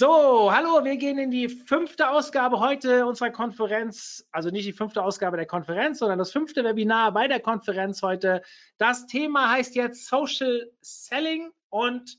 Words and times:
So, 0.00 0.50
hallo, 0.50 0.82
wir 0.82 0.96
gehen 0.96 1.18
in 1.18 1.30
die 1.30 1.50
fünfte 1.50 2.08
Ausgabe 2.08 2.58
heute 2.58 3.04
unserer 3.04 3.28
Konferenz, 3.28 4.26
also 4.32 4.48
nicht 4.48 4.66
die 4.66 4.72
fünfte 4.72 5.04
Ausgabe 5.04 5.36
der 5.36 5.44
Konferenz, 5.44 5.98
sondern 5.98 6.18
das 6.18 6.32
fünfte 6.32 6.64
Webinar 6.64 7.12
bei 7.12 7.28
der 7.28 7.38
Konferenz 7.38 8.00
heute. 8.00 8.40
Das 8.78 9.06
Thema 9.06 9.50
heißt 9.50 9.74
jetzt 9.74 10.06
Social 10.06 10.70
Selling 10.80 11.50
und 11.68 12.18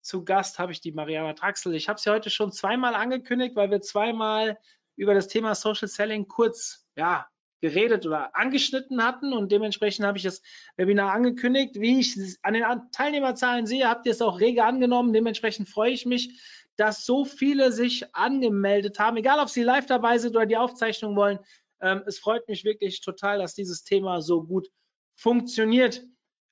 zu 0.00 0.24
Gast 0.24 0.58
habe 0.58 0.72
ich 0.72 0.80
die 0.80 0.90
Mariana 0.90 1.34
Traxel. 1.34 1.72
Ich 1.76 1.88
habe 1.88 2.00
sie 2.00 2.10
heute 2.10 2.30
schon 2.30 2.50
zweimal 2.50 2.96
angekündigt, 2.96 3.54
weil 3.54 3.70
wir 3.70 3.80
zweimal 3.80 4.58
über 4.96 5.14
das 5.14 5.28
Thema 5.28 5.54
Social 5.54 5.86
Selling 5.86 6.26
kurz 6.26 6.84
ja, 6.96 7.28
geredet 7.60 8.06
oder 8.06 8.34
angeschnitten 8.34 9.04
hatten 9.04 9.32
und 9.32 9.52
dementsprechend 9.52 10.04
habe 10.04 10.18
ich 10.18 10.24
das 10.24 10.42
Webinar 10.76 11.12
angekündigt. 11.12 11.76
Wie 11.78 12.00
ich 12.00 12.18
an 12.42 12.54
den 12.54 12.64
Teilnehmerzahlen 12.90 13.66
sehe, 13.66 13.88
habt 13.88 14.06
ihr 14.06 14.12
es 14.12 14.22
auch 14.22 14.40
rege 14.40 14.64
angenommen. 14.64 15.12
Dementsprechend 15.12 15.68
freue 15.68 15.92
ich 15.92 16.06
mich, 16.06 16.40
dass 16.80 17.04
so 17.04 17.26
viele 17.26 17.72
sich 17.72 18.14
angemeldet 18.14 18.98
haben, 18.98 19.18
egal 19.18 19.38
ob 19.38 19.50
sie 19.50 19.62
live 19.62 19.84
dabei 19.84 20.16
sind 20.16 20.34
oder 20.34 20.46
die 20.46 20.56
Aufzeichnung 20.56 21.14
wollen. 21.14 21.38
Ähm, 21.82 22.02
es 22.06 22.18
freut 22.18 22.48
mich 22.48 22.64
wirklich 22.64 23.02
total, 23.02 23.38
dass 23.38 23.54
dieses 23.54 23.84
Thema 23.84 24.22
so 24.22 24.42
gut 24.42 24.66
funktioniert. 25.14 26.02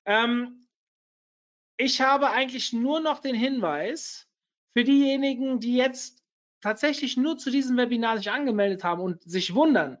Ähm, 0.05 0.67
ich 1.77 2.01
habe 2.01 2.29
eigentlich 2.29 2.73
nur 2.73 2.99
noch 2.99 3.21
den 3.21 3.33
Hinweis 3.33 4.27
für 4.73 4.83
diejenigen, 4.83 5.59
die 5.59 5.75
jetzt 5.75 6.23
tatsächlich 6.61 7.17
nur 7.17 7.39
zu 7.39 7.49
diesem 7.49 7.77
Webinar 7.77 8.17
sich 8.17 8.29
angemeldet 8.29 8.83
haben 8.83 9.01
und 9.01 9.23
sich 9.23 9.55
wundern, 9.55 9.97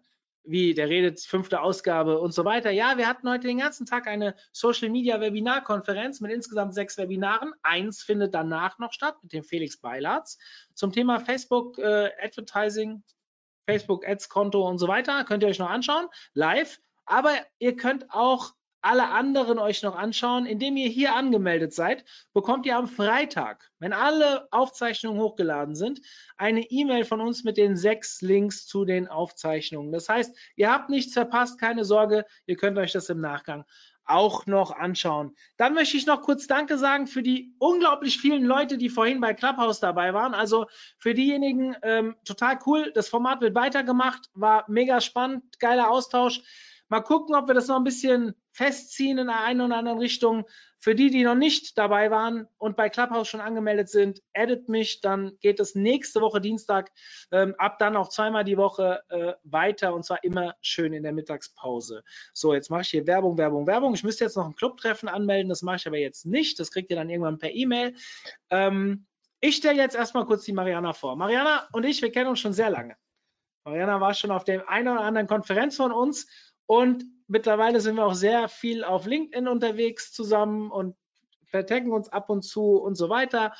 wie 0.49 0.73
der 0.73 0.89
redet, 0.89 1.21
fünfte 1.21 1.61
Ausgabe 1.61 2.19
und 2.19 2.33
so 2.33 2.43
weiter. 2.43 2.71
Ja, 2.71 2.97
wir 2.97 3.07
hatten 3.07 3.29
heute 3.29 3.47
den 3.47 3.59
ganzen 3.59 3.85
Tag 3.85 4.07
eine 4.07 4.35
Social 4.51 4.89
Media 4.89 5.21
Webinarkonferenz 5.21 6.21
mit 6.21 6.31
insgesamt 6.31 6.73
sechs 6.73 6.97
Webinaren. 6.97 7.53
Eins 7.61 8.01
findet 8.01 8.33
danach 8.33 8.79
noch 8.79 8.91
statt 8.91 9.17
mit 9.21 9.31
dem 9.31 9.43
Felix 9.43 9.77
Beilatz 9.77 10.39
zum 10.73 10.91
Thema 10.91 11.19
Facebook 11.19 11.77
äh, 11.77 12.09
Advertising, 12.19 13.03
Facebook 13.67 14.07
Ads 14.07 14.29
Konto 14.29 14.67
und 14.67 14.79
so 14.79 14.87
weiter. 14.87 15.23
Könnt 15.23 15.43
ihr 15.43 15.49
euch 15.49 15.59
noch 15.59 15.69
anschauen, 15.69 16.07
live. 16.33 16.79
Aber 17.05 17.31
ihr 17.59 17.75
könnt 17.75 18.11
auch 18.11 18.53
alle 18.81 19.09
anderen 19.09 19.59
euch 19.59 19.83
noch 19.83 19.95
anschauen. 19.95 20.45
Indem 20.45 20.77
ihr 20.77 20.89
hier 20.89 21.15
angemeldet 21.15 21.73
seid, 21.73 22.05
bekommt 22.33 22.65
ihr 22.65 22.77
am 22.77 22.87
Freitag, 22.87 23.69
wenn 23.79 23.93
alle 23.93 24.47
Aufzeichnungen 24.51 25.21
hochgeladen 25.21 25.75
sind, 25.75 26.01
eine 26.37 26.61
E-Mail 26.61 27.05
von 27.05 27.21
uns 27.21 27.43
mit 27.43 27.57
den 27.57 27.77
sechs 27.77 28.21
Links 28.21 28.65
zu 28.65 28.85
den 28.85 29.07
Aufzeichnungen. 29.07 29.91
Das 29.91 30.09
heißt, 30.09 30.35
ihr 30.55 30.71
habt 30.71 30.89
nichts 30.89 31.13
verpasst, 31.13 31.59
keine 31.59 31.85
Sorge, 31.85 32.25
ihr 32.45 32.55
könnt 32.55 32.77
euch 32.77 32.91
das 32.91 33.09
im 33.09 33.21
Nachgang 33.21 33.65
auch 34.09 34.47
noch 34.47 34.71
anschauen. 34.71 35.35
Dann 35.57 35.73
möchte 35.73 35.95
ich 35.95 36.07
noch 36.07 36.21
kurz 36.21 36.47
Danke 36.47 36.77
sagen 36.77 37.05
für 37.05 37.21
die 37.21 37.53
unglaublich 37.59 38.17
vielen 38.17 38.43
Leute, 38.43 38.77
die 38.77 38.89
vorhin 38.89 39.21
bei 39.21 39.33
Clubhouse 39.33 39.79
dabei 39.79 40.13
waren. 40.13 40.33
Also 40.33 40.65
für 40.97 41.13
diejenigen 41.13 41.75
ähm, 41.83 42.15
total 42.25 42.57
cool. 42.65 42.91
Das 42.93 43.07
Format 43.07 43.41
wird 43.41 43.55
weitergemacht, 43.55 44.29
war 44.33 44.65
mega 44.67 44.99
spannend, 44.99 45.59
geiler 45.59 45.91
Austausch. 45.91 46.41
Mal 46.89 47.01
gucken, 47.01 47.35
ob 47.35 47.47
wir 47.47 47.53
das 47.53 47.67
noch 47.67 47.75
ein 47.75 47.83
bisschen 47.83 48.33
festziehen 48.59 49.17
in 49.17 49.27
der 49.27 49.41
einen 49.41 49.61
oder 49.61 49.77
anderen 49.77 49.99
Richtung. 49.99 50.43
Für 50.79 50.93
die, 50.93 51.09
die 51.09 51.23
noch 51.23 51.35
nicht 51.35 51.77
dabei 51.77 52.11
waren 52.11 52.45
und 52.57 52.75
bei 52.75 52.89
Clubhouse 52.89 53.29
schon 53.29 53.39
angemeldet 53.39 53.87
sind, 53.87 54.21
addet 54.33 54.67
mich, 54.67 54.99
dann 54.99 55.37
geht 55.39 55.61
es 55.61 55.75
nächste 55.75 56.19
Woche 56.19 56.41
Dienstag 56.41 56.91
ähm, 57.31 57.55
ab 57.57 57.79
dann 57.79 57.95
auch 57.95 58.09
zweimal 58.09 58.43
die 58.43 58.57
Woche 58.57 59.01
äh, 59.07 59.33
weiter 59.43 59.93
und 59.93 60.03
zwar 60.03 60.23
immer 60.25 60.55
schön 60.61 60.91
in 60.91 61.03
der 61.03 61.13
Mittagspause. 61.13 62.03
So, 62.33 62.53
jetzt 62.53 62.69
mache 62.69 62.81
ich 62.81 62.89
hier 62.89 63.07
Werbung, 63.07 63.37
Werbung, 63.37 63.65
Werbung. 63.65 63.93
Ich 63.93 64.03
müsste 64.03 64.25
jetzt 64.25 64.35
noch 64.35 64.45
ein 64.45 64.55
Clubtreffen 64.55 65.07
anmelden, 65.07 65.47
das 65.47 65.61
mache 65.61 65.77
ich 65.77 65.87
aber 65.87 65.97
jetzt 65.97 66.25
nicht. 66.25 66.59
Das 66.59 66.69
kriegt 66.69 66.89
ihr 66.89 66.97
dann 66.97 67.09
irgendwann 67.09 67.39
per 67.39 67.51
E-Mail. 67.51 67.95
Ähm, 68.49 69.05
ich 69.39 69.55
stelle 69.55 69.81
jetzt 69.81 69.95
erstmal 69.95 70.25
kurz 70.25 70.43
die 70.43 70.53
Mariana 70.53 70.91
vor. 70.91 71.15
Mariana 71.15 71.69
und 71.71 71.85
ich, 71.85 72.01
wir 72.01 72.11
kennen 72.11 72.27
uns 72.27 72.41
schon 72.41 72.53
sehr 72.53 72.69
lange. 72.69 72.97
Mariana 73.63 74.01
war 74.01 74.13
schon 74.13 74.31
auf 74.31 74.43
der 74.43 74.67
einen 74.67 74.89
oder 74.89 75.01
anderen 75.01 75.27
Konferenz 75.27 75.77
von 75.77 75.93
uns 75.93 76.27
und 76.65 77.05
mittlerweile 77.29 77.79
sind 77.79 77.95
wir 77.95 78.05
auch 78.05 78.15
sehr 78.15 78.49
viel 78.49 78.83
auf 78.83 79.05
LinkedIn 79.05 79.47
unterwegs 79.47 80.11
zusammen 80.11 80.71
und 80.71 80.95
vertecken 81.45 81.91
uns 81.91 82.09
ab 82.09 82.29
und 82.29 82.41
zu 82.41 82.77
und 82.77 82.95
so 82.95 83.09
weiter. 83.09 83.53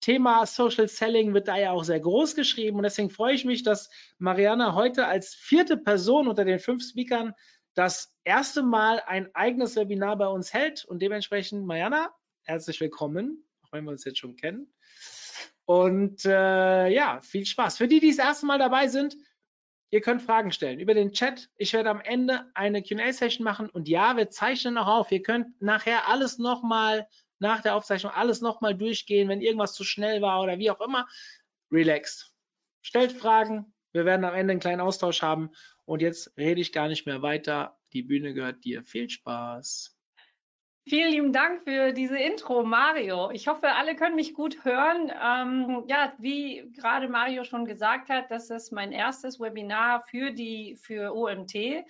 Thema 0.00 0.44
Social 0.46 0.88
Selling 0.88 1.32
wird 1.32 1.48
da 1.48 1.56
ja 1.56 1.72
auch 1.72 1.84
sehr 1.84 2.00
groß 2.00 2.34
geschrieben 2.34 2.76
und 2.76 2.82
deswegen 2.82 3.10
freue 3.10 3.34
ich 3.34 3.44
mich, 3.44 3.62
dass 3.62 3.90
Mariana 4.18 4.74
heute 4.74 5.06
als 5.06 5.34
vierte 5.34 5.78
Person 5.78 6.28
unter 6.28 6.44
den 6.44 6.58
fünf 6.58 6.86
Speakern 6.86 7.34
das 7.74 8.14
erste 8.22 8.62
Mal 8.62 9.02
ein 9.06 9.34
eigenes 9.34 9.76
Webinar 9.76 10.16
bei 10.16 10.28
uns 10.28 10.52
hält 10.52 10.84
und 10.84 11.00
dementsprechend, 11.00 11.66
Mariana, 11.66 12.14
herzlich 12.42 12.80
willkommen, 12.80 13.48
auch 13.62 13.72
wenn 13.72 13.84
wir 13.84 13.90
uns 13.90 14.04
jetzt 14.04 14.18
schon 14.18 14.36
kennen. 14.36 14.72
Und 15.64 16.26
äh, 16.26 16.88
ja, 16.88 17.20
viel 17.22 17.46
Spaß. 17.46 17.78
Für 17.78 17.88
die, 17.88 18.00
die 18.00 18.14
das 18.14 18.24
erste 18.24 18.46
Mal 18.46 18.58
dabei 18.58 18.88
sind, 18.88 19.16
Ihr 19.90 20.00
könnt 20.00 20.22
Fragen 20.22 20.50
stellen 20.50 20.80
über 20.80 20.94
den 20.94 21.12
Chat. 21.12 21.50
Ich 21.56 21.72
werde 21.72 21.90
am 21.90 22.00
Ende 22.00 22.50
eine 22.54 22.82
QA-Session 22.82 23.44
machen 23.44 23.68
und 23.70 23.88
ja, 23.88 24.16
wir 24.16 24.30
zeichnen 24.30 24.74
noch 24.74 24.88
auf. 24.88 25.12
Ihr 25.12 25.22
könnt 25.22 25.60
nachher 25.62 26.08
alles 26.08 26.38
nochmal 26.38 27.06
nach 27.38 27.60
der 27.60 27.74
Aufzeichnung 27.76 28.12
alles 28.12 28.40
nochmal 28.40 28.74
durchgehen, 28.74 29.28
wenn 29.28 29.40
irgendwas 29.40 29.74
zu 29.74 29.84
schnell 29.84 30.22
war 30.22 30.42
oder 30.42 30.58
wie 30.58 30.70
auch 30.70 30.80
immer. 30.80 31.06
Relaxed. 31.70 32.32
Stellt 32.82 33.12
Fragen. 33.12 33.72
Wir 33.92 34.04
werden 34.04 34.24
am 34.24 34.34
Ende 34.34 34.52
einen 34.52 34.60
kleinen 34.60 34.80
Austausch 34.80 35.22
haben. 35.22 35.50
Und 35.84 36.02
jetzt 36.02 36.36
rede 36.36 36.60
ich 36.60 36.72
gar 36.72 36.88
nicht 36.88 37.06
mehr 37.06 37.22
weiter. 37.22 37.78
Die 37.92 38.02
Bühne 38.02 38.34
gehört 38.34 38.64
dir. 38.64 38.82
Viel 38.82 39.08
Spaß. 39.08 39.93
Vielen 40.86 41.12
lieben 41.12 41.32
Dank 41.32 41.62
für 41.62 41.92
diese 41.92 42.18
Intro, 42.18 42.62
Mario. 42.62 43.30
Ich 43.30 43.48
hoffe, 43.48 43.72
alle 43.72 43.96
können 43.96 44.16
mich 44.16 44.34
gut 44.34 44.66
hören. 44.66 45.10
Ähm, 45.18 45.84
ja, 45.86 46.12
wie 46.18 46.70
gerade 46.76 47.08
Mario 47.08 47.44
schon 47.44 47.64
gesagt 47.64 48.10
hat, 48.10 48.30
das 48.30 48.50
ist 48.50 48.70
mein 48.70 48.92
erstes 48.92 49.40
Webinar 49.40 50.04
für 50.06 50.30
die 50.30 50.76
für 50.76 51.14
OMT. 51.16 51.86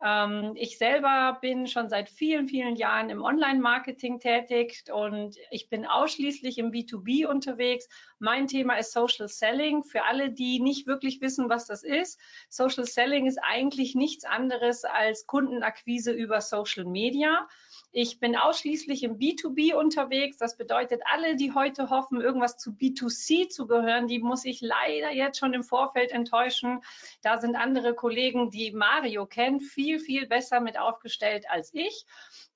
Ähm, 0.00 0.52
ich 0.54 0.78
selber 0.78 1.38
bin 1.40 1.66
schon 1.66 1.88
seit 1.88 2.08
vielen, 2.08 2.46
vielen 2.46 2.76
Jahren 2.76 3.10
im 3.10 3.22
Online-Marketing 3.22 4.20
tätig 4.20 4.84
und 4.92 5.36
ich 5.50 5.68
bin 5.68 5.86
ausschließlich 5.86 6.58
im 6.58 6.70
B2B 6.70 7.26
unterwegs. 7.26 7.88
Mein 8.20 8.46
Thema 8.46 8.76
ist 8.78 8.92
Social 8.92 9.28
Selling. 9.28 9.82
Für 9.82 10.04
alle, 10.04 10.30
die 10.30 10.60
nicht 10.60 10.86
wirklich 10.86 11.20
wissen, 11.20 11.48
was 11.48 11.66
das 11.66 11.82
ist, 11.82 12.20
Social 12.48 12.84
Selling 12.84 13.26
ist 13.26 13.38
eigentlich 13.42 13.94
nichts 13.94 14.24
anderes 14.24 14.84
als 14.84 15.26
Kundenakquise 15.26 16.12
über 16.12 16.40
Social 16.40 16.84
Media. 16.84 17.48
Ich 17.92 18.20
bin 18.20 18.36
ausschließlich 18.36 19.04
im 19.04 19.18
B2B 19.18 19.74
unterwegs. 19.74 20.36
Das 20.36 20.56
bedeutet, 20.56 21.00
alle, 21.10 21.36
die 21.36 21.52
heute 21.52 21.88
hoffen, 21.88 22.20
irgendwas 22.20 22.58
zu 22.58 22.72
B2C 22.72 23.48
zu 23.48 23.66
gehören, 23.66 24.06
die 24.06 24.18
muss 24.18 24.44
ich 24.44 24.60
leider 24.60 25.12
jetzt 25.12 25.38
schon 25.38 25.54
im 25.54 25.62
Vorfeld 25.62 26.10
enttäuschen. 26.10 26.82
Da 27.22 27.38
sind 27.38 27.56
andere 27.56 27.94
Kollegen, 27.94 28.50
die 28.50 28.72
Mario 28.72 29.24
kennt, 29.24 29.62
viel, 29.62 29.98
viel 29.98 30.26
besser 30.26 30.60
mit 30.60 30.78
aufgestellt 30.78 31.46
als 31.48 31.72
ich. 31.72 32.04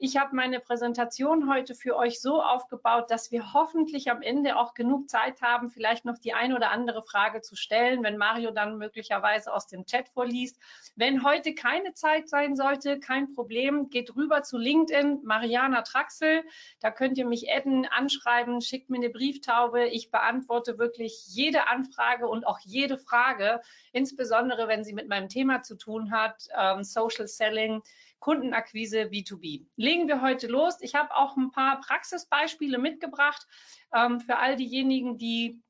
Ich 0.02 0.16
habe 0.16 0.34
meine 0.34 0.60
Präsentation 0.60 1.52
heute 1.52 1.74
für 1.74 1.96
euch 1.96 2.20
so 2.20 2.42
aufgebaut, 2.42 3.10
dass 3.10 3.30
wir 3.30 3.52
hoffentlich 3.52 4.10
am 4.10 4.22
Ende 4.22 4.56
auch 4.56 4.72
genug 4.72 5.10
Zeit 5.10 5.42
haben, 5.42 5.70
vielleicht 5.70 6.04
noch 6.06 6.18
die 6.18 6.32
eine 6.32 6.56
oder 6.56 6.70
andere 6.70 7.02
Frage 7.02 7.42
zu 7.42 7.54
stellen, 7.54 8.02
wenn 8.02 8.16
Mario 8.16 8.50
dann 8.50 8.78
möglicherweise 8.78 9.52
aus 9.52 9.66
dem 9.66 9.84
Chat 9.84 10.08
vorliest. 10.08 10.58
Wenn 10.96 11.22
heute 11.22 11.54
keine 11.54 11.92
Zeit 11.92 12.28
sein 12.28 12.56
sollte, 12.56 12.98
kein 12.98 13.34
Problem, 13.34 13.90
geht 13.90 14.16
rüber 14.16 14.42
zu 14.42 14.56
LinkedIn, 14.56 15.19
Mariana 15.24 15.82
Traxel. 15.82 16.42
Da 16.80 16.90
könnt 16.90 17.18
ihr 17.18 17.26
mich 17.26 17.50
adden, 17.52 17.86
anschreiben, 17.86 18.60
schickt 18.60 18.90
mir 18.90 18.98
eine 18.98 19.10
Brieftaube. 19.10 19.86
Ich 19.86 20.10
beantworte 20.10 20.78
wirklich 20.78 21.24
jede 21.28 21.68
Anfrage 21.68 22.28
und 22.28 22.46
auch 22.46 22.58
jede 22.60 22.98
Frage, 22.98 23.60
insbesondere 23.92 24.68
wenn 24.68 24.84
sie 24.84 24.92
mit 24.92 25.08
meinem 25.08 25.28
Thema 25.28 25.62
zu 25.62 25.76
tun 25.76 26.10
hat, 26.10 26.48
ähm, 26.58 26.84
Social 26.84 27.26
Selling 27.26 27.82
Kundenakquise 28.20 29.04
B2B. 29.04 29.66
Legen 29.76 30.06
wir 30.06 30.20
heute 30.20 30.46
los. 30.46 30.80
Ich 30.80 30.94
habe 30.94 31.14
auch 31.14 31.36
ein 31.36 31.50
paar 31.50 31.80
Praxisbeispiele 31.80 32.78
mitgebracht 32.78 33.46
ähm, 33.94 34.20
für 34.20 34.36
all 34.36 34.56
diejenigen, 34.56 35.16
die 35.16 35.60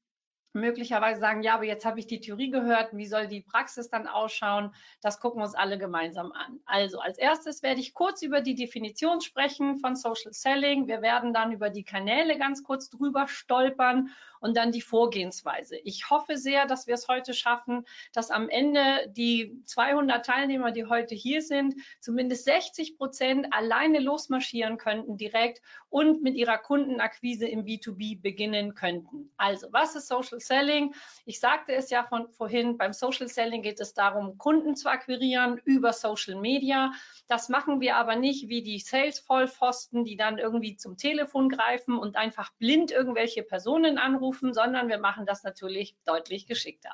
möglicherweise 0.53 1.21
sagen, 1.21 1.43
ja, 1.43 1.55
aber 1.55 1.65
jetzt 1.65 1.85
habe 1.85 2.01
ich 2.01 2.07
die 2.07 2.21
Theorie 2.21 2.51
gehört, 2.51 2.97
wie 2.97 3.07
soll 3.07 3.29
die 3.29 3.43
Praxis 3.43 3.89
dann 3.89 4.07
ausschauen? 4.07 4.75
Das 5.01 5.21
gucken 5.21 5.41
wir 5.41 5.45
uns 5.45 5.55
alle 5.55 5.79
gemeinsam 5.79 6.33
an. 6.33 6.61
Also 6.67 7.01
als 7.01 7.19
erstes 7.19 7.63
werde 7.63 7.81
ich 7.81 7.95
kurz 7.95 8.23
über 8.23 8.41
die 8.41 8.55
Definition 8.55 9.21
sprechen 9.21 9.79
von 9.79 9.97
Social 9.97 10.33
Selling. 10.33 10.89
Wir 10.89 11.03
werden 11.03 11.33
dann 11.33 11.53
über 11.53 11.71
die 11.71 11.85
Kanäle 11.85 12.39
ganz 12.39 12.63
kurz 12.63 12.91
drüber 12.91 13.29
stolpern 13.29 14.11
und 14.41 14.57
dann 14.57 14.73
die 14.73 14.81
Vorgehensweise. 14.81 15.77
Ich 15.85 16.11
hoffe 16.11 16.37
sehr, 16.37 16.67
dass 16.67 16.87
wir 16.87 16.95
es 16.95 17.09
heute 17.09 17.35
schaffen, 17.35 17.87
dass 18.13 18.31
am 18.31 18.49
Ende 18.49 19.11
die 19.11 19.63
200 19.67 20.25
Teilnehmer, 20.25 20.73
die 20.73 20.87
heute 20.87 21.15
hier 21.15 21.43
sind, 21.43 21.75
zumindest 22.01 22.45
60 22.45 22.97
Prozent 22.97 23.47
alleine 23.53 24.01
losmarschieren 24.01 24.79
könnten 24.79 25.17
direkt 25.17 25.61
und 25.89 26.23
mit 26.23 26.35
ihrer 26.35 26.59
Kundenakquise 26.59 27.47
im 27.47 27.65
B2B 27.65 28.21
beginnen 28.21 28.75
könnten. 28.75 29.31
Also, 29.37 29.69
was 29.73 29.95
ist 29.95 30.09
Social 30.09 30.41
Selling? 30.41 30.95
Ich 31.25 31.41
sagte 31.41 31.73
es 31.73 31.91
ja 31.91 32.05
von 32.05 32.29
vorhin, 32.33 32.79
beim 32.79 32.93
Social 32.93 33.29
Selling 33.29 33.63
geht 33.63 33.81
es 33.81 33.95
darum, 33.95 34.39
Kunden 34.39 34.77
zu 34.77 34.89
akquirieren 34.89 35.61
über 35.65 35.93
Social 35.93 36.37
Media. 36.37 36.93
Das 37.29 37.49
machen 37.49 37.81
wir 37.81 37.97
aber 37.97 38.17
nicht 38.17 38.49
wie 38.49 38.63
die 38.63 38.79
Sales-Vollpfosten, 38.79 40.05
die 40.05 40.17
dann 40.17 40.39
irgendwie 40.39 40.77
zum 40.77 40.97
Telefon 40.97 41.49
greifen 41.49 41.99
und 41.99 42.17
einfach 42.17 42.53
blind 42.55 42.91
irgendwelche 42.91 43.43
Personen 43.43 43.99
anrufen, 43.99 44.30
sondern 44.33 44.89
wir 44.89 44.99
machen 44.99 45.27
das 45.27 45.43
natürlich 45.43 45.97
deutlich 46.05 46.47
geschickter. 46.47 46.91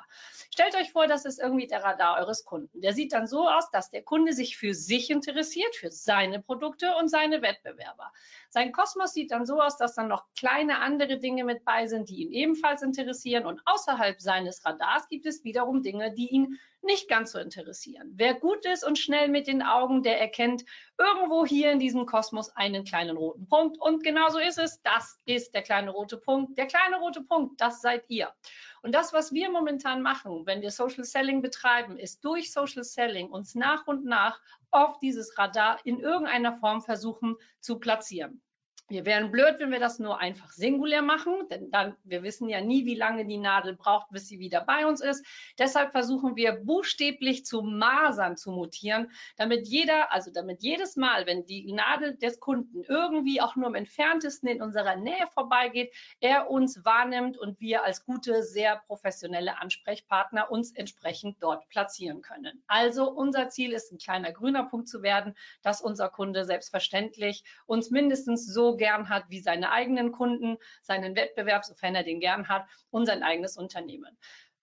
Stellt 0.53 0.75
euch 0.75 0.91
vor, 0.91 1.07
das 1.07 1.25
ist 1.25 1.39
irgendwie 1.39 1.67
der 1.67 1.83
Radar 1.83 2.17
eures 2.17 2.45
Kunden. 2.45 2.81
Der 2.81 2.93
sieht 2.93 3.13
dann 3.13 3.27
so 3.27 3.47
aus, 3.47 3.69
dass 3.71 3.91
der 3.91 4.03
Kunde 4.03 4.33
sich 4.33 4.57
für 4.57 4.73
sich 4.73 5.09
interessiert, 5.09 5.75
für 5.75 5.91
seine 5.91 6.41
Produkte 6.41 6.95
und 6.95 7.09
seine 7.09 7.41
Wettbewerber. 7.41 8.11
Sein 8.49 8.71
Kosmos 8.71 9.13
sieht 9.13 9.31
dann 9.31 9.45
so 9.45 9.61
aus, 9.61 9.77
dass 9.77 9.95
dann 9.95 10.07
noch 10.07 10.25
kleine 10.35 10.79
andere 10.79 11.17
Dinge 11.19 11.43
mit 11.43 11.65
bei 11.65 11.87
sind, 11.87 12.09
die 12.09 12.23
ihn 12.23 12.31
ebenfalls 12.31 12.81
interessieren. 12.81 13.45
Und 13.45 13.61
außerhalb 13.65 14.21
seines 14.21 14.65
Radars 14.65 15.07
gibt 15.09 15.25
es 15.25 15.43
wiederum 15.43 15.83
Dinge, 15.83 16.13
die 16.13 16.29
ihn 16.29 16.59
nicht 16.87 17.07
ganz 17.07 17.33
so 17.33 17.39
interessieren. 17.39 18.13
Wer 18.15 18.33
gut 18.33 18.65
ist 18.65 18.83
und 18.83 18.97
schnell 18.97 19.27
mit 19.27 19.45
den 19.45 19.61
Augen, 19.61 20.01
der 20.01 20.19
erkennt 20.19 20.65
irgendwo 20.97 21.45
hier 21.45 21.71
in 21.71 21.77
diesem 21.77 22.07
Kosmos 22.07 22.49
einen 22.55 22.83
kleinen 22.83 23.15
roten 23.15 23.47
Punkt. 23.47 23.79
Und 23.79 24.03
genau 24.03 24.29
so 24.29 24.39
ist 24.39 24.57
es. 24.57 24.81
Das 24.81 25.19
ist 25.25 25.53
der 25.53 25.61
kleine 25.61 25.91
rote 25.91 26.17
Punkt. 26.17 26.57
Der 26.57 26.65
kleine 26.65 26.97
rote 26.97 27.21
Punkt, 27.21 27.61
das 27.61 27.81
seid 27.81 28.05
ihr. 28.07 28.33
Und 28.81 28.95
das, 28.95 29.13
was 29.13 29.31
wir 29.31 29.51
momentan 29.51 30.01
machen, 30.01 30.45
wenn 30.45 30.61
wir 30.61 30.71
Social 30.71 31.03
Selling 31.03 31.41
betreiben, 31.41 31.99
ist 31.99 32.25
durch 32.25 32.51
Social 32.51 32.83
Selling 32.83 33.29
uns 33.29 33.53
nach 33.53 33.85
und 33.85 34.05
nach 34.05 34.41
auf 34.71 34.97
dieses 34.99 35.37
Radar 35.37 35.79
in 35.83 35.99
irgendeiner 35.99 36.57
Form 36.57 36.81
versuchen 36.81 37.35
zu 37.59 37.79
platzieren. 37.79 38.41
Wir 38.89 39.05
wären 39.05 39.31
blöd, 39.31 39.55
wenn 39.59 39.71
wir 39.71 39.81
das 39.81 39.99
nur 39.99 40.17
einfach 40.17 40.49
singulär 40.51 41.01
machen, 41.01 41.49
denn 41.51 41.69
dann, 41.71 41.97
wir 42.05 42.23
wissen 42.23 42.47
ja 42.47 42.61
nie, 42.61 42.85
wie 42.85 42.95
lange 42.95 43.25
die 43.25 43.37
Nadel 43.37 43.75
braucht, 43.75 44.11
bis 44.11 44.29
sie 44.29 44.39
wieder 44.39 44.61
bei 44.61 44.85
uns 44.85 45.01
ist. 45.01 45.25
Deshalb 45.59 45.91
versuchen 45.91 46.37
wir 46.37 46.53
buchstäblich 46.53 47.45
zu 47.45 47.63
Masern 47.63 48.37
zu 48.37 48.49
mutieren, 48.49 49.11
damit 49.35 49.67
jeder, 49.67 50.13
also 50.13 50.31
damit 50.31 50.63
jedes 50.63 50.95
Mal, 50.95 51.25
wenn 51.25 51.45
die 51.45 51.69
Nadel 51.73 52.15
des 52.15 52.39
Kunden 52.39 52.81
irgendwie 52.83 53.41
auch 53.41 53.57
nur 53.57 53.67
im 53.67 53.75
entferntesten 53.75 54.47
in 54.47 54.61
unserer 54.61 54.95
Nähe 54.95 55.27
vorbeigeht, 55.33 55.93
er 56.21 56.49
uns 56.49 56.85
wahrnimmt 56.85 57.37
und 57.37 57.59
wir 57.59 57.83
als 57.83 58.05
gute, 58.05 58.41
sehr 58.41 58.77
professionelle 58.87 59.59
Ansprechpartner 59.59 60.49
uns 60.49 60.71
entsprechend 60.71 61.43
dort 61.43 61.67
platzieren 61.67 62.21
können. 62.21 62.63
Also 62.67 63.11
unser 63.11 63.49
Ziel 63.49 63.73
ist, 63.73 63.91
ein 63.91 63.97
kleiner 63.97 64.31
grüner 64.31 64.63
Punkt 64.63 64.87
zu 64.87 65.01
werden, 65.03 65.35
dass 65.61 65.81
unser 65.81 66.07
Kunde 66.07 66.45
selbstverständlich 66.45 67.43
uns 67.65 67.91
mindestens 67.91 68.47
so 68.47 68.76
gern 68.77 69.09
hat 69.09 69.25
wie 69.29 69.39
seine 69.39 69.71
eigenen 69.71 70.11
Kunden, 70.11 70.57
seinen 70.81 71.15
Wettbewerb, 71.15 71.65
sofern 71.65 71.95
er 71.95 72.03
den 72.03 72.19
gern 72.19 72.47
hat, 72.47 72.65
und 72.89 73.05
sein 73.05 73.23
eigenes 73.23 73.57
Unternehmen. 73.57 74.17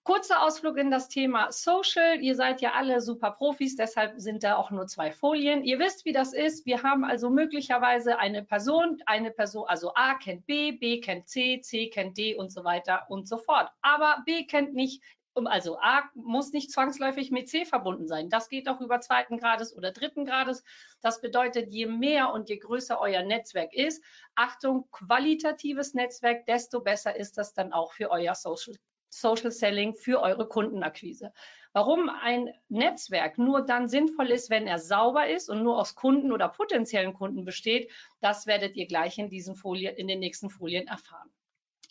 Kurzer 0.04 0.42
Ausflug 0.42 0.76
in 0.76 0.90
das 0.90 1.08
Thema 1.08 1.50
Social. 1.50 2.20
Ihr 2.20 2.36
seid 2.36 2.60
ja 2.60 2.72
alle 2.72 3.00
super 3.00 3.30
Profis, 3.30 3.74
deshalb 3.74 4.12
sind 4.20 4.44
da 4.44 4.56
auch 4.56 4.70
nur 4.70 4.86
zwei 4.86 5.10
Folien. 5.10 5.64
Ihr 5.64 5.78
wisst, 5.78 6.04
wie 6.04 6.12
das 6.12 6.34
ist. 6.34 6.66
Wir 6.66 6.82
haben 6.82 7.04
also 7.04 7.30
möglicherweise 7.30 8.18
eine 8.18 8.44
Person, 8.44 8.98
eine 9.06 9.30
Person, 9.30 9.66
also 9.66 9.94
A 9.94 10.12
kennt 10.18 10.44
B, 10.44 10.72
B 10.72 11.00
kennt 11.00 11.26
C, 11.26 11.62
C 11.62 11.88
kennt 11.88 12.18
D 12.18 12.34
und 12.34 12.52
so 12.52 12.64
weiter 12.64 13.06
und 13.08 13.26
so 13.26 13.38
fort. 13.38 13.70
Aber 13.80 14.22
B 14.26 14.44
kennt 14.44 14.74
nicht 14.74 15.02
also 15.34 15.78
A 15.80 16.04
muss 16.14 16.52
nicht 16.52 16.70
zwangsläufig 16.70 17.30
mit 17.30 17.48
C 17.48 17.64
verbunden 17.64 18.06
sein. 18.06 18.28
Das 18.30 18.48
geht 18.48 18.68
auch 18.68 18.80
über 18.80 19.00
zweiten 19.00 19.38
Grades 19.38 19.76
oder 19.76 19.90
dritten 19.90 20.24
Grades. 20.24 20.62
Das 21.00 21.20
bedeutet, 21.20 21.72
je 21.72 21.86
mehr 21.86 22.32
und 22.32 22.48
je 22.48 22.58
größer 22.58 23.00
euer 23.00 23.22
Netzwerk 23.22 23.74
ist, 23.74 24.02
Achtung, 24.34 24.88
qualitatives 24.90 25.94
Netzwerk, 25.94 26.46
desto 26.46 26.80
besser 26.80 27.16
ist 27.16 27.36
das 27.36 27.52
dann 27.52 27.72
auch 27.72 27.92
für 27.92 28.10
euer 28.10 28.34
Social, 28.34 28.76
Social 29.08 29.50
Selling, 29.50 29.94
für 29.94 30.20
eure 30.20 30.48
Kundenakquise. 30.48 31.32
Warum 31.72 32.08
ein 32.08 32.54
Netzwerk 32.68 33.36
nur 33.36 33.62
dann 33.62 33.88
sinnvoll 33.88 34.30
ist, 34.30 34.48
wenn 34.48 34.68
er 34.68 34.78
sauber 34.78 35.28
ist 35.28 35.48
und 35.50 35.64
nur 35.64 35.80
aus 35.80 35.96
Kunden 35.96 36.30
oder 36.30 36.48
potenziellen 36.48 37.14
Kunden 37.14 37.44
besteht, 37.44 37.90
das 38.20 38.46
werdet 38.46 38.76
ihr 38.76 38.86
gleich 38.86 39.18
in 39.18 39.28
diesen 39.28 39.56
Folien, 39.56 39.96
in 39.96 40.06
den 40.06 40.20
nächsten 40.20 40.50
Folien 40.50 40.86
erfahren. 40.86 41.32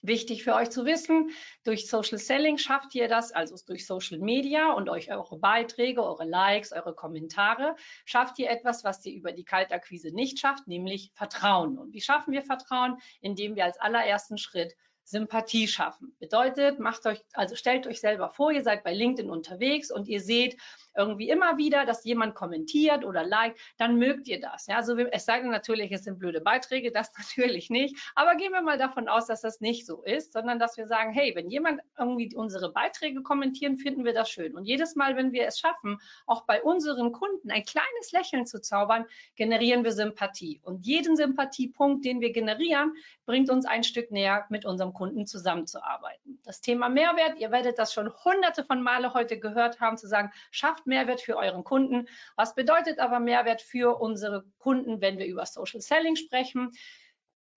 Wichtig 0.05 0.43
für 0.43 0.53
euch 0.53 0.69
zu 0.69 0.83
wissen, 0.83 1.29
durch 1.63 1.87
Social 1.87 2.17
Selling 2.17 2.57
schafft 2.57 2.93
ihr 2.93 3.07
das, 3.07 3.31
also 3.31 3.55
durch 3.65 3.87
Social 3.87 4.19
Media 4.19 4.73
und 4.73 4.89
euch 4.89 5.09
eure 5.09 5.37
Beiträge, 5.37 6.03
eure 6.03 6.25
Likes, 6.25 6.73
eure 6.73 6.93
Kommentare, 6.93 7.77
schafft 8.03 8.37
ihr 8.37 8.49
etwas, 8.49 8.83
was 8.83 9.05
ihr 9.05 9.13
über 9.13 9.31
die 9.31 9.45
Kaltakquise 9.45 10.13
nicht 10.13 10.39
schafft, 10.39 10.67
nämlich 10.67 11.11
Vertrauen. 11.13 11.77
Und 11.77 11.93
wie 11.93 12.01
schaffen 12.01 12.33
wir 12.33 12.41
Vertrauen? 12.41 12.97
Indem 13.21 13.55
wir 13.55 13.63
als 13.63 13.79
allerersten 13.79 14.37
Schritt 14.37 14.75
Sympathie 15.05 15.69
schaffen. 15.69 16.15
Bedeutet, 16.19 16.79
macht 16.79 17.05
euch, 17.05 17.23
also 17.33 17.55
stellt 17.55 17.87
euch 17.87 18.01
selber 18.01 18.29
vor, 18.29 18.51
ihr 18.51 18.63
seid 18.63 18.83
bei 18.83 18.93
LinkedIn 18.93 19.31
unterwegs 19.31 19.89
und 19.89 20.09
ihr 20.09 20.19
seht, 20.19 20.57
irgendwie 20.95 21.29
immer 21.29 21.57
wieder, 21.57 21.85
dass 21.85 22.03
jemand 22.03 22.35
kommentiert 22.35 23.05
oder 23.05 23.23
liked, 23.23 23.59
dann 23.77 23.97
mögt 23.97 24.27
ihr 24.27 24.39
das. 24.39 24.67
Ja, 24.67 24.77
also 24.77 24.97
es 24.97 25.25
sei 25.25 25.39
denn 25.39 25.49
natürlich, 25.49 25.91
es 25.91 26.03
sind 26.03 26.19
blöde 26.19 26.41
Beiträge, 26.41 26.91
das 26.91 27.11
natürlich 27.17 27.69
nicht. 27.69 27.95
Aber 28.15 28.35
gehen 28.35 28.51
wir 28.51 28.61
mal 28.61 28.77
davon 28.77 29.07
aus, 29.07 29.27
dass 29.27 29.41
das 29.41 29.61
nicht 29.61 29.85
so 29.85 30.03
ist, 30.03 30.33
sondern 30.33 30.59
dass 30.59 30.77
wir 30.77 30.87
sagen, 30.87 31.11
hey, 31.11 31.33
wenn 31.35 31.49
jemand 31.49 31.81
irgendwie 31.97 32.33
unsere 32.35 32.71
Beiträge 32.71 33.21
kommentieren, 33.21 33.77
finden 33.77 34.05
wir 34.05 34.13
das 34.13 34.29
schön. 34.29 34.55
Und 34.55 34.65
jedes 34.65 34.95
Mal, 34.95 35.15
wenn 35.15 35.31
wir 35.31 35.45
es 35.47 35.59
schaffen, 35.59 35.99
auch 36.25 36.45
bei 36.45 36.61
unseren 36.61 37.11
Kunden 37.11 37.51
ein 37.51 37.65
kleines 37.65 38.11
Lächeln 38.11 38.45
zu 38.45 38.61
zaubern, 38.61 39.05
generieren 39.35 39.83
wir 39.83 39.91
Sympathie. 39.91 40.61
Und 40.63 40.85
jeden 40.85 41.15
Sympathiepunkt, 41.15 42.05
den 42.05 42.21
wir 42.21 42.31
generieren, 42.31 42.93
bringt 43.25 43.49
uns 43.49 43.65
ein 43.65 43.83
Stück 43.83 44.11
näher, 44.11 44.45
mit 44.49 44.65
unserem 44.65 44.93
Kunden 44.93 45.25
zusammenzuarbeiten. 45.25 46.39
Das 46.43 46.61
Thema 46.61 46.89
Mehrwert, 46.89 47.39
ihr 47.39 47.51
werdet 47.51 47.79
das 47.79 47.93
schon 47.93 48.11
hunderte 48.23 48.63
von 48.63 48.81
Male 48.81 49.13
heute 49.13 49.39
gehört 49.39 49.79
haben, 49.79 49.97
zu 49.97 50.07
sagen, 50.07 50.31
schafft 50.51 50.82
schafft 50.83 50.87
Mehrwert 50.87 51.21
für 51.21 51.37
euren 51.37 51.63
Kunden. 51.63 52.07
Was 52.35 52.55
bedeutet 52.55 52.99
aber 52.99 53.19
Mehrwert 53.19 53.61
für 53.61 53.99
unsere 53.99 54.43
Kunden, 54.59 55.01
wenn 55.01 55.17
wir 55.17 55.25
über 55.25 55.45
Social 55.45 55.81
Selling 55.81 56.15
sprechen? 56.15 56.71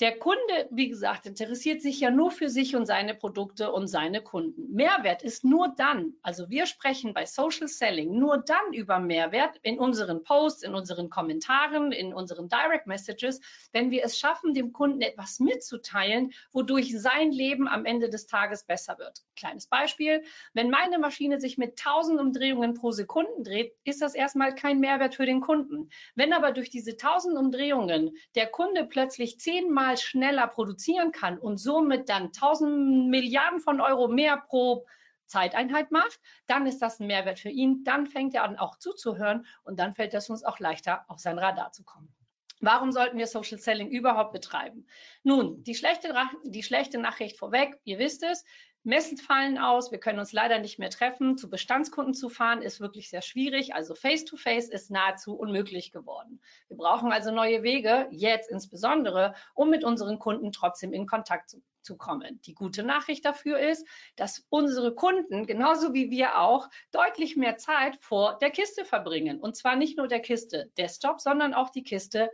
Der 0.00 0.19
Kunde, 0.19 0.69
wie 0.70 0.90
gesagt, 0.90 1.25
interessiert 1.25 1.81
sich 1.81 2.00
ja 2.00 2.10
nur 2.10 2.31
für 2.31 2.50
sich 2.50 2.76
und 2.76 2.84
seine 2.84 3.14
Produkte 3.14 3.72
und 3.72 3.87
seine 3.87 4.20
Kunden. 4.20 4.75
Mehrwert 4.75 5.22
ist 5.22 5.43
nur 5.43 5.72
dann, 5.75 6.12
also 6.20 6.50
wir 6.50 6.66
sprechen 6.66 7.14
bei 7.14 7.25
Social 7.25 7.66
Selling 7.66 8.19
nur 8.19 8.37
dann 8.37 8.75
über 8.75 8.98
Mehrwert 8.98 9.56
in 9.62 9.78
unseren 9.78 10.23
Posts, 10.23 10.64
in 10.64 10.75
unseren 10.75 11.09
Kommentaren, 11.09 11.92
in 11.92 12.12
unseren 12.12 12.50
Direct 12.50 12.87
Messages, 12.87 13.40
wenn 13.73 13.90
wir 13.90 14.04
es 14.04 14.18
schaffen, 14.18 14.52
dem 14.52 14.75
Kunden 14.75 15.00
etwas 15.00 15.40
mitzuteilen, 15.40 16.35
wodurch 16.52 16.92
sein 17.00 17.32
Leben 17.32 17.66
am 17.66 17.87
Ende 17.87 18.11
des 18.11 18.26
Tages 18.26 18.64
besser 18.64 18.99
wird. 18.99 19.23
Kleines 19.35 19.66
Beispiel, 19.66 20.25
wenn 20.52 20.68
meine 20.68 20.99
Maschine 20.99 21.40
sich 21.40 21.56
mit 21.56 21.80
1000 21.80 22.20
Umdrehungen 22.20 22.75
pro 22.75 22.90
Sekunde 22.90 23.32
dreht, 23.42 23.73
ist 23.85 24.02
das 24.02 24.14
erstmal 24.14 24.54
kein 24.54 24.78
Mehrwert 24.78 25.14
für 25.14 25.25
den 25.25 25.40
Kunden. 25.40 25.88
Wenn 26.14 26.35
aber 26.35 26.52
durch 26.52 26.68
diese 26.68 26.90
1000 26.90 27.38
Umdrehungen 27.38 28.14
der 28.35 28.49
Kunde 28.49 28.85
plötzlich 28.85 29.40
zehnmal 29.40 29.86
zehnmal 29.87 29.97
schneller 29.97 30.47
produzieren 30.49 31.12
kann 31.12 31.38
und 31.38 31.59
somit 31.59 32.09
dann 32.09 32.26
1000 32.26 33.09
Milliarden 33.09 33.61
von 33.61 33.81
Euro 33.81 34.09
mehr 34.09 34.37
pro 34.37 34.87
Zeiteinheit 35.26 35.90
macht, 35.90 36.21
dann 36.47 36.66
ist 36.66 36.81
das 36.81 37.00
ein 37.00 37.07
Mehrwert 37.07 37.38
für 37.38 37.49
ihn. 37.49 37.83
Dann 37.85 38.07
fängt 38.07 38.35
er 38.35 38.45
an, 38.45 38.57
auch 38.57 38.76
zuzuhören 38.78 39.47
und 39.64 39.78
dann 39.78 39.95
fällt 39.95 40.14
es 40.14 40.31
uns 40.31 40.45
auch 40.45 40.61
leichter, 40.61 41.05
auf 41.09 41.19
sein 41.19 41.38
Radar 41.38 41.73
zu 41.73 41.85
kommen. 41.85 42.12
Warum 42.61 42.90
sollten 42.90 43.19
wir 43.19 43.26
Social 43.26 43.59
Selling 43.59 43.90
überhaupt 43.90 44.33
betreiben? 44.33 44.87
Nun, 45.23 45.62
die 45.62 45.75
schlechte, 45.75 46.14
die 46.45 46.62
schlechte 46.62 46.99
Nachricht 46.99 47.38
vorweg, 47.38 47.78
ihr 47.85 47.99
wisst 47.99 48.23
es, 48.23 48.45
Messen 48.87 49.19
fallen 49.19 49.59
aus, 49.59 49.90
wir 49.90 49.99
können 49.99 50.21
uns 50.21 50.33
leider 50.33 50.61
nicht 50.61 50.78
mehr 50.78 50.90
treffen. 50.90 51.37
Zu 51.37 51.50
Bestandskunden 51.50 52.14
zu 52.14 52.28
fahren 52.28 52.62
ist 52.62 52.81
wirklich 52.81 53.11
sehr 53.11 53.21
schwierig. 53.21 53.75
Also 53.75 53.97
Face-to-Face 53.97 54.71
-face 54.71 54.73
ist 54.73 54.90
nahezu 54.93 55.35
unmöglich 55.35 55.90
geworden. 55.90 56.40
Wir 56.69 56.76
brauchen 56.76 57.11
also 57.11 57.33
neue 57.33 57.64
Wege, 57.64 58.07
jetzt 58.12 58.49
insbesondere, 58.49 59.35
um 59.55 59.71
mit 59.71 59.83
unseren 59.83 60.21
Kunden 60.21 60.52
trotzdem 60.52 60.93
in 60.93 61.09
Kontakt 61.09 61.50
zu, 61.50 61.62
zu 61.83 61.97
kommen. 61.97 62.40
Die 62.43 62.55
gute 62.55 62.85
Nachricht 62.85 63.25
dafür 63.25 63.59
ist, 63.59 63.85
dass 64.14 64.47
unsere 64.50 64.95
Kunden, 64.95 65.47
genauso 65.47 65.93
wie 65.93 66.11
wir 66.11 66.38
auch, 66.38 66.69
deutlich 66.93 67.37
mehr 67.37 67.57
Zeit 67.57 67.97
vor 68.00 68.38
der 68.38 68.50
Kiste 68.50 68.85
verbringen. 68.85 69.40
Und 69.40 69.57
zwar 69.57 69.75
nicht 69.75 69.99
nur 69.99 70.07
der 70.07 70.21
Kiste 70.21 70.71
Desktop, 70.78 71.21
sondern 71.21 71.55
auch 71.55 71.71
die 71.71 71.83
Kiste 71.83 72.31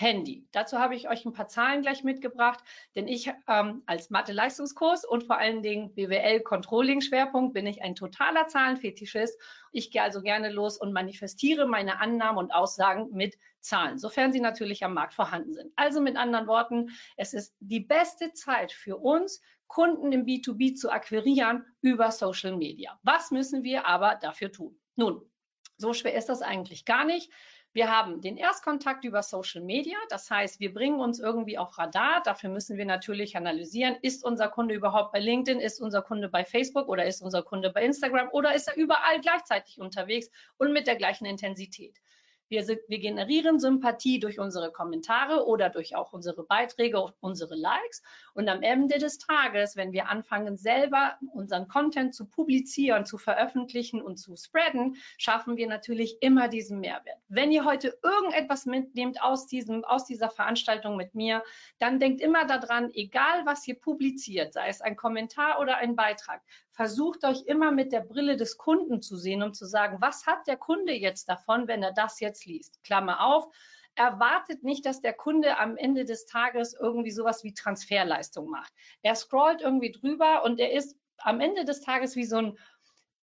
Handy. 0.00 0.46
Dazu 0.52 0.78
habe 0.78 0.94
ich 0.94 1.08
euch 1.08 1.24
ein 1.24 1.32
paar 1.32 1.48
Zahlen 1.48 1.82
gleich 1.82 2.04
mitgebracht, 2.04 2.62
denn 2.94 3.08
ich 3.08 3.32
ähm, 3.48 3.82
als 3.86 4.10
Mathe-Leistungskurs 4.10 5.04
und 5.04 5.24
vor 5.24 5.38
allen 5.38 5.60
Dingen 5.60 5.92
BWL-Controlling-Schwerpunkt 5.96 7.52
bin 7.52 7.66
ich 7.66 7.82
ein 7.82 7.96
totaler 7.96 8.46
Zahlenfetischist. 8.46 9.36
Ich 9.72 9.90
gehe 9.90 10.00
also 10.00 10.22
gerne 10.22 10.50
los 10.50 10.78
und 10.78 10.92
manifestiere 10.92 11.66
meine 11.66 12.00
Annahmen 12.00 12.38
und 12.38 12.52
Aussagen 12.52 13.08
mit 13.10 13.38
Zahlen, 13.58 13.98
sofern 13.98 14.32
sie 14.32 14.38
natürlich 14.38 14.84
am 14.84 14.94
Markt 14.94 15.14
vorhanden 15.14 15.52
sind. 15.52 15.72
Also 15.74 16.00
mit 16.00 16.16
anderen 16.16 16.46
Worten, 16.46 16.90
es 17.16 17.34
ist 17.34 17.56
die 17.58 17.80
beste 17.80 18.32
Zeit 18.34 18.70
für 18.70 18.98
uns, 18.98 19.42
Kunden 19.66 20.12
im 20.12 20.24
B2B 20.26 20.76
zu 20.76 20.90
akquirieren 20.90 21.66
über 21.80 22.12
Social 22.12 22.56
Media. 22.56 23.00
Was 23.02 23.32
müssen 23.32 23.64
wir 23.64 23.84
aber 23.84 24.14
dafür 24.14 24.52
tun? 24.52 24.78
Nun, 24.94 25.28
so 25.76 25.92
schwer 25.92 26.14
ist 26.14 26.28
das 26.28 26.42
eigentlich 26.42 26.84
gar 26.84 27.04
nicht. 27.04 27.32
Wir 27.74 27.90
haben 27.90 28.20
den 28.22 28.36
Erstkontakt 28.36 29.04
über 29.04 29.22
Social 29.22 29.62
Media. 29.62 29.96
Das 30.08 30.30
heißt, 30.30 30.58
wir 30.58 30.72
bringen 30.72 31.00
uns 31.00 31.20
irgendwie 31.20 31.58
auf 31.58 31.76
Radar. 31.76 32.22
Dafür 32.22 32.50
müssen 32.50 32.76
wir 32.76 32.86
natürlich 32.86 33.36
analysieren, 33.36 33.96
ist 34.00 34.24
unser 34.24 34.48
Kunde 34.48 34.74
überhaupt 34.74 35.12
bei 35.12 35.20
LinkedIn, 35.20 35.60
ist 35.60 35.80
unser 35.80 36.02
Kunde 36.02 36.28
bei 36.28 36.44
Facebook 36.44 36.88
oder 36.88 37.04
ist 37.04 37.20
unser 37.20 37.42
Kunde 37.42 37.70
bei 37.70 37.84
Instagram 37.84 38.30
oder 38.32 38.54
ist 38.54 38.68
er 38.68 38.76
überall 38.76 39.20
gleichzeitig 39.20 39.80
unterwegs 39.80 40.30
und 40.56 40.72
mit 40.72 40.86
der 40.86 40.96
gleichen 40.96 41.26
Intensität. 41.26 42.00
Wir, 42.48 42.66
wir, 42.66 42.98
generieren 42.98 43.58
Sympathie 43.58 44.18
durch 44.20 44.38
unsere 44.38 44.72
Kommentare 44.72 45.46
oder 45.46 45.68
durch 45.68 45.94
auch 45.96 46.12
unsere 46.12 46.44
Beiträge, 46.44 47.12
unsere 47.20 47.54
Likes. 47.54 48.02
Und 48.34 48.48
am 48.48 48.62
Ende 48.62 48.98
des 48.98 49.18
Tages, 49.18 49.76
wenn 49.76 49.92
wir 49.92 50.08
anfangen, 50.08 50.56
selber 50.56 51.18
unseren 51.32 51.68
Content 51.68 52.14
zu 52.14 52.26
publizieren, 52.26 53.04
zu 53.04 53.18
veröffentlichen 53.18 54.00
und 54.00 54.16
zu 54.16 54.36
spreaden, 54.36 54.96
schaffen 55.18 55.56
wir 55.56 55.68
natürlich 55.68 56.18
immer 56.20 56.48
diesen 56.48 56.80
Mehrwert. 56.80 57.18
Wenn 57.28 57.52
ihr 57.52 57.64
heute 57.64 57.98
irgendetwas 58.02 58.66
mitnehmt 58.66 59.22
aus, 59.22 59.46
diesem, 59.46 59.84
aus 59.84 60.06
dieser 60.06 60.30
Veranstaltung 60.30 60.96
mit 60.96 61.14
mir, 61.14 61.42
dann 61.78 62.00
denkt 62.00 62.20
immer 62.20 62.46
daran, 62.46 62.90
egal 62.94 63.44
was 63.44 63.66
ihr 63.68 63.78
publiziert, 63.78 64.52
sei 64.54 64.68
es 64.68 64.80
ein 64.80 64.96
Kommentar 64.96 65.60
oder 65.60 65.76
ein 65.76 65.96
Beitrag, 65.96 66.40
versucht 66.78 67.24
euch 67.24 67.42
immer 67.46 67.72
mit 67.72 67.90
der 67.90 68.02
Brille 68.02 68.36
des 68.36 68.56
Kunden 68.56 69.02
zu 69.02 69.16
sehen, 69.16 69.42
um 69.42 69.52
zu 69.52 69.66
sagen, 69.66 69.96
was 70.00 70.28
hat 70.28 70.46
der 70.46 70.56
Kunde 70.56 70.92
jetzt 70.92 71.28
davon, 71.28 71.66
wenn 71.66 71.82
er 71.82 71.92
das 71.92 72.20
jetzt 72.20 72.46
liest? 72.46 72.80
Klammer 72.84 73.20
auf. 73.20 73.48
Erwartet 73.96 74.62
nicht, 74.62 74.86
dass 74.86 75.00
der 75.00 75.12
Kunde 75.12 75.58
am 75.58 75.76
Ende 75.76 76.04
des 76.04 76.26
Tages 76.26 76.74
irgendwie 76.74 77.10
sowas 77.10 77.42
wie 77.42 77.52
Transferleistung 77.52 78.48
macht. 78.48 78.72
Er 79.02 79.16
scrollt 79.16 79.60
irgendwie 79.60 79.90
drüber 79.90 80.44
und 80.44 80.60
er 80.60 80.70
ist 80.72 80.96
am 81.16 81.40
Ende 81.40 81.64
des 81.64 81.80
Tages 81.80 82.14
wie 82.14 82.26
so 82.26 82.36
ein 82.36 82.58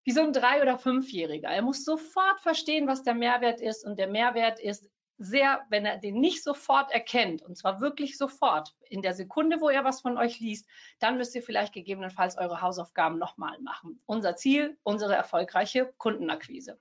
wie 0.03 0.11
so 0.11 0.21
ein 0.21 0.33
Drei- 0.33 0.61
oder 0.61 0.77
Fünfjähriger. 0.77 1.47
Er 1.47 1.61
muss 1.61 1.85
sofort 1.85 2.41
verstehen, 2.41 2.87
was 2.87 3.03
der 3.03 3.15
Mehrwert 3.15 3.61
ist. 3.61 3.85
Und 3.85 3.97
der 3.97 4.07
Mehrwert 4.07 4.59
ist 4.59 4.89
sehr, 5.17 5.65
wenn 5.69 5.85
er 5.85 5.97
den 5.97 6.19
nicht 6.19 6.43
sofort 6.43 6.91
erkennt, 6.91 7.41
und 7.41 7.57
zwar 7.57 7.79
wirklich 7.79 8.17
sofort, 8.17 8.75
in 8.89 9.01
der 9.01 9.13
Sekunde, 9.13 9.61
wo 9.61 9.69
er 9.69 9.83
was 9.83 10.01
von 10.01 10.17
euch 10.17 10.39
liest, 10.39 10.67
dann 10.99 11.17
müsst 11.17 11.35
ihr 11.35 11.41
vielleicht 11.41 11.73
gegebenenfalls 11.73 12.37
eure 12.37 12.61
Hausaufgaben 12.61 13.17
nochmal 13.17 13.59
machen. 13.61 14.01
Unser 14.05 14.35
Ziel, 14.35 14.77
unsere 14.83 15.15
erfolgreiche 15.15 15.93
Kundenakquise. 15.97 16.79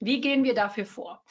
Wie 0.00 0.20
gehen 0.20 0.44
wir 0.44 0.54
dafür 0.54 0.86
vor? 0.86 1.24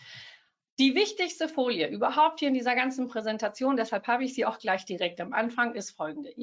Die 0.79 0.95
wichtigste 0.95 1.47
Folie 1.47 1.87
überhaupt 1.87 2.39
hier 2.39 2.47
in 2.47 2.53
dieser 2.53 2.75
ganzen 2.75 3.07
Präsentation, 3.07 3.77
deshalb 3.77 4.07
habe 4.07 4.23
ich 4.23 4.33
sie 4.33 4.45
auch 4.45 4.57
gleich 4.57 4.85
direkt 4.85 5.21
am 5.21 5.33
Anfang, 5.33 5.75
ist 5.75 5.91
folgende. 5.91 6.33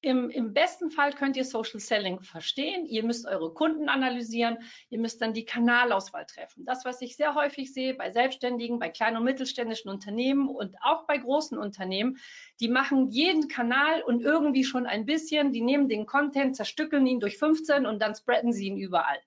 Im, 0.00 0.30
Im, 0.30 0.54
besten 0.54 0.90
Fall 0.90 1.12
könnt 1.12 1.36
ihr 1.36 1.44
Social 1.44 1.80
Selling 1.80 2.20
verstehen. 2.20 2.86
Ihr 2.86 3.02
müsst 3.02 3.26
eure 3.26 3.52
Kunden 3.52 3.88
analysieren. 3.88 4.58
Ihr 4.90 5.00
müsst 5.00 5.20
dann 5.20 5.34
die 5.34 5.44
Kanalauswahl 5.44 6.24
treffen. 6.24 6.64
Das, 6.64 6.84
was 6.84 7.02
ich 7.02 7.16
sehr 7.16 7.34
häufig 7.34 7.72
sehe 7.72 7.94
bei 7.94 8.12
Selbstständigen, 8.12 8.78
bei 8.78 8.90
kleinen 8.90 9.16
und 9.16 9.24
mittelständischen 9.24 9.90
Unternehmen 9.90 10.48
und 10.48 10.76
auch 10.82 11.06
bei 11.06 11.18
großen 11.18 11.58
Unternehmen, 11.58 12.18
die 12.60 12.68
machen 12.68 13.08
jeden 13.10 13.48
Kanal 13.48 14.02
und 14.02 14.22
irgendwie 14.22 14.64
schon 14.64 14.86
ein 14.86 15.04
bisschen. 15.04 15.52
Die 15.52 15.62
nehmen 15.62 15.88
den 15.88 16.06
Content, 16.06 16.54
zerstückeln 16.54 17.06
ihn 17.06 17.18
durch 17.18 17.38
15 17.38 17.84
und 17.84 18.00
dann 18.00 18.14
spreaden 18.14 18.52
sie 18.52 18.66
ihn 18.66 18.76
überall. 18.76 19.18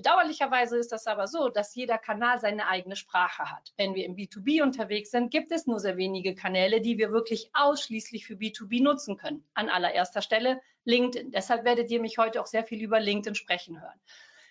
Bedauerlicherweise 0.00 0.78
ist 0.78 0.92
das 0.92 1.06
aber 1.06 1.26
so, 1.26 1.50
dass 1.50 1.74
jeder 1.74 1.98
Kanal 1.98 2.40
seine 2.40 2.68
eigene 2.68 2.96
Sprache 2.96 3.50
hat. 3.50 3.74
Wenn 3.76 3.94
wir 3.94 4.06
im 4.06 4.16
B2B 4.16 4.62
unterwegs 4.62 5.10
sind, 5.10 5.30
gibt 5.30 5.52
es 5.52 5.66
nur 5.66 5.78
sehr 5.78 5.98
wenige 5.98 6.34
Kanäle, 6.34 6.80
die 6.80 6.96
wir 6.96 7.12
wirklich 7.12 7.50
ausschließlich 7.52 8.26
für 8.26 8.32
B2B 8.32 8.82
nutzen 8.82 9.18
können. 9.18 9.44
An 9.52 9.68
allererster 9.68 10.22
Stelle 10.22 10.62
LinkedIn. 10.84 11.32
Deshalb 11.32 11.66
werdet 11.66 11.90
ihr 11.90 12.00
mich 12.00 12.16
heute 12.16 12.40
auch 12.40 12.46
sehr 12.46 12.64
viel 12.64 12.82
über 12.82 12.98
LinkedIn 12.98 13.34
sprechen 13.34 13.78
hören. 13.78 14.00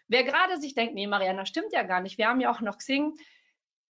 Wer 0.08 0.24
gerade 0.24 0.60
sich 0.62 0.75
denkt, 0.75 0.94
nee, 0.94 1.08
Mariana, 1.08 1.48
stimmt 1.48 1.74
ja 1.74 1.82
gar 1.82 2.01
nicht. 2.01 2.20
Wir 2.20 2.27
haben 2.27 2.41
ja 2.41 2.51
auch 2.51 2.62
noch 2.62 2.77
Xing. 2.77 3.18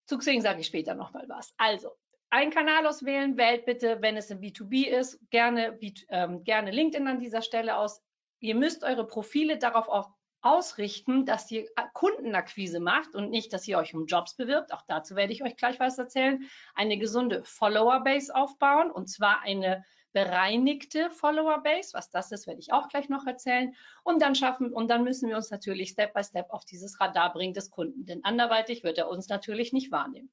Zu 0.06 0.18
Xing 0.18 0.42
sage 0.42 0.60
ich 0.60 0.68
später 0.68 0.94
nochmal 0.94 1.24
was. 1.28 1.54
Also, 1.56 1.90
einen 2.30 2.52
Kanal 2.52 2.86
auswählen, 2.86 3.36
wählt 3.36 3.64
bitte, 3.64 4.00
wenn 4.00 4.16
es 4.16 4.30
im 4.30 4.38
B2B 4.38 4.86
ist, 4.86 5.18
gerne, 5.30 5.76
ähm, 6.10 6.44
gerne 6.44 6.70
LinkedIn 6.70 7.08
an 7.08 7.18
dieser 7.18 7.42
Stelle 7.42 7.78
aus. 7.78 8.00
Ihr 8.38 8.54
müsst 8.54 8.84
eure 8.84 9.08
Profile 9.08 9.58
darauf 9.58 9.88
auch 9.88 10.17
ausrichten, 10.40 11.26
dass 11.26 11.50
ihr 11.50 11.66
Kundenakquise 11.92 12.80
macht 12.80 13.14
und 13.14 13.30
nicht, 13.30 13.52
dass 13.52 13.66
ihr 13.66 13.78
euch 13.78 13.94
um 13.94 14.06
Jobs 14.06 14.34
bewirbt. 14.34 14.72
Auch 14.72 14.82
dazu 14.86 15.16
werde 15.16 15.32
ich 15.32 15.42
euch 15.42 15.56
gleich 15.56 15.80
was 15.80 15.98
erzählen. 15.98 16.48
Eine 16.74 16.98
gesunde 16.98 17.42
Follower-Base 17.44 18.34
aufbauen 18.34 18.90
und 18.90 19.08
zwar 19.08 19.42
eine 19.42 19.84
bereinigte 20.12 21.10
Follower-Base. 21.10 21.90
Was 21.92 22.10
das 22.10 22.32
ist, 22.32 22.46
werde 22.46 22.60
ich 22.60 22.72
auch 22.72 22.88
gleich 22.88 23.08
noch 23.08 23.26
erzählen. 23.26 23.74
Und 24.04 24.22
dann 24.22 24.34
schaffen, 24.34 24.72
und 24.72 24.88
dann 24.88 25.04
müssen 25.04 25.28
wir 25.28 25.36
uns 25.36 25.50
natürlich 25.50 25.90
Step 25.90 26.14
by 26.14 26.24
Step 26.24 26.50
auf 26.50 26.64
dieses 26.64 27.00
Radar 27.00 27.32
bringen 27.32 27.54
des 27.54 27.70
Kunden, 27.70 28.06
denn 28.06 28.24
anderweitig 28.24 28.84
wird 28.84 28.98
er 28.98 29.08
uns 29.08 29.28
natürlich 29.28 29.72
nicht 29.72 29.92
wahrnehmen. 29.92 30.30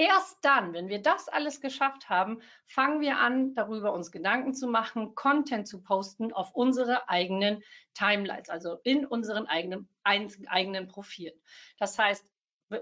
Erst 0.00 0.38
dann, 0.40 0.72
wenn 0.72 0.88
wir 0.88 1.02
das 1.02 1.28
alles 1.28 1.60
geschafft 1.60 2.08
haben, 2.08 2.40
fangen 2.64 3.02
wir 3.02 3.18
an, 3.18 3.54
darüber 3.54 3.92
uns 3.92 4.10
Gedanken 4.10 4.54
zu 4.54 4.66
machen, 4.66 5.14
Content 5.14 5.68
zu 5.68 5.82
posten 5.82 6.32
auf 6.32 6.54
unsere 6.54 7.10
eigenen 7.10 7.62
Timelines, 7.92 8.48
also 8.48 8.78
in 8.82 9.04
unseren 9.04 9.46
eigenen, 9.46 9.90
eigenen 10.02 10.88
Profilen. 10.88 11.38
Das 11.78 11.98
heißt, 11.98 12.24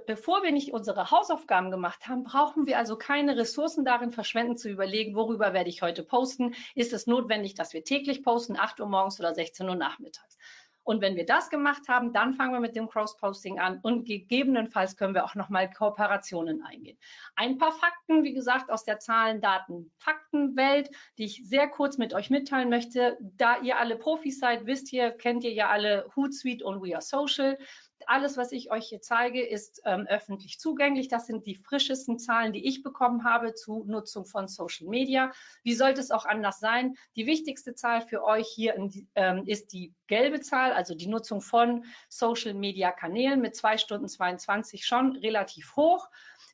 bevor 0.07 0.45
wir 0.45 0.53
nicht 0.53 0.73
unsere 0.73 1.11
Hausaufgaben 1.11 1.73
gemacht 1.73 2.07
haben, 2.07 2.23
brauchen 2.23 2.69
wir 2.69 2.79
also 2.79 2.97
keine 2.97 3.37
Ressourcen 3.37 3.85
darin 3.85 4.13
verschwenden, 4.13 4.57
zu 4.57 4.71
überlegen, 4.71 5.17
worüber 5.17 5.53
werde 5.53 5.71
ich 5.71 5.83
heute 5.83 6.05
posten. 6.05 6.55
Ist 6.77 6.93
es 6.93 7.09
notwendig, 7.09 7.55
dass 7.55 7.73
wir 7.73 7.83
täglich 7.83 8.23
posten, 8.23 8.57
8 8.57 8.79
Uhr 8.79 8.87
morgens 8.87 9.19
oder 9.19 9.35
16 9.35 9.69
Uhr 9.69 9.75
nachmittags? 9.75 10.39
Und 10.89 11.03
wenn 11.03 11.17
wir 11.17 11.27
das 11.27 11.51
gemacht 11.51 11.87
haben, 11.87 12.15
dann 12.15 12.33
fangen 12.33 12.55
wir 12.55 12.61
mit 12.61 12.75
dem 12.75 12.89
Cross-Posting 12.89 13.59
an 13.59 13.79
und 13.83 14.07
gegebenenfalls 14.07 14.97
können 14.97 15.13
wir 15.13 15.27
auch 15.27 15.35
nochmal 15.35 15.71
Kooperationen 15.71 16.63
eingehen. 16.63 16.97
Ein 17.37 17.59
paar 17.59 17.73
Fakten, 17.73 18.25
wie 18.25 18.33
gesagt, 18.33 18.71
aus 18.71 18.85
der 18.85 18.99
Zahlen, 18.99 19.43
Daten, 19.43 19.93
Faktenwelt, 19.99 20.89
die 21.19 21.27
ich 21.27 21.43
sehr 21.47 21.69
kurz 21.69 21.99
mit 21.99 22.15
euch 22.15 22.31
mitteilen 22.31 22.71
möchte. 22.71 23.19
Da 23.21 23.61
ihr 23.61 23.79
alle 23.79 23.97
Profis 23.97 24.41
seid, 24.41 24.65
wisst 24.65 24.91
ihr, 24.95 25.11
kennt 25.11 25.45
ihr 25.45 25.53
ja 25.53 25.69
alle 25.69 26.07
Hootsuite 26.17 26.65
und 26.65 26.81
We 26.81 26.95
Are 26.95 27.03
Social. 27.03 27.59
Alles, 28.11 28.39
was 28.39 28.53
ich 28.53 28.71
euch 28.71 28.89
hier 28.89 29.03
zeige, 29.03 29.47
ist 29.47 29.83
ähm, 29.85 30.07
öffentlich 30.09 30.59
zugänglich. 30.59 31.09
Das 31.09 31.27
sind 31.27 31.45
die 31.45 31.57
frischesten 31.57 32.19
Zahlen, 32.19 32.55
die 32.55 32.67
ich 32.67 32.83
bekommen 32.83 33.25
habe 33.25 33.53
zu 33.53 33.85
Nutzung 33.87 34.25
von 34.25 34.49
Social 34.49 34.89
Media. 34.89 35.31
Wie 35.63 35.75
sollte 35.75 36.01
es 36.01 36.11
auch 36.11 36.25
anders 36.25 36.59
sein? 36.59 36.97
Die 37.17 37.27
wichtigste 37.27 37.75
Zahl 37.75 38.01
für 38.01 38.25
euch 38.25 38.49
hier 38.49 38.75
in, 38.77 39.07
ähm, 39.15 39.45
ist 39.47 39.75
die 39.75 39.93
gelbe 40.07 40.41
Zahl, 40.41 40.73
also 40.73 40.95
die 40.95 41.07
Nutzung 41.07 41.43
von 41.43 41.85
Social 42.09 42.55
Media 42.55 42.93
Kanälen 42.93 43.43
mit 43.43 43.55
zwei 43.55 43.77
Stunden 43.77 44.09
22 44.09 44.87
schon 44.87 45.15
relativ 45.17 45.77
hoch. 45.77 46.09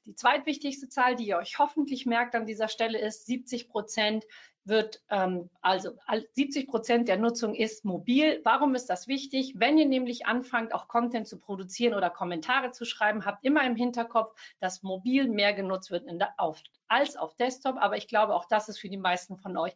Die 0.06 0.16
zweitwichtigste 0.16 0.88
Zahl, 0.88 1.14
die 1.14 1.28
ihr 1.28 1.36
euch 1.36 1.60
hoffentlich 1.60 2.04
merkt 2.04 2.34
an 2.34 2.46
dieser 2.46 2.66
Stelle, 2.66 2.98
ist 2.98 3.26
70 3.26 3.68
Prozent 3.68 4.24
wird, 4.66 5.02
ähm, 5.10 5.50
also 5.60 5.90
70 6.32 6.68
Prozent 6.68 7.08
der 7.08 7.16
Nutzung 7.16 7.54
ist 7.54 7.84
mobil. 7.84 8.40
Warum 8.44 8.74
ist 8.74 8.86
das 8.88 9.08
wichtig? 9.08 9.54
Wenn 9.56 9.78
ihr 9.78 9.86
nämlich 9.86 10.26
anfangt, 10.26 10.74
auch 10.74 10.88
Content 10.88 11.28
zu 11.28 11.38
produzieren 11.38 11.94
oder 11.94 12.10
Kommentare 12.10 12.70
zu 12.70 12.84
schreiben, 12.84 13.24
habt 13.24 13.44
immer 13.44 13.64
im 13.64 13.76
Hinterkopf, 13.76 14.34
dass 14.60 14.82
mobil 14.82 15.28
mehr 15.28 15.52
genutzt 15.52 15.90
wird 15.90 16.06
der, 16.06 16.34
auf, 16.38 16.62
als 16.88 17.16
auf 17.16 17.34
Desktop. 17.36 17.76
Aber 17.76 17.96
ich 17.96 18.08
glaube, 18.08 18.34
auch 18.34 18.46
das 18.46 18.68
ist 18.68 18.78
für 18.78 18.88
die 18.88 18.96
meisten 18.96 19.36
von 19.36 19.56
euch, 19.56 19.74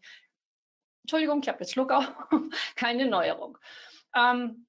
Entschuldigung, 1.02 1.40
ich 1.42 1.48
habe 1.48 1.60
jetzt 1.60 1.72
Schluck 1.72 1.90
auf, 1.90 2.06
keine 2.76 3.06
Neuerung. 3.06 3.58
Ähm, 4.14 4.66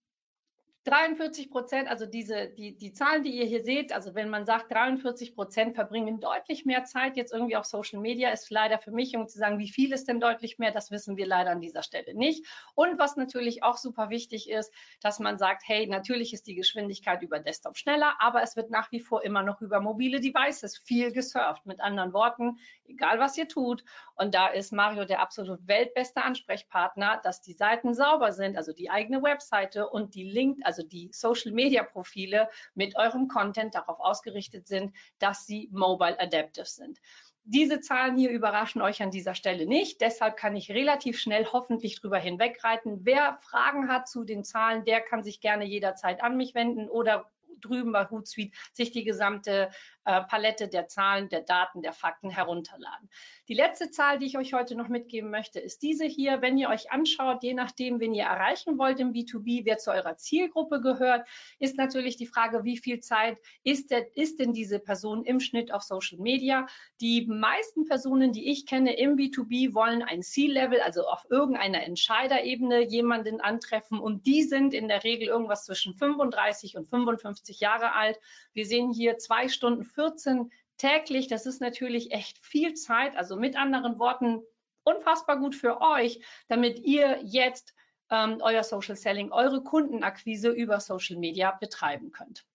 43 0.85 1.51
Prozent, 1.51 1.89
also 1.89 2.05
diese, 2.05 2.47
die, 2.49 2.77
die 2.77 2.93
Zahlen, 2.93 3.23
die 3.23 3.31
ihr 3.31 3.45
hier 3.45 3.63
seht, 3.63 3.91
also 3.91 4.15
wenn 4.15 4.29
man 4.29 4.45
sagt, 4.45 4.71
43 4.71 5.35
Prozent 5.35 5.75
verbringen 5.75 6.21
deutlich 6.21 6.65
mehr 6.65 6.85
Zeit 6.85 7.17
jetzt 7.17 7.33
irgendwie 7.33 7.57
auf 7.57 7.65
Social 7.65 7.99
Media, 7.99 8.29
ist 8.29 8.49
leider 8.49 8.79
für 8.79 8.91
mich, 8.91 9.15
um 9.15 9.27
zu 9.27 9.37
sagen, 9.37 9.59
wie 9.59 9.69
viel 9.69 9.91
ist 9.91 10.07
denn 10.07 10.21
deutlich 10.21 10.57
mehr, 10.57 10.71
das 10.71 10.89
wissen 10.89 11.17
wir 11.17 11.27
leider 11.27 11.51
an 11.51 11.59
dieser 11.59 11.83
Stelle 11.83 12.13
nicht. 12.13 12.45
Und 12.75 12.97
was 12.97 13.17
natürlich 13.17 13.61
auch 13.61 13.77
super 13.77 14.09
wichtig 14.09 14.49
ist, 14.49 14.73
dass 15.01 15.19
man 15.19 15.37
sagt, 15.37 15.63
hey, 15.65 15.85
natürlich 15.85 16.33
ist 16.33 16.47
die 16.47 16.55
Geschwindigkeit 16.55 17.21
über 17.23 17.39
Desktop 17.39 17.77
schneller, 17.77 18.15
aber 18.19 18.41
es 18.41 18.55
wird 18.55 18.71
nach 18.71 18.89
wie 18.91 19.01
vor 19.01 19.23
immer 19.23 19.43
noch 19.43 19.61
über 19.61 19.81
mobile 19.81 20.21
Devices 20.21 20.77
viel 20.77 21.11
gesurft. 21.11 21.65
Mit 21.65 21.81
anderen 21.81 22.13
Worten, 22.13 22.57
egal 22.85 23.19
was 23.19 23.37
ihr 23.37 23.47
tut. 23.47 23.83
Und 24.15 24.33
da 24.33 24.47
ist 24.47 24.71
Mario 24.71 25.03
der 25.03 25.19
absolut 25.19 25.67
weltbeste 25.67 26.23
Ansprechpartner, 26.23 27.19
dass 27.23 27.41
die 27.41 27.53
Seiten 27.53 27.93
sauber 27.93 28.31
sind, 28.31 28.55
also 28.55 28.71
die 28.71 28.89
eigene 28.89 29.21
Webseite 29.21 29.89
und 29.89 30.15
die 30.15 30.23
Link, 30.23 30.59
also 30.69 30.83
die 30.83 31.09
Social 31.11 31.51
Media 31.51 31.81
Profile 31.81 32.47
mit 32.75 32.95
eurem 32.95 33.27
Content 33.27 33.73
darauf 33.73 33.99
ausgerichtet 33.99 34.67
sind, 34.67 34.95
dass 35.17 35.47
sie 35.47 35.67
mobile 35.71 36.19
adaptive 36.19 36.65
sind. 36.65 36.99
Diese 37.43 37.79
Zahlen 37.79 38.17
hier 38.17 38.29
überraschen 38.29 38.83
euch 38.83 39.01
an 39.01 39.09
dieser 39.09 39.33
Stelle 39.33 39.65
nicht. 39.65 39.99
Deshalb 40.01 40.37
kann 40.37 40.55
ich 40.55 40.69
relativ 40.69 41.19
schnell 41.19 41.47
hoffentlich 41.51 41.99
drüber 41.99 42.19
hinwegreiten. 42.19 42.99
Wer 43.03 43.39
Fragen 43.41 43.87
hat 43.87 44.07
zu 44.07 44.23
den 44.23 44.43
Zahlen, 44.43 44.85
der 44.85 45.01
kann 45.01 45.23
sich 45.23 45.41
gerne 45.41 45.65
jederzeit 45.65 46.21
an 46.21 46.37
mich 46.37 46.53
wenden 46.53 46.87
oder 46.87 47.31
drüben 47.59 47.91
bei 47.91 48.07
Hootsuite 48.07 48.55
sich 48.73 48.91
die 48.91 49.03
gesamte 49.03 49.71
äh, 50.09 50.23
Palette 50.23 50.67
der 50.67 50.87
Zahlen, 50.87 51.29
der 51.29 51.41
Daten, 51.41 51.83
der 51.83 51.93
Fakten 51.93 52.31
herunterladen. 52.31 53.09
Die 53.47 53.53
letzte 53.53 53.91
Zahl, 53.91 54.17
die 54.17 54.25
ich 54.25 54.39
euch 54.39 54.53
heute 54.53 54.73
noch 54.75 54.87
mitgeben 54.87 55.29
möchte, 55.29 55.59
ist 55.59 55.83
diese 55.83 56.05
hier. 56.05 56.41
Wenn 56.41 56.57
ihr 56.57 56.69
euch 56.69 56.91
anschaut, 56.91 57.43
je 57.43 57.53
nachdem, 57.53 57.99
wen 57.99 58.15
ihr 58.15 58.23
erreichen 58.23 58.79
wollt 58.79 58.99
im 58.99 59.13
B2B, 59.13 59.65
wer 59.65 59.77
zu 59.77 59.91
eurer 59.91 60.17
Zielgruppe 60.17 60.81
gehört, 60.81 61.27
ist 61.59 61.77
natürlich 61.77 62.17
die 62.17 62.25
Frage, 62.25 62.63
wie 62.63 62.77
viel 62.77 63.01
Zeit 63.01 63.37
ist, 63.63 63.91
der, 63.91 64.17
ist 64.17 64.39
denn 64.39 64.51
diese 64.51 64.79
Person 64.79 65.25
im 65.25 65.39
Schnitt 65.39 65.71
auf 65.71 65.83
Social 65.83 66.17
Media? 66.17 66.65
Die 67.01 67.27
meisten 67.27 67.85
Personen, 67.85 68.31
die 68.31 68.49
ich 68.49 68.65
kenne 68.65 68.97
im 68.97 69.15
B2B, 69.15 69.75
wollen 69.75 70.01
ein 70.01 70.23
C-Level, 70.23 70.81
also 70.81 71.05
auf 71.05 71.23
irgendeiner 71.29 71.83
Entscheiderebene 71.83 72.81
jemanden 72.81 73.41
antreffen 73.41 73.99
und 73.99 74.25
die 74.25 74.41
sind 74.41 74.73
in 74.73 74.87
der 74.87 75.03
Regel 75.03 75.27
irgendwas 75.27 75.65
zwischen 75.65 75.93
35 75.93 76.77
und 76.77 76.89
55 76.89 77.59
Jahre 77.59 77.93
alt. 77.93 78.19
Wir 78.53 78.65
sehen 78.65 78.91
hier 78.91 79.19
zwei 79.19 79.47
Stunden 79.49 79.83
14 79.99 80.49
täglich. 80.77 81.27
Das 81.27 81.45
ist 81.45 81.59
natürlich 81.59 82.11
echt 82.11 82.39
viel 82.39 82.73
Zeit. 82.73 83.17
Also 83.17 83.35
mit 83.35 83.57
anderen 83.57 83.99
Worten, 83.99 84.41
unfassbar 84.83 85.37
gut 85.37 85.55
für 85.55 85.81
euch, 85.81 86.23
damit 86.47 86.79
ihr 86.79 87.19
jetzt 87.23 87.75
ähm, 88.09 88.37
euer 88.41 88.63
Social 88.63 88.95
Selling, 88.95 89.33
eure 89.33 89.61
Kundenakquise 89.61 90.49
über 90.49 90.79
Social 90.79 91.17
Media 91.17 91.51
betreiben 91.51 92.11
könnt. 92.11 92.45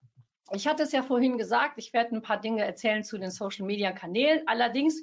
Ich 0.53 0.67
hatte 0.67 0.85
es 0.85 0.93
ja 0.93 1.03
vorhin 1.03 1.37
gesagt, 1.37 1.75
ich 1.77 1.93
werde 1.93 2.17
ein 2.17 2.23
paar 2.23 2.41
Dinge 2.41 2.65
erzählen 2.65 3.05
zu 3.05 3.19
den 3.19 3.31
Social 3.31 3.67
Media 3.67 3.93
Kanälen. 3.93 4.47
Allerdings 4.47 5.03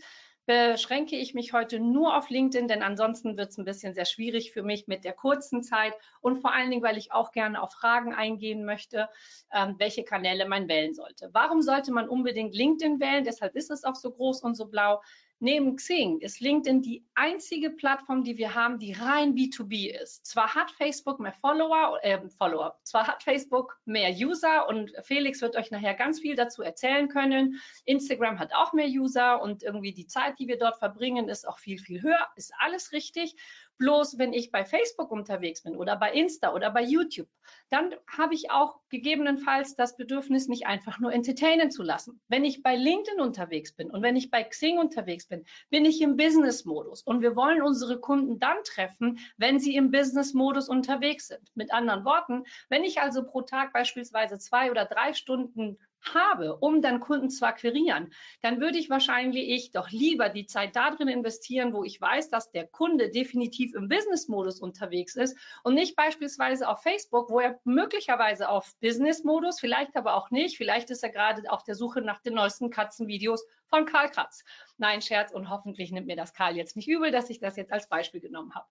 beschränke 0.52 1.16
ich 1.16 1.34
mich 1.34 1.54
heute 1.54 1.80
nur 1.80 2.18
auf 2.18 2.30
LinkedIn, 2.30 2.68
denn 2.68 2.84
ansonsten 2.84 3.38
wird 3.38 3.50
es 3.50 3.58
ein 3.58 3.66
bisschen 3.66 3.94
sehr 3.94 4.06
schwierig 4.06 4.52
für 4.52 4.64
mich 4.64 4.88
mit 4.88 5.04
der 5.04 5.14
kurzen 5.14 5.64
Zeit 5.64 5.94
und 6.20 6.42
vor 6.42 6.54
allen 6.54 6.70
Dingen, 6.70 6.84
weil 6.84 6.98
ich 6.98 7.12
auch 7.12 7.32
gerne 7.32 7.62
auf 7.62 7.72
Fragen 7.72 8.14
eingehen 8.14 8.66
möchte, 8.66 9.10
ähm, 9.54 9.76
welche 9.78 10.04
Kanäle 10.04 10.48
man 10.48 10.68
wählen 10.68 10.94
sollte. 10.94 11.30
Warum 11.34 11.62
sollte 11.62 11.92
man 11.92 12.10
unbedingt 12.10 12.54
LinkedIn 12.54 13.00
wählen? 13.00 13.24
Deshalb 13.24 13.56
ist 13.56 13.72
es 13.72 13.84
auch 13.84 13.96
so 13.96 14.12
groß 14.12 14.44
und 14.44 14.56
so 14.56 14.68
blau. 14.68 15.02
Neben 15.44 15.76
Xing 15.76 16.20
ist 16.20 16.40
LinkedIn 16.40 16.84
die 16.84 17.04
einzige 17.16 17.72
Plattform, 17.72 18.24
die 18.24 18.38
wir 18.38 18.54
haben, 18.54 18.78
die 18.78 18.94
rein 18.94 19.34
B2B 19.34 19.90
ist. 19.90 20.24
Zwar 20.24 20.54
hat 20.54 20.70
Facebook 20.70 21.20
mehr 21.20 21.34
Follower, 21.34 21.98
äh, 22.04 22.20
Follower, 22.38 22.80
zwar 22.84 23.08
hat 23.08 23.24
Facebook 23.24 23.80
mehr 23.86 24.12
User 24.12 24.70
und 24.70 24.94
Felix 25.02 25.42
wird 25.42 25.56
euch 25.56 25.72
nachher 25.72 25.96
ganz 25.96 26.20
viel 26.20 26.36
dazu 26.36 26.62
erzählen 26.62 27.10
können. 27.10 27.60
Instagram 27.86 28.38
hat 28.38 28.54
auch 28.54 28.74
mehr 28.74 28.86
User 28.86 29.42
und 29.42 29.64
irgendwie 29.64 29.94
die 29.94 30.06
Zeit, 30.06 30.38
die 30.38 30.48
wir 30.48 30.60
dort 30.60 30.78
verbringen, 30.78 31.28
ist 31.28 31.48
auch 31.48 31.58
viel, 31.58 31.80
viel 31.80 32.04
höher. 32.04 32.28
Ist 32.36 32.54
alles 32.60 32.92
richtig. 32.92 33.36
Bloß 33.82 34.20
wenn 34.20 34.32
ich 34.32 34.52
bei 34.52 34.64
Facebook 34.64 35.10
unterwegs 35.10 35.64
bin 35.64 35.76
oder 35.76 35.96
bei 35.96 36.14
Insta 36.14 36.54
oder 36.54 36.70
bei 36.70 36.84
YouTube, 36.84 37.28
dann 37.72 37.96
habe 38.16 38.36
ich 38.36 38.52
auch 38.52 38.80
gegebenenfalls 38.90 39.76
das 39.76 39.98
Bedürfnis, 39.98 40.48
mich 40.48 40.68
einfach 40.68 41.00
nur 41.00 41.12
entertainen 41.12 41.72
zu 41.72 41.82
lassen. 41.82 42.22
Wenn 42.28 42.46
ich 42.46 42.62
bei 42.62 42.76
LinkedIn 42.76 43.20
unterwegs 43.20 43.74
bin 43.74 43.90
und 43.90 44.04
wenn 44.04 44.16
ich 44.16 44.30
bei 44.30 44.44
Xing 44.44 44.78
unterwegs 44.78 45.26
bin, 45.28 45.46
bin 45.72 45.86
ich 45.86 46.00
im 46.00 46.16
Business-Modus. 46.16 47.02
Und 47.02 47.24
wir 47.24 47.36
wollen 47.36 47.64
unsere 47.64 48.00
Kunden 48.00 48.38
dann 48.38 48.58
treffen, 48.64 49.18
wenn 49.38 49.60
sie 49.60 49.76
im 49.76 49.90
Business-Modus 49.90 50.70
unterwegs 50.70 51.30
sind. 51.30 51.50
Mit 51.56 51.74
anderen 51.74 52.06
Worten, 52.06 52.44
wenn 52.70 52.84
ich 52.84 53.02
also 53.02 53.26
pro 53.26 53.42
Tag 53.42 53.74
beispielsweise 53.74 54.38
zwei 54.38 54.70
oder 54.70 54.86
drei 54.86 55.14
Stunden 55.14 55.80
habe, 56.02 56.58
um 56.58 56.82
dann 56.82 57.00
Kunden 57.00 57.30
zu 57.30 57.46
akquirieren, 57.46 58.14
dann 58.42 58.60
würde 58.60 58.78
ich 58.78 58.90
wahrscheinlich 58.90 59.50
ich 59.50 59.72
doch 59.72 59.90
lieber 59.90 60.30
die 60.30 60.46
Zeit 60.46 60.76
darin 60.76 61.08
investieren, 61.08 61.74
wo 61.74 61.84
ich 61.84 62.00
weiß, 62.00 62.30
dass 62.30 62.52
der 62.52 62.68
Kunde 62.68 63.10
definitiv 63.10 63.74
im 63.76 63.88
Business-Modus 63.88 64.60
unterwegs 64.60 65.16
ist 65.16 65.38
und 65.64 65.76
nicht 65.76 65.96
beispielsweise 65.96 66.68
auf 66.68 66.82
Facebook, 66.82 67.30
wo 67.30 67.40
er 67.40 67.60
möglicherweise 67.64 68.50
auf 68.50 68.74
Business-Modus, 68.80 69.60
vielleicht 69.60 69.96
aber 69.96 70.16
auch 70.16 70.32
nicht, 70.32 70.58
vielleicht 70.58 70.90
ist 70.90 71.04
er 71.04 71.10
gerade 71.10 71.50
auf 71.52 71.64
der 71.64 71.76
Suche 71.76 72.02
nach 72.02 72.22
den 72.22 72.34
neuesten 72.34 72.70
Katzenvideos 72.70 73.46
von 73.68 73.86
Karl 73.86 74.10
Kratz. 74.10 74.44
Nein, 74.78 75.02
Scherz 75.02 75.32
und 75.32 75.50
hoffentlich 75.50 75.92
nimmt 75.92 76.08
mir 76.08 76.16
das 76.16 76.34
Karl 76.34 76.58
jetzt 76.58 76.76
nicht 76.76 76.88
übel, 76.88 77.12
dass 77.12 77.30
ich 77.30 77.40
das 77.40 77.56
jetzt 77.56 77.72
als 77.72 77.88
Beispiel 77.88 78.22
genommen 78.22 78.54
habe. 78.54 78.68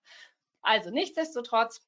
Also 0.61 0.91
nichtsdestotrotz, 0.91 1.81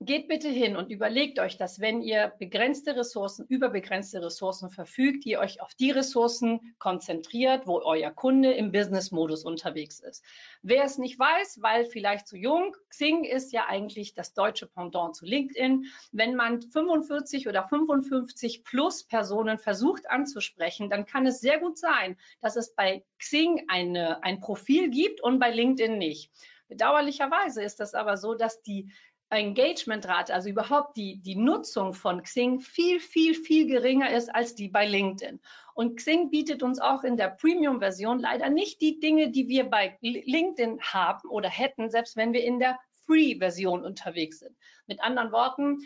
geht 0.00 0.28
bitte 0.28 0.48
hin 0.48 0.76
und 0.76 0.90
überlegt 0.90 1.38
euch, 1.38 1.56
dass 1.56 1.80
wenn 1.80 2.02
ihr 2.02 2.32
begrenzte 2.38 2.94
Ressourcen, 2.96 3.46
über 3.48 3.70
begrenzte 3.70 4.22
Ressourcen 4.22 4.68
verfügt, 4.68 5.24
ihr 5.24 5.40
euch 5.40 5.62
auf 5.62 5.74
die 5.74 5.90
Ressourcen 5.90 6.74
konzentriert, 6.78 7.66
wo 7.66 7.80
euer 7.80 8.10
Kunde 8.10 8.52
im 8.52 8.72
Business-Modus 8.72 9.44
unterwegs 9.44 10.00
ist. 10.00 10.22
Wer 10.60 10.84
es 10.84 10.98
nicht 10.98 11.18
weiß, 11.18 11.62
weil 11.62 11.86
vielleicht 11.86 12.28
zu 12.28 12.36
jung, 12.36 12.76
Xing 12.90 13.24
ist 13.24 13.52
ja 13.52 13.66
eigentlich 13.68 14.12
das 14.12 14.34
deutsche 14.34 14.66
Pendant 14.66 15.16
zu 15.16 15.24
LinkedIn. 15.24 15.86
Wenn 16.12 16.34
man 16.34 16.60
45 16.60 17.48
oder 17.48 17.66
55 17.66 18.64
plus 18.64 19.04
Personen 19.04 19.58
versucht 19.58 20.10
anzusprechen, 20.10 20.90
dann 20.90 21.06
kann 21.06 21.26
es 21.26 21.40
sehr 21.40 21.58
gut 21.58 21.78
sein, 21.78 22.18
dass 22.42 22.56
es 22.56 22.74
bei 22.74 23.02
Xing 23.18 23.64
eine, 23.68 24.22
ein 24.22 24.40
Profil 24.40 24.90
gibt 24.90 25.22
und 25.22 25.38
bei 25.38 25.50
LinkedIn 25.50 25.96
nicht. 25.96 26.30
Bedauerlicherweise 26.68 27.62
ist 27.62 27.80
das 27.80 27.94
aber 27.94 28.16
so, 28.16 28.34
dass 28.34 28.60
die 28.60 28.92
Engagementrate, 29.30 30.32
also 30.32 30.48
überhaupt 30.48 30.96
die, 30.96 31.16
die 31.16 31.34
Nutzung 31.34 31.94
von 31.94 32.22
Xing 32.22 32.60
viel, 32.60 33.00
viel, 33.00 33.34
viel 33.34 33.66
geringer 33.66 34.10
ist 34.10 34.32
als 34.34 34.54
die 34.54 34.68
bei 34.68 34.86
LinkedIn. 34.86 35.40
Und 35.74 35.96
Xing 35.96 36.30
bietet 36.30 36.62
uns 36.62 36.80
auch 36.80 37.02
in 37.02 37.16
der 37.16 37.28
Premium-Version 37.28 38.20
leider 38.20 38.48
nicht 38.50 38.80
die 38.80 39.00
Dinge, 39.00 39.30
die 39.30 39.48
wir 39.48 39.64
bei 39.64 39.98
LinkedIn 40.00 40.80
haben 40.80 41.28
oder 41.28 41.48
hätten, 41.48 41.90
selbst 41.90 42.16
wenn 42.16 42.32
wir 42.32 42.44
in 42.44 42.60
der 42.60 42.78
Free-Version 43.04 43.84
unterwegs 43.84 44.38
sind. 44.40 44.56
Mit 44.86 45.02
anderen 45.02 45.32
Worten, 45.32 45.80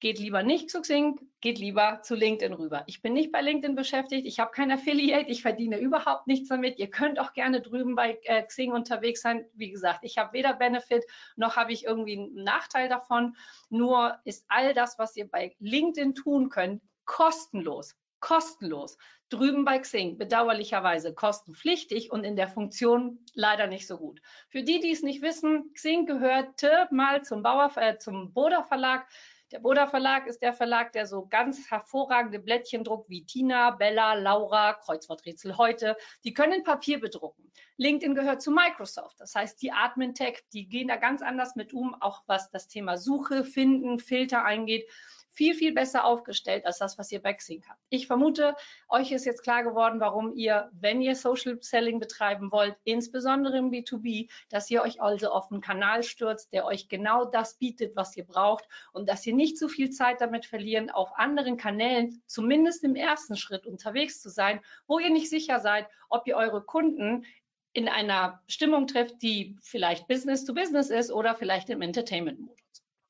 geht 0.00 0.18
lieber 0.18 0.42
nicht 0.42 0.70
zu 0.70 0.80
Xing, 0.80 1.20
geht 1.40 1.58
lieber 1.58 2.00
zu 2.02 2.14
LinkedIn 2.14 2.54
rüber. 2.54 2.84
Ich 2.86 3.02
bin 3.02 3.12
nicht 3.12 3.30
bei 3.30 3.42
LinkedIn 3.42 3.76
beschäftigt, 3.76 4.26
ich 4.26 4.40
habe 4.40 4.50
kein 4.50 4.72
Affiliate, 4.72 5.30
ich 5.30 5.42
verdiene 5.42 5.78
überhaupt 5.78 6.26
nichts 6.26 6.48
damit. 6.48 6.78
Ihr 6.78 6.90
könnt 6.90 7.20
auch 7.20 7.34
gerne 7.34 7.60
drüben 7.60 7.94
bei 7.94 8.18
äh, 8.24 8.42
Xing 8.42 8.72
unterwegs 8.72 9.20
sein. 9.20 9.44
Wie 9.52 9.70
gesagt, 9.70 10.00
ich 10.02 10.18
habe 10.18 10.32
weder 10.32 10.54
Benefit 10.54 11.04
noch 11.36 11.56
habe 11.56 11.72
ich 11.72 11.84
irgendwie 11.84 12.18
einen 12.18 12.42
Nachteil 12.44 12.88
davon. 12.88 13.36
Nur 13.68 14.18
ist 14.24 14.44
all 14.48 14.74
das, 14.74 14.98
was 14.98 15.16
ihr 15.16 15.28
bei 15.28 15.54
LinkedIn 15.60 16.14
tun 16.14 16.48
könnt, 16.48 16.82
kostenlos. 17.04 17.94
Kostenlos. 18.20 18.98
Drüben 19.30 19.64
bei 19.64 19.78
Xing, 19.78 20.18
bedauerlicherweise 20.18 21.14
kostenpflichtig 21.14 22.10
und 22.10 22.24
in 22.24 22.34
der 22.34 22.48
Funktion 22.48 23.24
leider 23.32 23.68
nicht 23.68 23.86
so 23.86 23.96
gut. 23.96 24.20
Für 24.48 24.62
die, 24.62 24.80
die 24.80 24.90
es 24.90 25.02
nicht 25.02 25.22
wissen, 25.22 25.72
Xing 25.72 26.04
gehörte 26.04 26.88
mal 26.90 27.22
zum 27.22 27.42
Bauer, 27.42 27.70
äh, 27.76 27.96
zum 27.98 28.32
Boda 28.32 28.64
Verlag. 28.64 29.06
Der 29.52 29.58
Boda 29.58 29.88
Verlag 29.88 30.28
ist 30.28 30.42
der 30.42 30.52
Verlag, 30.52 30.92
der 30.92 31.06
so 31.06 31.26
ganz 31.26 31.68
hervorragende 31.70 32.38
Blättchen 32.38 32.84
druckt 32.84 33.10
wie 33.10 33.24
Tina, 33.24 33.72
Bella, 33.72 34.14
Laura, 34.14 34.74
Kreuzworträtsel 34.74 35.56
heute. 35.56 35.96
Die 36.22 36.32
können 36.32 36.62
Papier 36.62 37.00
bedrucken. 37.00 37.50
LinkedIn 37.76 38.14
gehört 38.14 38.42
zu 38.42 38.52
Microsoft. 38.52 39.18
Das 39.18 39.34
heißt, 39.34 39.60
die 39.60 39.72
Admin 39.72 40.14
Tech, 40.14 40.44
die 40.52 40.68
gehen 40.68 40.86
da 40.86 40.96
ganz 40.96 41.20
anders 41.20 41.56
mit 41.56 41.72
um, 41.72 42.00
auch 42.00 42.22
was 42.26 42.50
das 42.50 42.68
Thema 42.68 42.96
Suche, 42.96 43.42
Finden, 43.42 43.98
Filter 43.98 44.44
eingeht 44.44 44.88
viel, 45.32 45.54
viel 45.54 45.72
besser 45.72 46.04
aufgestellt 46.04 46.66
als 46.66 46.78
das, 46.78 46.98
was 46.98 47.10
ihr 47.12 47.20
bei 47.20 47.32
Xing 47.32 47.62
habt. 47.68 47.80
Ich 47.88 48.06
vermute, 48.06 48.54
euch 48.88 49.12
ist 49.12 49.24
jetzt 49.24 49.42
klar 49.42 49.62
geworden, 49.62 50.00
warum 50.00 50.34
ihr, 50.34 50.70
wenn 50.72 51.00
ihr 51.00 51.14
Social 51.14 51.58
Selling 51.60 52.00
betreiben 52.00 52.52
wollt, 52.52 52.76
insbesondere 52.84 53.58
im 53.58 53.70
B2B, 53.70 54.30
dass 54.48 54.70
ihr 54.70 54.82
euch 54.82 55.00
also 55.00 55.30
auf 55.30 55.50
einen 55.50 55.60
Kanal 55.60 56.02
stürzt, 56.02 56.52
der 56.52 56.64
euch 56.64 56.88
genau 56.88 57.24
das 57.24 57.54
bietet, 57.58 57.96
was 57.96 58.16
ihr 58.16 58.24
braucht 58.24 58.66
und 58.92 59.08
dass 59.08 59.26
ihr 59.26 59.34
nicht 59.34 59.56
zu 59.56 59.66
so 59.66 59.74
viel 59.74 59.90
Zeit 59.90 60.20
damit 60.20 60.46
verlieren, 60.46 60.90
auf 60.90 61.10
anderen 61.16 61.56
Kanälen, 61.56 62.22
zumindest 62.26 62.84
im 62.84 62.96
ersten 62.96 63.36
Schritt 63.36 63.66
unterwegs 63.66 64.20
zu 64.20 64.28
sein, 64.28 64.60
wo 64.86 64.98
ihr 64.98 65.10
nicht 65.10 65.30
sicher 65.30 65.60
seid, 65.60 65.86
ob 66.08 66.26
ihr 66.26 66.36
eure 66.36 66.62
Kunden 66.62 67.24
in 67.72 67.88
einer 67.88 68.42
Stimmung 68.48 68.86
trifft, 68.86 69.22
die 69.22 69.56
vielleicht 69.62 70.08
Business 70.08 70.44
to 70.44 70.54
Business 70.54 70.90
ist 70.90 71.12
oder 71.12 71.34
vielleicht 71.34 71.70
im 71.70 71.82
Entertainment-Modus. 71.82 72.59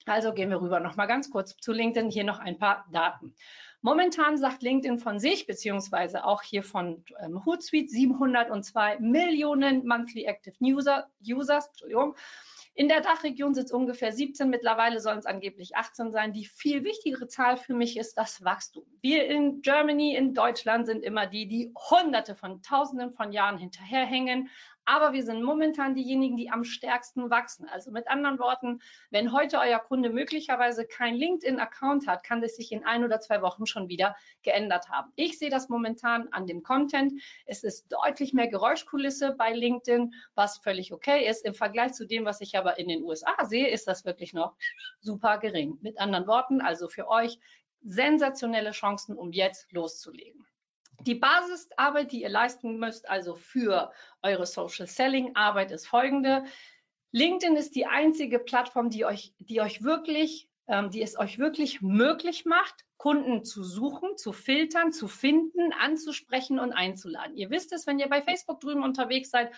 Also 0.06 0.32
gehen 0.32 0.50
wir 0.50 0.60
rüber. 0.60 0.80
Noch 0.80 0.96
mal 0.96 1.06
ganz 1.06 1.30
kurz 1.30 1.56
zu 1.56 1.72
LinkedIn. 1.72 2.10
Hier 2.10 2.24
noch 2.24 2.38
ein 2.38 2.58
paar 2.58 2.86
Daten. 2.90 3.34
Momentan 3.82 4.36
sagt 4.36 4.62
LinkedIn 4.62 4.98
von 4.98 5.18
sich, 5.18 5.46
beziehungsweise 5.46 6.24
auch 6.24 6.42
hier 6.42 6.62
von 6.62 7.02
ähm, 7.22 7.44
Hootsuite, 7.46 7.88
702 7.88 8.98
Millionen 8.98 9.86
Monthly 9.86 10.24
Active 10.24 10.54
User, 10.60 11.08
Users. 11.22 11.68
Entschuldigung. 11.68 12.14
In 12.74 12.88
der 12.88 13.00
Dachregion 13.00 13.52
es 13.52 13.72
ungefähr 13.72 14.12
17, 14.12 14.48
mittlerweile 14.48 15.00
sollen 15.00 15.18
es 15.18 15.26
angeblich 15.26 15.76
18 15.76 16.12
sein. 16.12 16.32
Die 16.32 16.44
viel 16.44 16.84
wichtigere 16.84 17.26
Zahl 17.26 17.56
für 17.56 17.74
mich 17.74 17.98
ist 17.98 18.16
das 18.16 18.44
Wachstum. 18.44 18.84
Wir 19.00 19.26
in 19.26 19.60
Germany, 19.60 20.14
in 20.14 20.34
Deutschland 20.34 20.86
sind 20.86 21.02
immer 21.02 21.26
die, 21.26 21.46
die 21.46 21.72
hunderte 21.90 22.34
von 22.34 22.62
tausenden 22.62 23.12
von 23.12 23.32
Jahren 23.32 23.58
hinterherhängen, 23.58 24.48
aber 24.84 25.12
wir 25.12 25.22
sind 25.22 25.42
momentan 25.42 25.94
diejenigen, 25.94 26.36
die 26.36 26.50
am 26.50 26.64
stärksten 26.64 27.30
wachsen. 27.30 27.68
Also 27.68 27.90
mit 27.90 28.08
anderen 28.08 28.38
Worten, 28.38 28.80
wenn 29.10 29.32
heute 29.32 29.58
euer 29.58 29.78
Kunde 29.78 30.10
möglicherweise 30.10 30.86
kein 30.86 31.14
LinkedIn-Account 31.14 32.06
hat, 32.06 32.24
kann 32.24 32.40
das 32.40 32.56
sich 32.56 32.72
in 32.72 32.84
ein 32.84 33.04
oder 33.04 33.20
zwei 33.20 33.42
Wochen 33.42 33.66
schon 33.66 33.88
wieder 33.88 34.16
geändert 34.42 34.88
haben. 34.88 35.12
Ich 35.16 35.38
sehe 35.38 35.50
das 35.50 35.68
momentan 35.68 36.28
an 36.32 36.46
dem 36.46 36.62
Content. 36.62 37.12
Es 37.46 37.62
ist 37.62 37.92
deutlich 37.92 38.32
mehr 38.32 38.48
Geräuschkulisse 38.48 39.34
bei 39.36 39.52
LinkedIn, 39.52 40.14
was 40.34 40.58
völlig 40.58 40.92
okay 40.92 41.28
ist. 41.28 41.44
Im 41.44 41.54
Vergleich 41.54 41.92
zu 41.92 42.06
dem, 42.06 42.24
was 42.24 42.40
ich 42.40 42.56
aber 42.56 42.78
in 42.78 42.88
den 42.88 43.02
USA 43.02 43.44
sehe, 43.44 43.68
ist 43.68 43.86
das 43.86 44.04
wirklich 44.04 44.32
noch 44.32 44.56
super 45.00 45.38
gering. 45.38 45.78
Mit 45.82 45.98
anderen 45.98 46.26
Worten, 46.26 46.60
also 46.60 46.88
für 46.88 47.08
euch 47.08 47.38
sensationelle 47.82 48.72
Chancen, 48.72 49.16
um 49.16 49.32
jetzt 49.32 49.72
loszulegen. 49.72 50.46
Die 51.06 51.14
Basisarbeit, 51.14 52.12
die 52.12 52.22
ihr 52.22 52.28
leisten 52.28 52.78
müsst, 52.78 53.08
also 53.08 53.34
für 53.34 53.92
eure 54.22 54.46
Social 54.46 54.86
Selling 54.86 55.34
Arbeit, 55.34 55.70
ist 55.70 55.86
folgende. 55.86 56.44
LinkedIn 57.12 57.56
ist 57.56 57.74
die 57.74 57.86
einzige 57.86 58.38
Plattform, 58.38 58.90
die 58.90 59.04
euch, 59.04 59.34
die 59.38 59.60
euch 59.60 59.82
wirklich, 59.82 60.48
ähm, 60.68 60.90
die 60.90 61.02
es 61.02 61.18
euch 61.18 61.38
wirklich 61.38 61.80
möglich 61.80 62.44
macht, 62.44 62.84
Kunden 62.98 63.44
zu 63.44 63.64
suchen, 63.64 64.18
zu 64.18 64.32
filtern, 64.32 64.92
zu 64.92 65.08
finden, 65.08 65.72
anzusprechen 65.72 66.58
und 66.58 66.72
einzuladen. 66.72 67.34
Ihr 67.34 67.50
wisst 67.50 67.72
es, 67.72 67.86
wenn 67.86 67.98
ihr 67.98 68.08
bei 68.08 68.20
Facebook 68.20 68.60
drüben 68.60 68.84
unterwegs 68.84 69.30
seid 69.30 69.50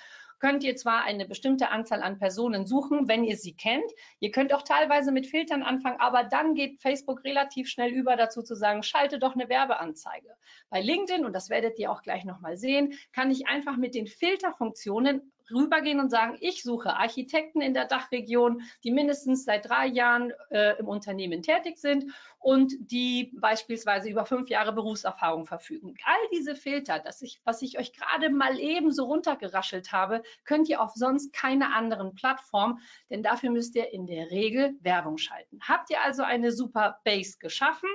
könnt 0.43 0.65
ihr 0.65 0.75
zwar 0.75 1.05
eine 1.05 1.25
bestimmte 1.25 1.71
Anzahl 1.71 2.03
an 2.03 2.19
Personen 2.19 2.67
suchen, 2.67 3.07
wenn 3.07 3.23
ihr 3.23 3.37
sie 3.37 3.55
kennt. 3.55 3.89
Ihr 4.19 4.33
könnt 4.33 4.53
auch 4.53 4.63
teilweise 4.63 5.13
mit 5.13 5.29
Filtern 5.29 5.63
anfangen, 5.63 6.01
aber 6.01 6.25
dann 6.25 6.55
geht 6.55 6.83
Facebook 6.83 7.23
relativ 7.23 7.69
schnell 7.69 7.93
über 7.93 8.17
dazu 8.17 8.43
zu 8.43 8.57
sagen, 8.57 8.83
schalte 8.83 9.21
doch 9.21 9.37
eine 9.37 9.49
Werbeanzeige. 9.49 10.35
Bei 10.69 10.81
LinkedIn, 10.81 11.25
und 11.25 11.33
das 11.33 11.49
werdet 11.49 11.79
ihr 11.79 11.93
auch 11.93 12.03
gleich 12.03 12.25
nochmal 12.25 12.57
sehen, 12.57 12.95
kann 13.13 13.31
ich 13.31 13.47
einfach 13.47 13.77
mit 13.77 13.95
den 13.95 14.09
Filterfunktionen 14.09 15.33
rübergehen 15.51 16.01
und 16.01 16.11
sagen, 16.11 16.37
ich 16.41 16.63
suche 16.63 16.97
Architekten 16.97 17.61
in 17.61 17.75
der 17.75 17.87
Dachregion, 17.87 18.63
die 18.85 18.91
mindestens 18.91 19.45
seit 19.45 19.69
drei 19.69 19.87
Jahren 19.87 20.33
äh, 20.51 20.79
im 20.79 20.89
Unternehmen 20.89 21.43
tätig 21.43 21.79
sind 21.79 22.13
und 22.39 22.73
die 22.91 23.33
beispielsweise 23.37 24.09
über 24.11 24.27
fünf 24.27 24.49
Jahre 24.49 24.73
Berufserfahrung 24.73 25.47
verfügen. 25.47 25.95
All 26.05 26.29
diese 26.33 26.57
Filter, 26.57 26.99
das 26.99 27.23
ich, 27.23 27.41
was 27.45 27.63
ich 27.63 27.79
euch 27.79 27.93
gerade 27.93 28.31
mal 28.31 28.59
eben 28.59 28.93
so 28.93 29.05
runtergeraschelt 29.05 29.93
habe, 29.93 30.23
könnt 30.45 30.69
ihr 30.69 30.81
auf 30.81 30.93
sonst 30.95 31.33
keine 31.33 31.73
anderen 31.75 32.15
Plattform, 32.15 32.81
denn 33.11 33.23
dafür 33.23 33.51
müsst 33.51 33.77
ihr 33.77 33.93
in 33.93 34.07
der 34.07 34.31
Regel 34.31 34.75
Werbung 34.81 35.19
schalten. 35.19 35.61
Habt 35.63 35.91
ihr 35.91 36.03
also 36.03 36.23
eine 36.23 36.51
super 36.51 37.01
Base 37.05 37.39
geschaffen 37.39 37.89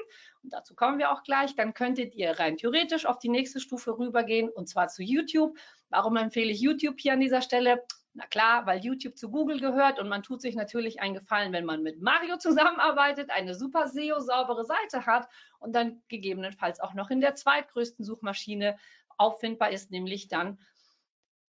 dazu 0.50 0.76
kommen 0.76 1.00
wir 1.00 1.12
auch 1.12 1.24
gleich, 1.24 1.56
dann 1.56 1.74
könntet 1.74 2.16
ihr 2.16 2.40
rein 2.40 2.58
theoretisch 2.58 3.06
auf 3.06 3.20
die 3.20 3.30
nächste 3.30 3.60
Stufe 3.60 3.98
rübergehen 3.98 4.50
und 4.50 4.68
zwar 4.68 4.88
zu 4.88 5.04
YouTube. 5.04 5.58
Warum 5.90 6.18
empfehle 6.18 6.52
ich 6.52 6.60
YouTube 6.60 7.00
hier 7.00 7.14
an 7.14 7.20
dieser 7.20 7.42
Stelle? 7.42 7.84
Na 8.14 8.26
klar, 8.26 8.66
weil 8.66 8.80
YouTube 8.80 9.16
zu 9.18 9.30
Google 9.30 9.60
gehört 9.60 10.00
und 10.00 10.10
man 10.10 10.24
tut 10.24 10.42
sich 10.42 10.56
natürlich 10.56 11.00
einen 11.00 11.14
Gefallen, 11.14 11.54
wenn 11.54 11.66
man 11.66 11.84
mit 11.84 12.02
Mario 12.02 12.38
zusammenarbeitet, 12.38 13.30
eine 13.30 13.54
super 13.54 13.88
SEO-saubere 13.88 14.66
Seite 14.66 15.06
hat 15.06 15.30
und 15.60 15.74
dann 15.74 16.02
gegebenenfalls 16.08 16.80
auch 16.80 16.96
noch 16.96 17.12
in 17.12 17.22
der 17.22 17.36
zweitgrößten 17.36 18.04
Suchmaschine 18.04 18.78
auffindbar 19.18 19.72
ist, 19.72 19.92
nämlich 19.92 20.28
dann 20.28 20.60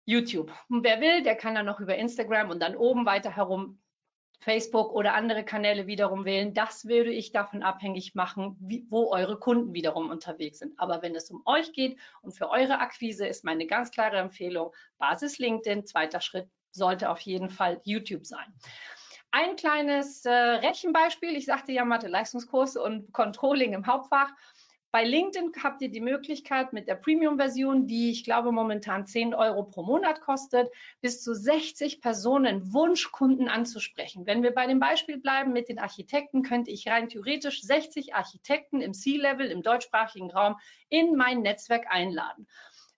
YouTube. 0.06 0.52
Und 0.70 0.84
wer 0.84 1.00
will, 1.02 1.24
der 1.24 1.36
kann 1.36 1.56
dann 1.56 1.66
noch 1.66 1.80
über 1.80 1.96
Instagram 1.96 2.50
und 2.50 2.62
dann 2.62 2.76
oben 2.76 3.06
weiter 3.06 3.36
herum 3.36 3.80
Facebook 4.40 4.92
oder 4.94 5.14
andere 5.14 5.44
Kanäle 5.44 5.88
wiederum 5.88 6.26
wählen. 6.26 6.54
Das 6.54 6.86
würde 6.86 7.12
ich 7.12 7.32
davon 7.32 7.64
abhängig 7.64 8.16
machen, 8.16 8.56
wie, 8.60 8.86
wo 8.90 9.12
eure 9.12 9.40
Kunden 9.40 9.74
wiederum 9.74 10.10
unterwegs 10.10 10.60
sind. 10.60 10.80
Aber 10.80 11.02
wenn 11.02 11.16
es 11.16 11.32
um 11.32 11.42
euch 11.46 11.74
geht 11.74 11.98
und 12.22 12.32
für 12.32 12.50
eure 12.50 12.80
Akquise 12.80 13.28
ist 13.28 13.44
meine 13.44 13.66
ganz 13.66 13.92
klare 13.92 14.18
Empfehlung, 14.18 14.74
Basis 14.98 15.40
LinkedIn, 15.40 15.86
zweiter 15.86 16.22
Schritt 16.22 16.48
sollte 16.72 17.10
auf 17.10 17.20
jeden 17.22 17.50
Fall 17.50 17.82
YouTube 17.84 18.26
sein. 18.26 18.54
Ein 19.32 19.56
kleines 19.56 20.24
äh, 20.26 20.32
Rechenbeispiel. 20.32 21.36
Ich 21.36 21.46
sagte 21.46 21.72
ja 21.74 21.84
Mathe-Leistungskurs 21.84 22.78
und 22.78 23.12
Controlling 23.12 23.74
im 23.74 23.86
Hauptfach. 23.86 24.32
Bei 24.92 25.04
LinkedIn 25.04 25.52
habt 25.62 25.82
ihr 25.82 25.90
die 25.90 26.02
Möglichkeit 26.02 26.72
mit 26.72 26.88
der 26.88 26.96
Premium-Version, 26.96 27.88
die 27.88 28.10
ich 28.10 28.24
glaube 28.24 28.54
momentan 28.54 29.06
10 29.06 29.34
Euro 29.34 29.64
pro 29.64 29.84
Monat 29.84 30.22
kostet, 30.22 30.70
bis 31.02 31.22
zu 31.22 31.36
60 31.36 32.00
Personen 32.00 32.74
Wunschkunden 32.74 33.50
anzusprechen. 33.50 34.26
Wenn 34.26 34.44
wir 34.44 34.54
bei 34.54 34.66
dem 34.66 34.80
Beispiel 34.80 35.18
bleiben 35.18 35.52
mit 35.52 35.68
den 35.68 35.78
Architekten, 35.78 36.42
könnte 36.42 36.72
ich 36.72 36.88
rein 36.88 37.10
theoretisch 37.10 37.62
60 37.62 38.16
Architekten 38.16 38.82
im 38.82 38.94
C-Level, 38.94 39.48
im 39.48 39.62
deutschsprachigen 39.62 40.32
Raum 40.32 40.56
in 40.88 41.16
mein 41.16 41.42
Netzwerk 41.42 41.88
einladen. 41.90 42.48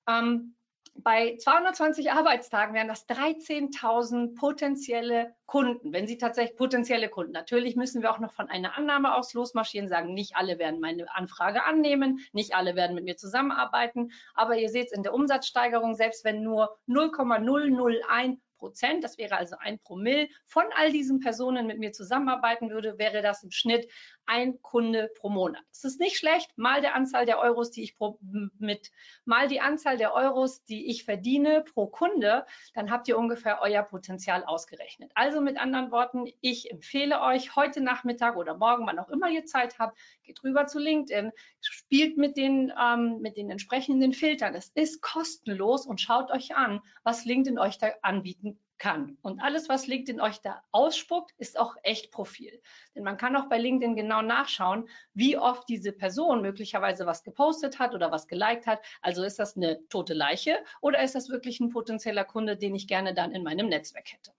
Ähm, 0.07 0.55
bei 1.03 1.35
220 1.37 2.11
Arbeitstagen 2.11 2.73
wären 2.73 2.87
das 2.87 3.07
13.000 3.07 4.35
potenzielle 4.35 5.35
Kunden, 5.45 5.93
wenn 5.93 6.07
sie 6.07 6.17
tatsächlich 6.17 6.57
potenzielle 6.57 7.09
Kunden. 7.09 7.31
Natürlich 7.31 7.75
müssen 7.75 8.01
wir 8.01 8.11
auch 8.11 8.19
noch 8.19 8.33
von 8.33 8.49
einer 8.49 8.77
Annahme 8.77 9.15
aus 9.15 9.33
losmarschieren, 9.33 9.89
sagen, 9.89 10.13
nicht 10.13 10.35
alle 10.35 10.59
werden 10.59 10.79
meine 10.79 11.13
Anfrage 11.13 11.63
annehmen, 11.63 12.19
nicht 12.33 12.55
alle 12.55 12.75
werden 12.75 12.95
mit 12.95 13.05
mir 13.05 13.17
zusammenarbeiten, 13.17 14.11
aber 14.33 14.57
ihr 14.57 14.69
seht 14.69 14.87
es 14.87 14.91
in 14.91 15.03
der 15.03 15.13
Umsatzsteigerung, 15.13 15.95
selbst 15.95 16.23
wenn 16.23 16.43
nur 16.43 16.77
0,001 16.87 18.39
Prozent, 18.59 19.03
das 19.03 19.17
wäre 19.17 19.37
also 19.37 19.55
ein 19.57 19.79
Promille, 19.79 20.27
von 20.45 20.65
all 20.75 20.91
diesen 20.91 21.21
Personen 21.21 21.65
mit 21.65 21.79
mir 21.79 21.93
zusammenarbeiten 21.93 22.69
würde, 22.69 22.99
wäre 22.99 23.21
das 23.21 23.41
im 23.41 23.51
Schnitt 23.51 23.89
ein 24.29 24.61
Kunde 24.61 25.09
pro 25.19 25.29
Monat. 25.29 25.63
Das 25.71 25.83
ist 25.83 25.99
nicht 25.99 26.15
schlecht, 26.15 26.55
mal 26.55 26.81
der 26.81 26.93
Anzahl 26.93 27.25
der 27.25 27.39
Euros, 27.39 27.71
die 27.71 27.81
ich 27.81 27.97
pro, 27.97 28.19
mit, 28.59 28.91
mal 29.25 29.47
die 29.47 29.59
Anzahl 29.59 29.97
der 29.97 30.13
Euros, 30.13 30.63
die 30.65 30.87
ich 30.91 31.03
verdiene 31.03 31.63
pro 31.63 31.87
Kunde, 31.87 32.45
dann 32.75 32.91
habt 32.91 33.07
ihr 33.07 33.17
ungefähr 33.17 33.59
euer 33.61 33.81
Potenzial 33.81 34.43
ausgerechnet. 34.43 35.11
Also 35.15 35.41
mit 35.41 35.57
anderen 35.57 35.89
Worten, 35.89 36.27
ich 36.41 36.69
empfehle 36.69 37.21
euch 37.21 37.55
heute 37.55 37.81
Nachmittag 37.81 38.37
oder 38.37 38.55
morgen, 38.55 38.85
wann 38.85 38.99
auch 38.99 39.09
immer 39.09 39.29
ihr 39.29 39.45
Zeit 39.45 39.79
habt, 39.79 39.97
geht 40.21 40.43
rüber 40.43 40.67
zu 40.67 40.77
LinkedIn, 40.77 41.31
spielt 41.59 42.17
mit 42.17 42.37
den, 42.37 42.71
ähm, 42.79 43.21
mit 43.21 43.35
den 43.35 43.49
entsprechenden 43.49 44.13
Filtern. 44.13 44.53
Es 44.53 44.69
ist 44.75 45.01
kostenlos 45.01 45.87
und 45.87 46.01
schaut 46.01 46.29
euch 46.29 46.55
an, 46.55 46.81
was 47.03 47.25
LinkedIn 47.25 47.57
euch 47.57 47.79
da 47.79 47.87
anbieten 48.03 48.59
kann. 48.79 49.17
Und 49.21 49.41
alles, 49.41 49.69
was 49.69 49.87
LinkedIn 49.87 50.19
euch 50.19 50.41
da 50.41 50.63
ausspuckt, 50.71 51.33
ist 51.37 51.59
auch 51.59 51.75
echt 51.83 52.11
Profil. 52.11 52.61
Denn 52.95 53.03
man 53.03 53.17
kann 53.17 53.35
auch 53.35 53.47
bei 53.47 53.57
LinkedIn 53.57 53.95
genau 53.95 54.21
nachschauen, 54.21 54.89
wie 55.13 55.37
oft 55.37 55.69
diese 55.69 55.91
Person 55.91 56.41
möglicherweise 56.41 57.05
was 57.05 57.23
gepostet 57.23 57.77
hat 57.77 57.93
oder 57.93 58.11
was 58.11 58.27
geliked 58.27 58.65
hat. 58.65 58.81
Also 59.01 59.23
ist 59.23 59.37
das 59.37 59.55
eine 59.55 59.87
tote 59.89 60.13
Leiche 60.13 60.57
oder 60.81 61.03
ist 61.03 61.15
das 61.15 61.29
wirklich 61.29 61.59
ein 61.59 61.69
potenzieller 61.69 62.23
Kunde, 62.23 62.57
den 62.57 62.73
ich 62.73 62.87
gerne 62.87 63.13
dann 63.13 63.31
in 63.31 63.43
meinem 63.43 63.67
Netzwerk 63.67 64.11
hätte? 64.11 64.31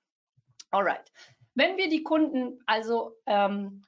Alright. 0.70 1.12
Wenn 1.55 1.76
wir 1.76 1.88
die 1.88 2.03
Kunden 2.03 2.61
also 2.66 3.16
ähm, 3.26 3.83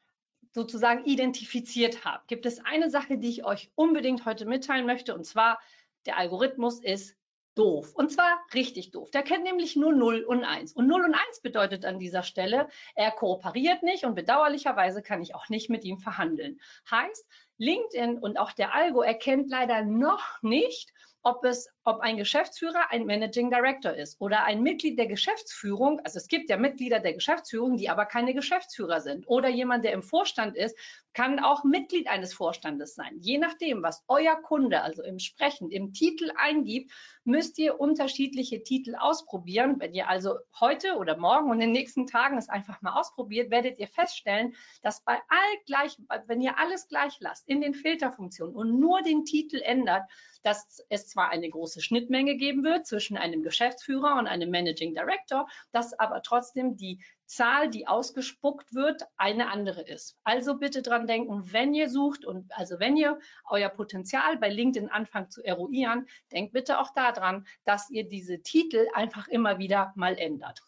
sozusagen 0.52 1.04
identifiziert 1.04 2.04
haben, 2.04 2.22
gibt 2.26 2.44
es 2.44 2.64
eine 2.64 2.90
Sache, 2.90 3.18
die 3.18 3.30
ich 3.30 3.44
euch 3.44 3.70
unbedingt 3.74 4.26
heute 4.26 4.44
mitteilen 4.44 4.84
möchte, 4.84 5.14
und 5.14 5.24
zwar 5.24 5.60
der 6.04 6.18
Algorithmus 6.18 6.80
ist 6.82 7.16
doof. 7.54 7.92
Und 7.94 8.10
zwar 8.10 8.40
richtig 8.54 8.90
doof. 8.90 9.10
Der 9.10 9.22
kennt 9.22 9.44
nämlich 9.44 9.76
nur 9.76 9.92
0 9.92 10.24
und 10.24 10.44
1. 10.44 10.72
Und 10.72 10.86
0 10.86 11.04
und 11.04 11.14
1 11.14 11.40
bedeutet 11.42 11.84
an 11.84 11.98
dieser 11.98 12.22
Stelle, 12.22 12.68
er 12.94 13.10
kooperiert 13.10 13.82
nicht 13.82 14.04
und 14.04 14.14
bedauerlicherweise 14.14 15.02
kann 15.02 15.22
ich 15.22 15.34
auch 15.34 15.48
nicht 15.48 15.70
mit 15.70 15.84
ihm 15.84 15.98
verhandeln. 15.98 16.60
Heißt, 16.90 17.26
LinkedIn 17.58 18.18
und 18.18 18.38
auch 18.38 18.52
der 18.52 18.74
Algo 18.74 19.02
erkennt 19.02 19.50
leider 19.50 19.82
noch 19.82 20.42
nicht, 20.42 20.92
ob 21.22 21.44
es, 21.44 21.68
ob 21.84 22.00
ein 22.00 22.16
Geschäftsführer 22.16 22.90
ein 22.90 23.06
Managing 23.06 23.50
Director 23.50 23.92
ist 23.92 24.20
oder 24.20 24.44
ein 24.44 24.62
Mitglied 24.62 24.98
der 24.98 25.06
Geschäftsführung. 25.06 26.00
Also 26.04 26.18
es 26.18 26.28
gibt 26.28 26.48
ja 26.48 26.56
Mitglieder 26.56 27.00
der 27.00 27.14
Geschäftsführung, 27.14 27.76
die 27.76 27.88
aber 27.88 28.06
keine 28.06 28.34
Geschäftsführer 28.34 29.00
sind. 29.00 29.26
Oder 29.26 29.48
jemand, 29.48 29.84
der 29.84 29.92
im 29.92 30.02
Vorstand 30.02 30.56
ist, 30.56 30.76
kann 31.12 31.40
auch 31.40 31.64
Mitglied 31.64 32.08
eines 32.08 32.32
Vorstandes 32.32 32.94
sein. 32.94 33.18
Je 33.18 33.38
nachdem, 33.38 33.82
was 33.82 34.04
euer 34.08 34.36
Kunde 34.36 34.82
also 34.82 35.02
entsprechend 35.02 35.72
im 35.72 35.92
Titel 35.92 36.30
eingibt, 36.36 36.92
müsst 37.24 37.58
ihr 37.58 37.78
unterschiedliche 37.80 38.62
Titel 38.62 38.94
ausprobieren. 38.94 39.76
Wenn 39.78 39.92
ihr 39.92 40.08
also 40.08 40.36
heute 40.58 40.96
oder 40.96 41.16
morgen 41.16 41.50
und 41.50 41.56
in 41.56 41.68
den 41.68 41.72
nächsten 41.72 42.06
Tagen 42.06 42.38
es 42.38 42.48
einfach 42.48 42.80
mal 42.80 42.98
ausprobiert, 42.98 43.50
werdet 43.50 43.78
ihr 43.78 43.88
feststellen, 43.88 44.54
dass 44.82 45.02
bei 45.02 45.14
all 45.28 45.58
gleich, 45.66 45.96
wenn 46.26 46.40
ihr 46.40 46.58
alles 46.58 46.88
gleich 46.88 47.16
lasst 47.20 47.48
in 47.48 47.60
den 47.60 47.74
Filterfunktionen 47.74 48.54
und 48.54 48.78
nur 48.78 49.02
den 49.02 49.24
Titel 49.24 49.60
ändert, 49.60 50.04
dass 50.42 50.84
es 50.88 51.08
zwar 51.08 51.30
eine 51.30 51.48
große 51.48 51.71
Schnittmenge 51.80 52.36
geben 52.36 52.64
wird 52.64 52.86
zwischen 52.86 53.16
einem 53.16 53.42
Geschäftsführer 53.42 54.18
und 54.18 54.26
einem 54.26 54.50
Managing 54.50 54.94
Director, 54.94 55.48
dass 55.70 55.98
aber 55.98 56.22
trotzdem 56.22 56.76
die 56.76 57.02
Zahl, 57.26 57.70
die 57.70 57.86
ausgespuckt 57.86 58.74
wird, 58.74 59.02
eine 59.16 59.50
andere 59.50 59.80
ist. 59.80 60.18
Also 60.22 60.58
bitte 60.58 60.82
dran 60.82 61.06
denken, 61.06 61.52
wenn 61.52 61.72
ihr 61.72 61.88
sucht 61.88 62.26
und 62.26 62.52
also 62.52 62.78
wenn 62.78 62.96
ihr 62.96 63.18
euer 63.48 63.70
Potenzial 63.70 64.36
bei 64.36 64.50
LinkedIn 64.50 64.90
anfangt 64.90 65.32
zu 65.32 65.42
eruieren, 65.42 66.06
denkt 66.30 66.52
bitte 66.52 66.78
auch 66.78 66.92
daran, 66.92 67.46
dass 67.64 67.88
ihr 67.88 68.08
diese 68.08 68.42
Titel 68.42 68.86
einfach 68.92 69.28
immer 69.28 69.58
wieder 69.58 69.92
mal 69.96 70.18
ändert. 70.18 70.62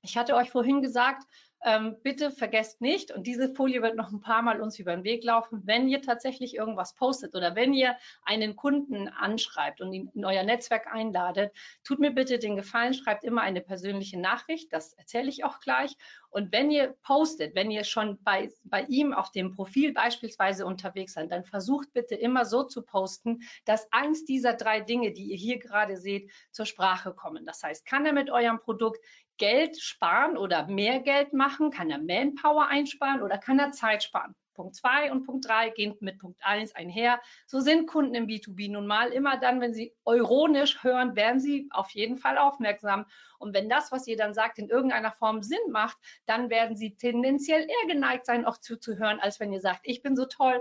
Ich 0.00 0.16
hatte 0.16 0.36
euch 0.36 0.50
vorhin 0.50 0.80
gesagt, 0.80 1.24
ähm, 1.64 1.96
bitte 2.02 2.30
vergesst 2.30 2.80
nicht, 2.80 3.10
und 3.10 3.26
diese 3.26 3.48
Folie 3.48 3.82
wird 3.82 3.96
noch 3.96 4.12
ein 4.12 4.20
paar 4.20 4.42
Mal 4.42 4.60
uns 4.60 4.78
über 4.78 4.94
den 4.94 5.04
Weg 5.04 5.24
laufen, 5.24 5.62
wenn 5.64 5.88
ihr 5.88 6.02
tatsächlich 6.02 6.54
irgendwas 6.54 6.94
postet 6.94 7.34
oder 7.34 7.54
wenn 7.54 7.74
ihr 7.74 7.96
einen 8.24 8.56
Kunden 8.56 9.08
anschreibt 9.08 9.80
und 9.80 9.92
ihn 9.92 10.10
in 10.14 10.24
euer 10.24 10.44
Netzwerk 10.44 10.86
einladet, 10.86 11.52
tut 11.84 11.98
mir 11.98 12.12
bitte 12.12 12.38
den 12.38 12.56
Gefallen, 12.56 12.94
schreibt 12.94 13.24
immer 13.24 13.42
eine 13.42 13.60
persönliche 13.60 14.18
Nachricht, 14.20 14.72
das 14.72 14.92
erzähle 14.94 15.28
ich 15.28 15.44
auch 15.44 15.60
gleich. 15.60 15.96
Und 16.30 16.52
wenn 16.52 16.70
ihr 16.70 16.94
postet, 17.02 17.54
wenn 17.54 17.70
ihr 17.70 17.84
schon 17.84 18.22
bei, 18.22 18.50
bei 18.64 18.82
ihm 18.84 19.12
auf 19.12 19.30
dem 19.30 19.54
Profil 19.54 19.92
beispielsweise 19.92 20.66
unterwegs 20.66 21.14
seid, 21.14 21.32
dann 21.32 21.44
versucht 21.44 21.92
bitte 21.92 22.14
immer 22.14 22.44
so 22.44 22.64
zu 22.64 22.82
posten, 22.82 23.40
dass 23.64 23.90
eins 23.92 24.24
dieser 24.24 24.54
drei 24.54 24.80
Dinge, 24.80 25.12
die 25.12 25.30
ihr 25.30 25.36
hier 25.36 25.58
gerade 25.58 25.96
seht, 25.96 26.30
zur 26.50 26.66
Sprache 26.66 27.14
kommen. 27.14 27.46
Das 27.46 27.62
heißt, 27.62 27.86
kann 27.86 28.04
er 28.04 28.12
mit 28.12 28.30
eurem 28.30 28.58
Produkt 28.58 29.04
Geld 29.38 29.80
sparen 29.80 30.36
oder 30.36 30.66
mehr 30.66 31.00
Geld 31.00 31.32
machen? 31.32 31.70
Kann 31.70 31.90
er 31.90 31.98
Manpower 31.98 32.66
einsparen 32.66 33.22
oder 33.22 33.38
kann 33.38 33.58
er 33.58 33.70
Zeit 33.72 34.02
sparen? 34.02 34.34
Punkt 34.58 34.74
2 34.74 35.12
und 35.12 35.24
Punkt 35.24 35.46
3 35.46 35.70
gehen 35.70 35.94
mit 36.00 36.18
Punkt 36.18 36.40
1 36.42 36.74
einher. 36.74 37.20
So 37.46 37.60
sind 37.60 37.86
Kunden 37.86 38.16
im 38.16 38.26
B2B 38.26 38.72
nun 38.72 38.88
mal. 38.88 39.12
Immer 39.12 39.38
dann, 39.38 39.60
wenn 39.60 39.72
sie 39.72 39.94
euronisch 40.04 40.82
hören, 40.82 41.14
werden 41.14 41.38
sie 41.38 41.68
auf 41.70 41.90
jeden 41.90 42.18
Fall 42.18 42.38
aufmerksam. 42.38 43.06
Und 43.38 43.54
wenn 43.54 43.68
das, 43.68 43.92
was 43.92 44.08
ihr 44.08 44.16
dann 44.16 44.34
sagt, 44.34 44.58
in 44.58 44.68
irgendeiner 44.68 45.12
Form 45.12 45.42
Sinn 45.42 45.70
macht, 45.70 45.96
dann 46.26 46.50
werden 46.50 46.76
sie 46.76 46.96
tendenziell 46.96 47.62
eher 47.62 47.86
geneigt 47.86 48.26
sein, 48.26 48.44
auch 48.44 48.58
zuzuhören, 48.58 49.20
als 49.20 49.38
wenn 49.38 49.52
ihr 49.52 49.60
sagt, 49.60 49.82
ich 49.84 50.02
bin 50.02 50.16
so 50.16 50.24
toll 50.24 50.60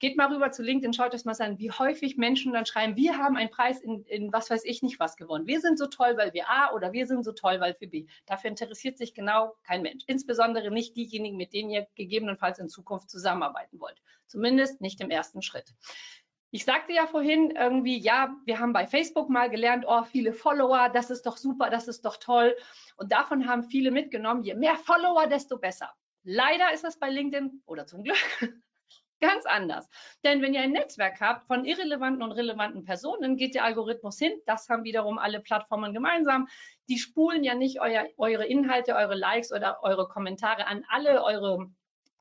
Geht 0.00 0.16
mal 0.16 0.32
rüber 0.32 0.50
zu 0.50 0.62
LinkedIn, 0.62 0.94
schaut 0.94 1.14
euch 1.14 1.26
mal 1.26 1.36
an, 1.40 1.58
wie 1.58 1.70
häufig 1.70 2.16
Menschen 2.16 2.54
dann 2.54 2.64
schreiben, 2.64 2.96
wir 2.96 3.18
haben 3.18 3.36
einen 3.36 3.50
Preis 3.50 3.82
in, 3.82 4.02
in 4.04 4.32
was 4.32 4.48
weiß 4.48 4.64
ich 4.64 4.82
nicht 4.82 4.98
was 4.98 5.16
gewonnen. 5.16 5.46
Wir 5.46 5.60
sind 5.60 5.78
so 5.78 5.86
toll, 5.88 6.16
weil 6.16 6.32
wir 6.32 6.48
A 6.48 6.72
oder 6.72 6.94
wir 6.94 7.06
sind 7.06 7.22
so 7.22 7.32
toll, 7.32 7.60
weil 7.60 7.76
wir 7.78 7.90
B. 7.90 8.06
Dafür 8.24 8.48
interessiert 8.48 8.96
sich 8.96 9.12
genau 9.12 9.54
kein 9.62 9.82
Mensch. 9.82 10.02
Insbesondere 10.06 10.70
nicht 10.70 10.96
diejenigen, 10.96 11.36
mit 11.36 11.52
denen 11.52 11.68
ihr 11.68 11.86
gegebenenfalls 11.96 12.58
in 12.58 12.70
Zukunft 12.70 13.10
zusammenarbeiten 13.10 13.78
wollt. 13.78 14.00
Zumindest 14.26 14.80
nicht 14.80 15.02
im 15.02 15.10
ersten 15.10 15.42
Schritt. 15.42 15.74
Ich 16.50 16.64
sagte 16.64 16.94
ja 16.94 17.06
vorhin 17.06 17.50
irgendwie, 17.50 17.98
ja, 17.98 18.34
wir 18.46 18.58
haben 18.58 18.72
bei 18.72 18.86
Facebook 18.86 19.28
mal 19.28 19.50
gelernt, 19.50 19.84
oh, 19.86 20.02
viele 20.04 20.32
Follower, 20.32 20.88
das 20.88 21.10
ist 21.10 21.26
doch 21.26 21.36
super, 21.36 21.68
das 21.68 21.88
ist 21.88 22.06
doch 22.06 22.16
toll. 22.16 22.56
Und 22.96 23.12
davon 23.12 23.46
haben 23.46 23.64
viele 23.64 23.90
mitgenommen, 23.90 24.44
je 24.44 24.54
mehr 24.54 24.76
Follower, 24.76 25.26
desto 25.26 25.58
besser. 25.58 25.92
Leider 26.22 26.72
ist 26.72 26.84
das 26.84 26.98
bei 26.98 27.10
LinkedIn 27.10 27.62
oder 27.66 27.86
zum 27.86 28.02
Glück 28.02 28.16
Ganz 29.20 29.44
anders. 29.44 29.86
Denn 30.24 30.40
wenn 30.40 30.54
ihr 30.54 30.62
ein 30.62 30.72
Netzwerk 30.72 31.20
habt 31.20 31.46
von 31.46 31.66
irrelevanten 31.66 32.22
und 32.22 32.32
relevanten 32.32 32.84
Personen, 32.84 33.36
geht 33.36 33.54
der 33.54 33.64
Algorithmus 33.64 34.18
hin. 34.18 34.32
Das 34.46 34.68
haben 34.70 34.84
wiederum 34.84 35.18
alle 35.18 35.40
Plattformen 35.40 35.92
gemeinsam. 35.92 36.48
Die 36.88 36.98
spulen 36.98 37.44
ja 37.44 37.54
nicht 37.54 37.80
euer, 37.80 38.06
eure 38.16 38.46
Inhalte, 38.46 38.94
eure 38.94 39.14
Likes 39.14 39.52
oder 39.52 39.82
eure 39.82 40.08
Kommentare 40.08 40.66
an 40.66 40.84
alle 40.88 41.22
eure 41.22 41.70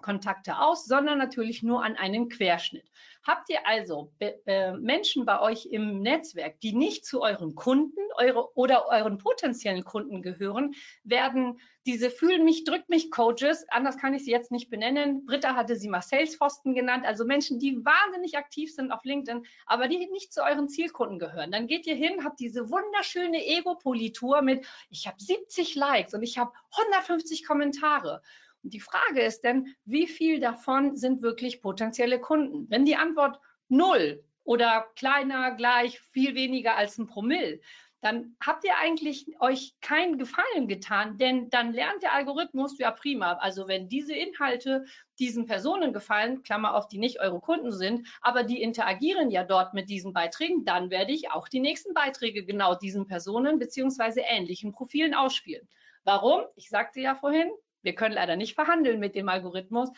Kontakte 0.02 0.60
aus, 0.60 0.86
sondern 0.86 1.18
natürlich 1.18 1.62
nur 1.64 1.84
an 1.84 1.96
einen 1.96 2.30
Querschnitt. 2.30 2.90
Habt 3.24 3.50
ihr 3.50 3.68
also 3.68 4.14
äh, 4.20 4.72
Menschen 4.74 5.26
bei 5.26 5.42
euch 5.42 5.66
im 5.66 6.02
Netzwerk, 6.02 6.60
die 6.62 6.74
nicht 6.74 7.06
zu 7.06 7.22
euren 7.22 7.54
Kunden 7.54 8.00
eure, 8.16 8.56
oder 8.56 8.88
euren 8.88 9.18
potenziellen 9.18 9.84
Kunden 9.84 10.22
gehören, 10.22 10.74
werden 11.04 11.60
diese 11.86 12.10
Fühl 12.10 12.40
mich, 12.40 12.64
drück 12.64 12.88
mich 12.88 13.12
Coaches, 13.12 13.66
anders 13.70 13.98
kann 13.98 14.14
ich 14.14 14.24
sie 14.24 14.32
jetzt 14.32 14.52
nicht 14.52 14.70
benennen. 14.70 15.26
Britta 15.26 15.56
hatte 15.56 15.76
sie 15.76 15.90
mal 15.90 16.02
Salesforsten 16.02 16.76
genannt, 16.76 17.06
also 17.06 17.26
Menschen, 17.26 17.60
die 17.60 17.84
wahnsinnig 17.84 18.38
aktiv 18.38 18.74
sind 18.74 18.92
auf 18.92 19.04
LinkedIn, 19.04 19.46
aber 19.66 19.88
die 19.88 20.08
nicht 20.12 20.32
zu 20.32 20.42
euren 20.44 20.70
Zielkunden 20.70 21.20
gehören. 21.20 21.52
Dann 21.52 21.68
geht 21.68 21.88
ihr 21.88 21.96
hin, 21.96 22.24
habt 22.24 22.40
diese 22.40 22.70
wunderschöne 22.70 23.46
Ego-Politur 23.46 24.42
mit, 24.42 24.66
ich 24.90 25.08
habe 25.08 25.18
70 25.20 25.76
Likes 25.76 26.14
und 26.14 26.24
ich 26.24 26.38
habe 26.38 26.54
150 26.72 27.46
Kommentare. 27.46 28.22
Die 28.64 28.80
Frage 28.80 29.22
ist 29.22 29.42
denn, 29.42 29.74
wie 29.86 30.08
viel 30.08 30.40
davon 30.40 30.96
sind 30.96 31.22
wirklich 31.22 31.62
potenzielle 31.62 32.20
Kunden? 32.20 32.70
Wenn 32.70 32.86
die 32.86 32.98
Antwort 32.98 33.40
null 33.70 34.24
oder 34.44 34.88
kleiner 34.96 35.56
gleich 35.56 36.00
viel 36.00 36.36
weniger 36.36 36.76
als 36.76 36.98
ein 36.98 37.08
Promille, 37.08 37.62
dann 38.02 38.36
habt 38.42 38.64
ihr 38.64 38.78
eigentlich 38.78 39.28
euch 39.42 39.76
keinen 39.82 40.18
Gefallen 40.18 40.68
getan, 40.68 41.18
denn 41.18 41.50
dann 41.50 41.74
lernt 41.74 42.02
der 42.02 42.14
Algorithmus 42.14 42.78
ja 42.80 42.92
prima. 42.92 43.34
Also 43.34 43.68
wenn 43.68 43.90
diese 43.90 44.14
Inhalte 44.14 44.86
diesen 45.20 45.46
Personen 45.46 45.92
gefallen, 45.92 46.44
Klammer 46.44 46.76
auf, 46.76 46.88
die 46.88 46.98
nicht 46.98 47.20
eure 47.20 47.42
Kunden 47.42 47.74
sind, 47.74 48.08
aber 48.22 48.44
die 48.44 48.62
interagieren 48.62 49.32
ja 49.32 49.44
dort 49.44 49.74
mit 49.74 49.90
diesen 49.90 50.14
Beiträgen, 50.14 50.64
dann 50.64 50.90
werde 50.90 51.12
ich 51.12 51.32
auch 51.32 51.50
die 51.50 51.60
nächsten 51.60 51.94
Beiträge 51.94 52.46
genau 52.46 52.76
diesen 52.76 53.06
Personen 53.06 53.60
beziehungsweise 53.60 54.22
ähnlichen 54.22 54.72
Profilen 54.72 55.14
ausspielen. 55.14 55.68
Warum? 56.06 56.44
Ich 56.56 56.70
sagte 56.70 57.02
ja 57.02 57.16
vorhin, 57.16 57.52
wir 57.82 57.96
können 57.96 58.16
leider 58.16 58.36
nicht 58.36 58.56
verhandeln 58.56 59.00
mit 59.00 59.16
dem 59.16 59.30
Algorithmus. 59.30 59.90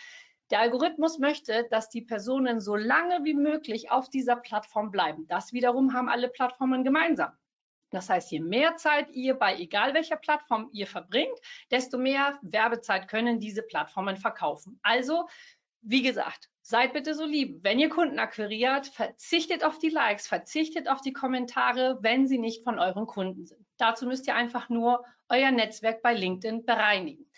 Der 0.52 0.60
Algorithmus 0.60 1.17
möchte, 1.17 1.67
dass 1.72 1.89
die 1.89 2.02
Personen 2.02 2.60
so 2.60 2.76
lange 2.76 3.24
wie 3.24 3.34
möglich 3.34 3.89
auf 3.89 4.10
dieser 4.10 4.36
Plattform 4.36 4.91
bleiben. 4.91 5.26
Das 5.28 5.54
wiederum 5.54 5.94
haben 5.94 6.10
alle 6.10 6.28
Plattformen 6.28 6.84
gemeinsam. 6.84 7.32
Das 7.89 8.10
heißt, 8.10 8.32
je 8.32 8.39
mehr 8.39 8.78
Zeit 8.78 9.12
ihr 9.12 9.36
bei 9.36 9.58
egal 9.58 9.94
welcher 9.94 10.15
Plattform 10.15 10.70
ihr 10.72 10.88
verbringt, 10.88 11.38
desto 11.72 11.98
mehr 11.98 12.39
Werbezeit 12.41 13.08
können 13.08 13.39
diese 13.39 13.63
Plattformen 13.63 14.17
verkaufen. 14.17 14.80
Also, 14.82 15.28
wie 15.82 16.02
gesagt, 16.02 16.50
seid 16.62 16.94
bitte 16.94 17.13
so 17.13 17.26
lieb. 17.26 17.63
Wenn 17.63 17.80
ihr 17.80 17.89
Kunden 17.89 18.20
akquiriert, 18.20 18.88
verzichtet 18.88 19.63
auf 19.63 19.78
die 19.78 19.89
Likes, 19.89 20.28
verzichtet 20.28 20.89
auf 20.89 21.02
die 21.02 21.13
Kommentare, 21.13 21.98
wenn 22.02 22.28
sie 22.28 22.38
nicht 22.38 22.63
von 22.63 22.80
euren 22.80 23.08
Kunden 23.08 23.46
sind. 23.46 23.65
Dazu 23.78 24.06
müsst 24.06 24.28
ihr 24.28 24.36
einfach 24.36 24.70
nur 24.70 25.04
euer 25.28 25.52
Netzwerk 25.52 26.02
bei 26.02 26.13
LinkedIn 26.13 26.65
bereinigen. 26.65 27.31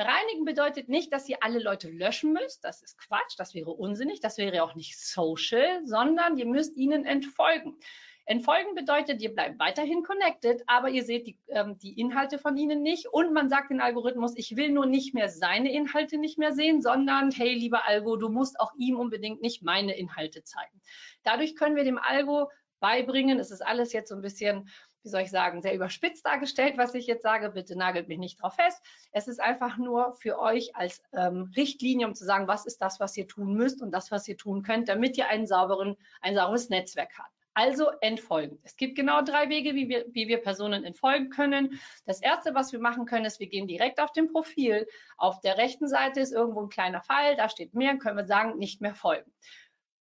Bereinigen 0.00 0.46
bedeutet 0.46 0.88
nicht, 0.88 1.12
dass 1.12 1.28
ihr 1.28 1.36
alle 1.42 1.58
Leute 1.58 1.90
löschen 1.90 2.32
müsst. 2.32 2.64
Das 2.64 2.80
ist 2.80 2.96
Quatsch, 2.96 3.34
das 3.36 3.52
wäre 3.52 3.70
unsinnig, 3.70 4.20
das 4.20 4.38
wäre 4.38 4.62
auch 4.62 4.74
nicht 4.74 4.98
social, 4.98 5.84
sondern 5.84 6.38
ihr 6.38 6.46
müsst 6.46 6.74
ihnen 6.78 7.04
entfolgen. 7.04 7.76
Entfolgen 8.24 8.74
bedeutet, 8.74 9.20
ihr 9.20 9.34
bleibt 9.34 9.58
weiterhin 9.58 10.02
connected, 10.02 10.62
aber 10.66 10.88
ihr 10.88 11.04
seht 11.04 11.26
die, 11.26 11.38
ähm, 11.48 11.76
die 11.80 12.00
Inhalte 12.00 12.38
von 12.38 12.56
ihnen 12.56 12.80
nicht 12.80 13.08
und 13.08 13.34
man 13.34 13.50
sagt 13.50 13.72
den 13.72 13.82
Algorithmus, 13.82 14.34
ich 14.38 14.56
will 14.56 14.70
nur 14.70 14.86
nicht 14.86 15.12
mehr 15.12 15.28
seine 15.28 15.70
Inhalte 15.70 16.16
nicht 16.16 16.38
mehr 16.38 16.52
sehen, 16.52 16.80
sondern 16.80 17.30
hey, 17.30 17.52
lieber 17.52 17.86
Algo, 17.86 18.16
du 18.16 18.30
musst 18.30 18.58
auch 18.58 18.72
ihm 18.78 18.98
unbedingt 18.98 19.42
nicht 19.42 19.62
meine 19.62 19.98
Inhalte 19.98 20.42
zeigen. 20.44 20.80
Dadurch 21.24 21.56
können 21.56 21.76
wir 21.76 21.84
dem 21.84 21.98
Algo 21.98 22.48
beibringen, 22.78 23.38
es 23.38 23.50
ist 23.50 23.60
alles 23.60 23.92
jetzt 23.92 24.08
so 24.08 24.14
ein 24.14 24.22
bisschen 24.22 24.70
wie 25.02 25.08
soll 25.08 25.22
ich 25.22 25.30
sagen, 25.30 25.62
sehr 25.62 25.74
überspitzt 25.74 26.26
dargestellt, 26.26 26.74
was 26.76 26.94
ich 26.94 27.06
jetzt 27.06 27.22
sage. 27.22 27.50
Bitte 27.50 27.76
nagelt 27.76 28.08
mich 28.08 28.18
nicht 28.18 28.40
drauf 28.40 28.54
fest. 28.54 28.82
Es 29.12 29.28
ist 29.28 29.40
einfach 29.40 29.76
nur 29.76 30.12
für 30.14 30.38
euch 30.38 30.76
als 30.76 31.02
ähm, 31.12 31.50
Richtlinie, 31.56 32.06
um 32.06 32.14
zu 32.14 32.24
sagen, 32.24 32.48
was 32.48 32.66
ist 32.66 32.82
das, 32.82 33.00
was 33.00 33.16
ihr 33.16 33.26
tun 33.26 33.54
müsst 33.54 33.82
und 33.82 33.92
das, 33.92 34.10
was 34.10 34.28
ihr 34.28 34.36
tun 34.36 34.62
könnt, 34.62 34.88
damit 34.88 35.16
ihr 35.16 35.28
einen 35.28 35.46
sauberen, 35.46 35.96
ein 36.20 36.34
sauberes 36.34 36.68
Netzwerk 36.68 37.18
habt. 37.18 37.30
Also 37.52 37.90
entfolgen. 38.00 38.58
Es 38.62 38.76
gibt 38.76 38.94
genau 38.94 39.22
drei 39.22 39.48
Wege, 39.48 39.74
wie 39.74 39.88
wir, 39.88 40.06
wie 40.12 40.28
wir 40.28 40.38
Personen 40.38 40.84
entfolgen 40.84 41.30
können. 41.30 41.80
Das 42.06 42.22
erste, 42.22 42.54
was 42.54 42.72
wir 42.72 42.78
machen 42.78 43.06
können, 43.06 43.24
ist, 43.24 43.40
wir 43.40 43.48
gehen 43.48 43.66
direkt 43.66 44.00
auf 44.00 44.12
dem 44.12 44.28
Profil. 44.28 44.86
Auf 45.16 45.40
der 45.40 45.58
rechten 45.58 45.88
Seite 45.88 46.20
ist 46.20 46.32
irgendwo 46.32 46.62
ein 46.62 46.68
kleiner 46.68 47.02
Pfeil, 47.02 47.36
da 47.36 47.48
steht 47.48 47.74
mehr, 47.74 47.96
können 47.96 48.16
wir 48.16 48.24
sagen, 48.24 48.56
nicht 48.58 48.80
mehr 48.80 48.94
folgen 48.94 49.30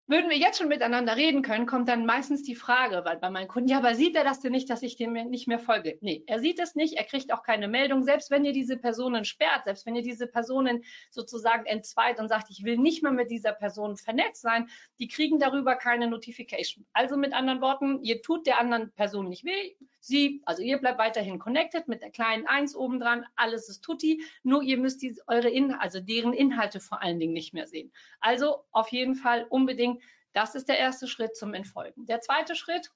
würden 0.08 0.30
wir 0.30 0.38
jetzt 0.38 0.58
schon 0.58 0.68
miteinander 0.68 1.16
reden 1.16 1.42
können, 1.42 1.66
kommt 1.66 1.88
dann 1.88 2.06
meistens 2.06 2.42
die 2.42 2.54
Frage, 2.54 3.02
weil 3.04 3.18
bei 3.18 3.28
meinen 3.30 3.46
Kunden, 3.46 3.68
ja, 3.68 3.78
aber 3.78 3.94
sieht 3.94 4.16
er 4.16 4.24
das 4.24 4.40
denn 4.40 4.52
nicht, 4.52 4.70
dass 4.70 4.82
ich 4.82 4.96
dem 4.96 5.12
nicht 5.12 5.46
mehr 5.46 5.58
folge? 5.58 5.98
Nee, 6.00 6.24
er 6.26 6.40
sieht 6.40 6.58
es 6.58 6.74
nicht, 6.74 6.94
er 6.94 7.04
kriegt 7.04 7.32
auch 7.32 7.42
keine 7.42 7.68
Meldung, 7.68 8.02
selbst 8.02 8.30
wenn 8.30 8.44
ihr 8.44 8.52
diese 8.52 8.78
Personen 8.78 9.24
sperrt, 9.24 9.64
selbst 9.64 9.84
wenn 9.84 9.94
ihr 9.94 10.02
diese 10.02 10.26
Personen 10.26 10.82
sozusagen 11.10 11.66
entzweit 11.66 12.18
und 12.18 12.28
sagt, 12.28 12.50
ich 12.50 12.64
will 12.64 12.78
nicht 12.78 13.02
mehr 13.02 13.12
mit 13.12 13.30
dieser 13.30 13.52
Person 13.52 13.96
vernetzt 13.96 14.40
sein, 14.40 14.68
die 14.98 15.08
kriegen 15.08 15.38
darüber 15.38 15.76
keine 15.76 16.08
Notification. 16.08 16.86
Also 16.94 17.16
mit 17.16 17.34
anderen 17.34 17.60
Worten, 17.60 18.02
ihr 18.02 18.22
tut 18.22 18.46
der 18.46 18.58
anderen 18.58 18.90
Person 18.92 19.28
nicht 19.28 19.44
weh, 19.44 19.76
sie, 20.00 20.42
also 20.44 20.62
ihr 20.62 20.78
bleibt 20.78 20.98
weiterhin 20.98 21.38
connected 21.38 21.88
mit 21.88 22.02
der 22.02 22.10
kleinen 22.10 22.46
Eins 22.46 22.74
oben 22.74 23.00
dran, 23.00 23.24
alles 23.36 23.68
ist 23.68 23.82
tutti, 23.82 24.22
nur 24.42 24.62
ihr 24.62 24.78
müsst 24.78 25.02
die, 25.02 25.16
eure 25.26 25.48
In 25.48 25.72
also 25.72 26.00
deren 26.00 26.32
Inhalte 26.32 26.80
vor 26.80 27.02
allen 27.02 27.18
Dingen 27.18 27.32
nicht 27.32 27.54
mehr 27.54 27.66
sehen. 27.66 27.92
Also 28.20 28.64
auf 28.70 28.88
jeden 28.88 29.14
Fall 29.14 29.46
unbedingt 29.48 30.02
das 30.32 30.54
ist 30.54 30.68
der 30.68 30.78
erste 30.78 31.08
Schritt 31.08 31.36
zum 31.36 31.54
Entfolgen. 31.54 32.06
Der 32.06 32.20
zweite 32.20 32.54
Schritt 32.54 32.92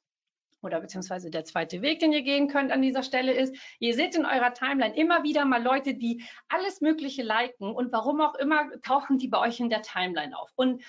oder 0.63 0.81
beziehungsweise 0.81 1.31
der 1.31 1.45
zweite 1.45 1.83
Weg, 1.83 1.99
den 1.99 2.13
ihr 2.13 2.23
gehen 2.23 2.47
könnt 2.47 2.71
an 2.71 2.83
dieser 2.83 3.03
Stelle 3.03 3.33
ist, 3.33 3.57
ihr 3.81 3.95
seht 3.95 4.15
in 4.15 4.25
eurer 4.25 4.55
Timeline 4.55 4.95
immer 4.95 5.25
wieder 5.25 5.45
mal 5.45 5.63
Leute, 5.63 5.95
die 5.95 6.23
alles 6.49 6.81
Mögliche 6.81 7.23
liken 7.23 7.75
und 7.75 7.91
warum 7.93 8.21
auch 8.21 8.37
immer 8.37 8.71
tauchen 8.83 9.19
die 9.19 9.29
bei 9.29 9.41
euch 9.41 9.59
in 9.59 9.71
der 9.71 9.83
Timeline 9.83 10.39
auf. 10.39 10.53
Und 10.55 10.83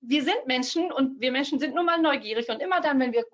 wir 0.00 0.22
sind 0.22 0.46
Menschen 0.46 0.92
und 0.92 1.20
wir 1.20 1.32
Menschen 1.32 1.58
sind 1.58 1.74
nun 1.74 1.86
mal 1.86 2.00
neugierig 2.00 2.48
und 2.48 2.62
immer 2.62 2.80
dann, 2.80 3.00
wenn 3.00 3.12
wir 3.12 3.24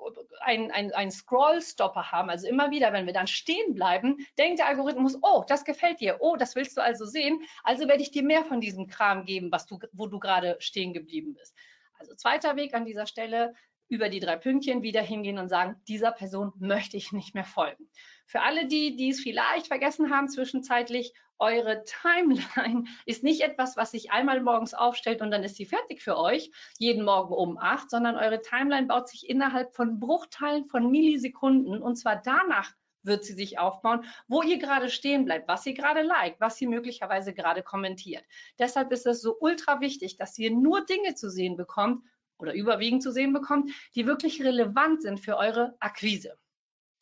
einen 0.42 0.70
ein 0.70 1.10
Scroll-Stopper 1.10 2.12
haben, 2.12 2.30
also 2.30 2.46
immer 2.46 2.70
wieder, 2.70 2.92
wenn 2.92 3.06
wir 3.06 3.12
dann 3.12 3.26
stehen 3.26 3.74
bleiben, 3.74 4.18
denkt 4.38 4.58
der 4.58 4.66
Algorithmus, 4.66 5.18
oh, 5.22 5.44
das 5.46 5.64
gefällt 5.64 6.00
dir, 6.00 6.18
oh, 6.20 6.36
das 6.36 6.56
willst 6.56 6.76
du 6.76 6.82
also 6.82 7.04
sehen, 7.06 7.40
also 7.64 7.88
werde 7.88 8.02
ich 8.02 8.10
dir 8.10 8.22
mehr 8.22 8.44
von 8.44 8.60
diesem 8.60 8.86
Kram 8.86 9.24
geben, 9.24 9.50
was 9.52 9.66
du, 9.66 9.78
wo 9.92 10.06
du 10.06 10.18
gerade 10.18 10.56
stehen 10.60 10.92
geblieben 10.92 11.34
bist. 11.34 11.56
Also 11.98 12.14
zweiter 12.14 12.56
Weg 12.56 12.74
an 12.74 12.84
dieser 12.84 13.06
Stelle, 13.06 13.54
über 13.88 14.08
die 14.08 14.20
drei 14.20 14.36
Pünktchen 14.36 14.82
wieder 14.82 15.02
hingehen 15.02 15.38
und 15.38 15.48
sagen, 15.48 15.76
dieser 15.86 16.12
Person 16.12 16.52
möchte 16.58 16.96
ich 16.96 17.12
nicht 17.12 17.34
mehr 17.34 17.44
folgen. 17.44 17.90
Für 18.26 18.40
alle 18.40 18.66
die, 18.66 18.96
die 18.96 19.10
es 19.10 19.20
vielleicht 19.20 19.66
vergessen 19.66 20.10
haben 20.10 20.30
zwischenzeitlich, 20.30 21.12
eure 21.42 21.84
Timeline 21.84 22.84
ist 23.06 23.24
nicht 23.24 23.42
etwas, 23.42 23.76
was 23.76 23.90
sich 23.90 24.12
einmal 24.12 24.40
morgens 24.40 24.72
aufstellt 24.72 25.20
und 25.20 25.30
dann 25.30 25.42
ist 25.42 25.56
sie 25.56 25.66
fertig 25.66 26.02
für 26.02 26.16
euch, 26.16 26.50
jeden 26.78 27.04
Morgen 27.04 27.34
um 27.34 27.58
acht, 27.58 27.90
sondern 27.90 28.16
eure 28.16 28.40
Timeline 28.40 28.86
baut 28.86 29.08
sich 29.08 29.28
innerhalb 29.28 29.74
von 29.74 29.98
Bruchteilen 29.98 30.66
von 30.66 30.90
Millisekunden 30.90 31.82
und 31.82 31.96
zwar 31.96 32.16
danach 32.22 32.72
wird 33.02 33.24
sie 33.24 33.32
sich 33.32 33.58
aufbauen, 33.58 34.04
wo 34.28 34.42
ihr 34.42 34.58
gerade 34.58 34.88
stehen 34.88 35.24
bleibt, 35.24 35.48
was 35.48 35.66
ihr 35.66 35.74
gerade 35.74 36.02
liked, 36.02 36.40
was 36.40 36.60
ihr 36.60 36.68
möglicherweise 36.68 37.34
gerade 37.34 37.64
kommentiert. 37.64 38.24
Deshalb 38.60 38.92
ist 38.92 39.06
es 39.06 39.20
so 39.20 39.36
ultra 39.40 39.80
wichtig, 39.80 40.16
dass 40.16 40.38
ihr 40.38 40.52
nur 40.52 40.84
Dinge 40.84 41.16
zu 41.16 41.28
sehen 41.28 41.56
bekommt 41.56 42.04
oder 42.38 42.54
überwiegend 42.54 43.02
zu 43.02 43.10
sehen 43.10 43.32
bekommt, 43.32 43.72
die 43.96 44.06
wirklich 44.06 44.42
relevant 44.44 45.02
sind 45.02 45.18
für 45.18 45.36
eure 45.36 45.74
Akquise. 45.80 46.38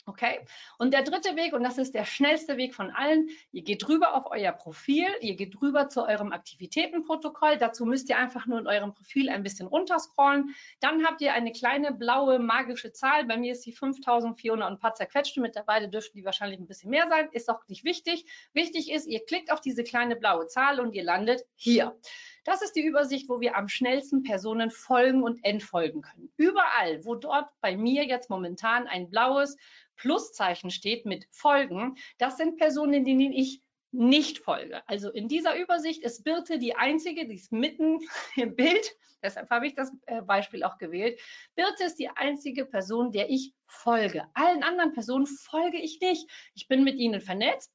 Okay? 0.07 0.41
Und 0.79 0.93
der 0.93 1.03
dritte 1.03 1.37
Weg, 1.37 1.53
und 1.53 1.63
das 1.63 1.79
ist 1.79 1.95
der 1.95 2.05
schnellste 2.05 2.57
Weg 2.57 2.75
von 2.75 2.91
allen, 2.91 3.29
ihr 3.53 3.63
geht 3.63 3.89
rüber 3.89 4.15
auf 4.15 4.31
euer 4.31 4.53
Profil, 4.53 5.07
ihr 5.21 5.37
geht 5.37 5.61
rüber 5.61 5.89
zu 5.89 6.05
eurem 6.05 6.33
Aktivitätenprotokoll. 6.33 7.59
Dazu 7.59 7.85
müsst 7.85 8.09
ihr 8.09 8.19
einfach 8.19 8.47
nur 8.47 8.59
in 8.59 8.67
eurem 8.67 8.95
Profil 8.95 9.29
ein 9.29 9.43
bisschen 9.43 9.67
runterscrollen. 9.67 10.55
Dann 10.81 11.05
habt 11.07 11.21
ihr 11.21 11.35
eine 11.35 11.53
kleine 11.53 11.93
blaue 11.93 12.39
magische 12.39 12.93
Zahl. 12.93 13.25
Bei 13.25 13.37
mir 13.37 13.53
ist 13.53 13.67
die 13.67 13.73
5400 13.73 14.67
und 14.67 14.75
ein 14.75 14.79
paar 14.79 14.95
zerquetschte. 14.95 15.41
Mittlerweile 15.41 15.89
dürften 15.89 16.17
die 16.19 16.25
wahrscheinlich 16.25 16.59
ein 16.59 16.67
bisschen 16.67 16.91
mehr 16.91 17.09
sein. 17.09 17.29
Ist 17.33 17.51
auch 17.51 17.67
nicht 17.69 17.85
wichtig. 17.85 18.25
Wichtig 18.53 18.91
ist, 18.91 19.07
ihr 19.07 19.25
klickt 19.25 19.53
auf 19.53 19.61
diese 19.61 19.85
kleine 19.85 20.17
blaue 20.17 20.47
Zahl 20.47 20.81
und 20.81 20.95
ihr 20.95 21.05
landet 21.05 21.45
hier. 21.55 21.97
Das 22.45 22.63
ist 22.63 22.75
die 22.75 22.85
Übersicht, 22.85 23.29
wo 23.29 23.41
wir 23.41 23.57
am 23.57 23.69
schnellsten 23.69 24.23
Personen 24.23 24.71
folgen 24.71 25.23
und 25.23 25.45
entfolgen 25.45 26.03
können. 26.03 26.33
Überall, 26.37 27.05
wo 27.05 27.15
dort 27.15 27.49
bei 27.61 27.77
mir 27.77 28.05
jetzt 28.07 28.31
momentan 28.31 28.87
ein 28.87 29.11
blaues 29.11 29.57
Pluszeichen 30.01 30.71
steht 30.71 31.05
mit 31.05 31.27
Folgen, 31.31 31.97
das 32.19 32.39
sind 32.39 32.57
Personen, 32.57 33.05
denen 33.05 33.33
ich 33.33 33.63
nicht 33.93 34.39
folge. 34.39 34.83
Also 34.89 35.11
in 35.11 35.29
dieser 35.29 35.59
Übersicht 35.59 36.03
ist 36.03 36.25
Birte 36.25 36.59
die 36.59 36.75
einzige, 36.75 37.27
die 37.27 37.35
ist 37.35 37.53
mitten 37.53 37.99
im 38.37 38.57
Bild. 38.57 38.97
Deshalb 39.23 39.51
habe 39.51 39.67
ich 39.67 39.75
das 39.75 39.93
äh, 40.07 40.23
Beispiel 40.23 40.65
auch 40.65 40.79
gewählt. 40.79 41.21
Birte 41.55 41.85
ist 41.85 41.97
die 41.97 42.09
einzige 42.09 42.65
Person, 42.65 43.13
der 43.13 43.29
ich 43.29 43.53
folge. 43.67 44.27
Allen 44.33 44.63
anderen 44.63 44.93
Personen 44.93 45.27
folge 45.27 45.79
ich 45.79 46.01
nicht. 46.01 46.31
Ich 46.55 46.69
bin 46.69 46.85
mit 46.85 46.97
ihnen 46.97 47.21
vernetzt. 47.21 47.71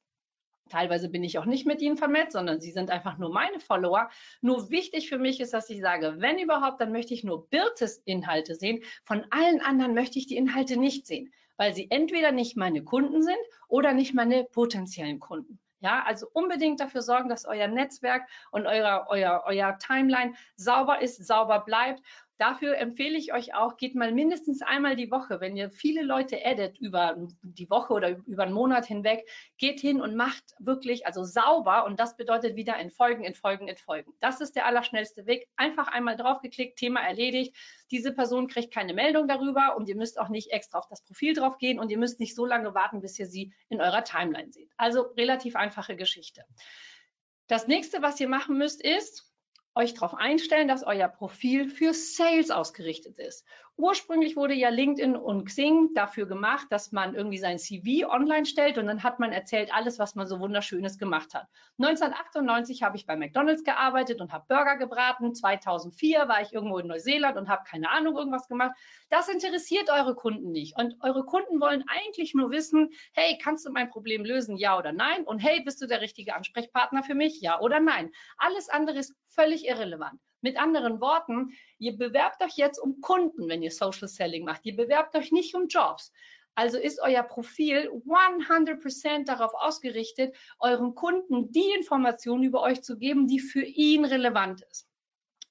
Teilweise 0.68 1.08
bin 1.08 1.22
ich 1.22 1.38
auch 1.38 1.44
nicht 1.44 1.64
mit 1.64 1.80
ihnen 1.80 1.96
vernetzt, 1.96 2.32
sondern 2.32 2.60
sie 2.60 2.72
sind 2.72 2.90
einfach 2.90 3.18
nur 3.18 3.32
meine 3.32 3.60
Follower. 3.60 4.10
Nur 4.40 4.70
wichtig 4.70 5.08
für 5.08 5.18
mich 5.18 5.38
ist, 5.38 5.54
dass 5.54 5.70
ich 5.70 5.80
sage, 5.80 6.16
wenn 6.18 6.40
überhaupt, 6.40 6.80
dann 6.80 6.90
möchte 6.90 7.14
ich 7.14 7.22
nur 7.22 7.48
Birtes 7.48 7.98
Inhalte 7.98 8.56
sehen. 8.56 8.82
Von 9.04 9.24
allen 9.30 9.60
anderen 9.60 9.94
möchte 9.94 10.18
ich 10.18 10.26
die 10.26 10.36
Inhalte 10.36 10.76
nicht 10.76 11.06
sehen 11.06 11.32
weil 11.56 11.74
sie 11.74 11.90
entweder 11.90 12.32
nicht 12.32 12.56
meine 12.56 12.82
Kunden 12.84 13.22
sind 13.22 13.38
oder 13.68 13.92
nicht 13.92 14.14
meine 14.14 14.44
potenziellen 14.44 15.20
Kunden. 15.20 15.58
Ja, 15.80 16.02
also 16.04 16.26
unbedingt 16.32 16.80
dafür 16.80 17.02
sorgen, 17.02 17.28
dass 17.28 17.44
euer 17.44 17.68
Netzwerk 17.68 18.26
und 18.50 18.66
euer, 18.66 19.06
euer, 19.08 19.42
euer 19.46 19.78
Timeline 19.78 20.34
sauber 20.56 21.02
ist, 21.02 21.24
sauber 21.24 21.60
bleibt 21.60 22.00
Dafür 22.38 22.76
empfehle 22.76 23.16
ich 23.16 23.32
euch 23.32 23.54
auch, 23.54 23.78
geht 23.78 23.94
mal 23.94 24.12
mindestens 24.12 24.60
einmal 24.60 24.94
die 24.94 25.10
Woche, 25.10 25.40
wenn 25.40 25.56
ihr 25.56 25.70
viele 25.70 26.02
Leute 26.02 26.38
addet 26.44 26.78
über 26.78 27.16
die 27.42 27.70
Woche 27.70 27.94
oder 27.94 28.10
über 28.26 28.42
einen 28.42 28.52
Monat 28.52 28.84
hinweg, 28.84 29.26
geht 29.56 29.80
hin 29.80 30.02
und 30.02 30.16
macht 30.16 30.44
wirklich, 30.58 31.06
also 31.06 31.24
sauber 31.24 31.86
und 31.86 31.98
das 31.98 32.16
bedeutet 32.16 32.54
wieder 32.54 32.76
entfolgen, 32.76 33.24
entfolgen, 33.24 33.68
entfolgen. 33.68 34.12
Das 34.20 34.42
ist 34.42 34.54
der 34.54 34.66
allerschnellste 34.66 35.24
Weg. 35.24 35.48
Einfach 35.56 35.88
einmal 35.88 36.16
draufgeklickt, 36.16 36.78
Thema 36.78 37.00
erledigt. 37.00 37.56
Diese 37.90 38.12
Person 38.12 38.48
kriegt 38.48 38.72
keine 38.72 38.92
Meldung 38.92 39.28
darüber 39.28 39.74
und 39.76 39.88
ihr 39.88 39.96
müsst 39.96 40.20
auch 40.20 40.28
nicht 40.28 40.50
extra 40.50 40.78
auf 40.78 40.88
das 40.88 41.02
Profil 41.02 41.32
drauf 41.32 41.56
gehen 41.56 41.78
und 41.78 41.90
ihr 41.90 41.98
müsst 41.98 42.20
nicht 42.20 42.34
so 42.34 42.44
lange 42.44 42.74
warten, 42.74 43.00
bis 43.00 43.18
ihr 43.18 43.26
sie 43.26 43.54
in 43.70 43.80
eurer 43.80 44.04
Timeline 44.04 44.52
seht. 44.52 44.70
Also 44.76 45.02
relativ 45.16 45.56
einfache 45.56 45.96
Geschichte. 45.96 46.44
Das 47.46 47.66
nächste, 47.66 48.02
was 48.02 48.20
ihr 48.20 48.28
machen 48.28 48.58
müsst, 48.58 48.82
ist, 48.82 49.32
euch 49.76 49.94
darauf 49.94 50.14
einstellen, 50.14 50.68
dass 50.68 50.82
euer 50.82 51.08
Profil 51.08 51.68
für 51.68 51.92
Sales 51.92 52.50
ausgerichtet 52.50 53.18
ist. 53.18 53.44
Ursprünglich 53.78 54.36
wurde 54.36 54.54
ja 54.54 54.70
LinkedIn 54.70 55.16
und 55.16 55.44
Xing 55.44 55.92
dafür 55.92 56.26
gemacht, 56.26 56.66
dass 56.70 56.92
man 56.92 57.14
irgendwie 57.14 57.36
sein 57.36 57.58
CV 57.58 58.08
online 58.08 58.46
stellt 58.46 58.78
und 58.78 58.86
dann 58.86 59.02
hat 59.02 59.20
man 59.20 59.32
erzählt 59.32 59.70
alles, 59.70 59.98
was 59.98 60.14
man 60.14 60.26
so 60.26 60.40
wunderschönes 60.40 60.96
gemacht 60.96 61.34
hat. 61.34 61.46
1998 61.78 62.82
habe 62.82 62.96
ich 62.96 63.04
bei 63.04 63.16
McDonald's 63.16 63.64
gearbeitet 63.64 64.22
und 64.22 64.32
habe 64.32 64.46
Burger 64.48 64.78
gebraten. 64.78 65.34
2004 65.34 66.26
war 66.26 66.40
ich 66.40 66.54
irgendwo 66.54 66.78
in 66.78 66.86
Neuseeland 66.86 67.36
und 67.36 67.50
habe 67.50 67.64
keine 67.68 67.90
Ahnung 67.90 68.16
irgendwas 68.16 68.48
gemacht. 68.48 68.74
Das 69.10 69.28
interessiert 69.28 69.90
eure 69.90 70.14
Kunden 70.14 70.52
nicht 70.52 70.74
und 70.78 70.96
eure 71.02 71.26
Kunden 71.26 71.60
wollen 71.60 71.84
eigentlich 71.86 72.32
nur 72.32 72.50
wissen, 72.50 72.88
hey, 73.12 73.36
kannst 73.42 73.66
du 73.66 73.72
mein 73.72 73.90
Problem 73.90 74.24
lösen, 74.24 74.56
ja 74.56 74.78
oder 74.78 74.92
nein? 74.92 75.24
Und 75.24 75.40
hey, 75.40 75.62
bist 75.62 75.82
du 75.82 75.86
der 75.86 76.00
richtige 76.00 76.34
Ansprechpartner 76.34 77.02
für 77.02 77.14
mich, 77.14 77.42
ja 77.42 77.60
oder 77.60 77.80
nein? 77.80 78.10
Alles 78.38 78.70
andere 78.70 78.96
ist 78.98 79.14
völlig 79.28 79.66
irrelevant. 79.66 80.18
Mit 80.40 80.58
anderen 80.58 81.00
Worten, 81.00 81.52
ihr 81.78 81.96
bewerbt 81.96 82.42
euch 82.42 82.56
jetzt 82.56 82.78
um 82.78 83.00
Kunden, 83.00 83.48
wenn 83.48 83.62
ihr 83.62 83.70
Social 83.70 84.08
Selling 84.08 84.44
macht. 84.44 84.64
Ihr 84.64 84.76
bewerbt 84.76 85.16
euch 85.16 85.32
nicht 85.32 85.54
um 85.54 85.68
Jobs. 85.68 86.12
Also 86.54 86.78
ist 86.78 87.00
euer 87.02 87.22
Profil 87.22 87.90
100% 87.90 89.26
darauf 89.26 89.52
ausgerichtet, 89.54 90.34
euren 90.58 90.94
Kunden 90.94 91.52
die 91.52 91.70
Informationen 91.76 92.44
über 92.44 92.62
euch 92.62 92.82
zu 92.82 92.96
geben, 92.98 93.26
die 93.26 93.40
für 93.40 93.62
ihn 93.62 94.06
relevant 94.06 94.62
ist. 94.70 94.88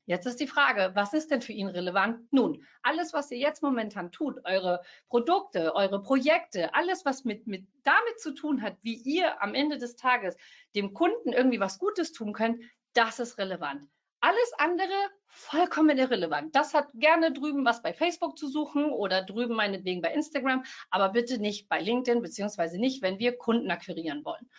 Jetzt 0.07 0.27
ist 0.27 0.39
die 0.39 0.47
Frage, 0.47 0.91
was 0.93 1.13
ist 1.13 1.31
denn 1.31 1.41
für 1.41 1.51
ihn 1.51 1.67
relevant? 1.67 2.31
Nun, 2.31 2.63
alles, 2.83 3.13
was 3.13 3.31
ihr 3.31 3.39
jetzt 3.39 3.63
momentan 3.63 4.11
tut, 4.11 4.39
eure 4.45 4.81
Produkte, 5.09 5.73
eure 5.75 6.01
Projekte, 6.01 6.73
alles, 6.75 7.05
was 7.05 7.23
mit, 7.23 7.47
mit 7.47 7.67
damit 7.83 8.19
zu 8.19 8.33
tun 8.33 8.61
hat, 8.61 8.77
wie 8.83 8.95
ihr 8.95 9.41
am 9.41 9.55
Ende 9.55 9.79
des 9.79 9.95
Tages 9.95 10.37
dem 10.75 10.93
Kunden 10.93 11.33
irgendwie 11.33 11.59
was 11.59 11.79
Gutes 11.79 12.13
tun 12.13 12.33
könnt, 12.33 12.63
das 12.93 13.19
ist 13.19 13.39
relevant. 13.39 13.89
Alles 14.25 14.53
andere 14.57 15.11
vollkommen 15.27 15.99
irrelevant. 15.99 16.55
Das 16.55 16.73
hat 16.73 16.87
gerne 16.95 17.31
drüben 17.31 17.63
was 17.63 17.83
bei 17.83 17.93
Facebook 17.93 18.39
zu 18.39 18.47
suchen 18.47 18.89
oder 18.89 19.21
drüben 19.21 19.53
meinetwegen 19.53 20.01
bei 20.01 20.11
Instagram, 20.15 20.63
aber 20.89 21.09
bitte 21.09 21.37
nicht 21.37 21.69
bei 21.69 21.79
LinkedIn, 21.79 22.23
beziehungsweise 22.23 22.79
nicht, 22.79 23.03
wenn 23.03 23.19
wir 23.19 23.37
Kunden 23.37 23.69
akquirieren 23.69 24.25
wollen. 24.25 24.49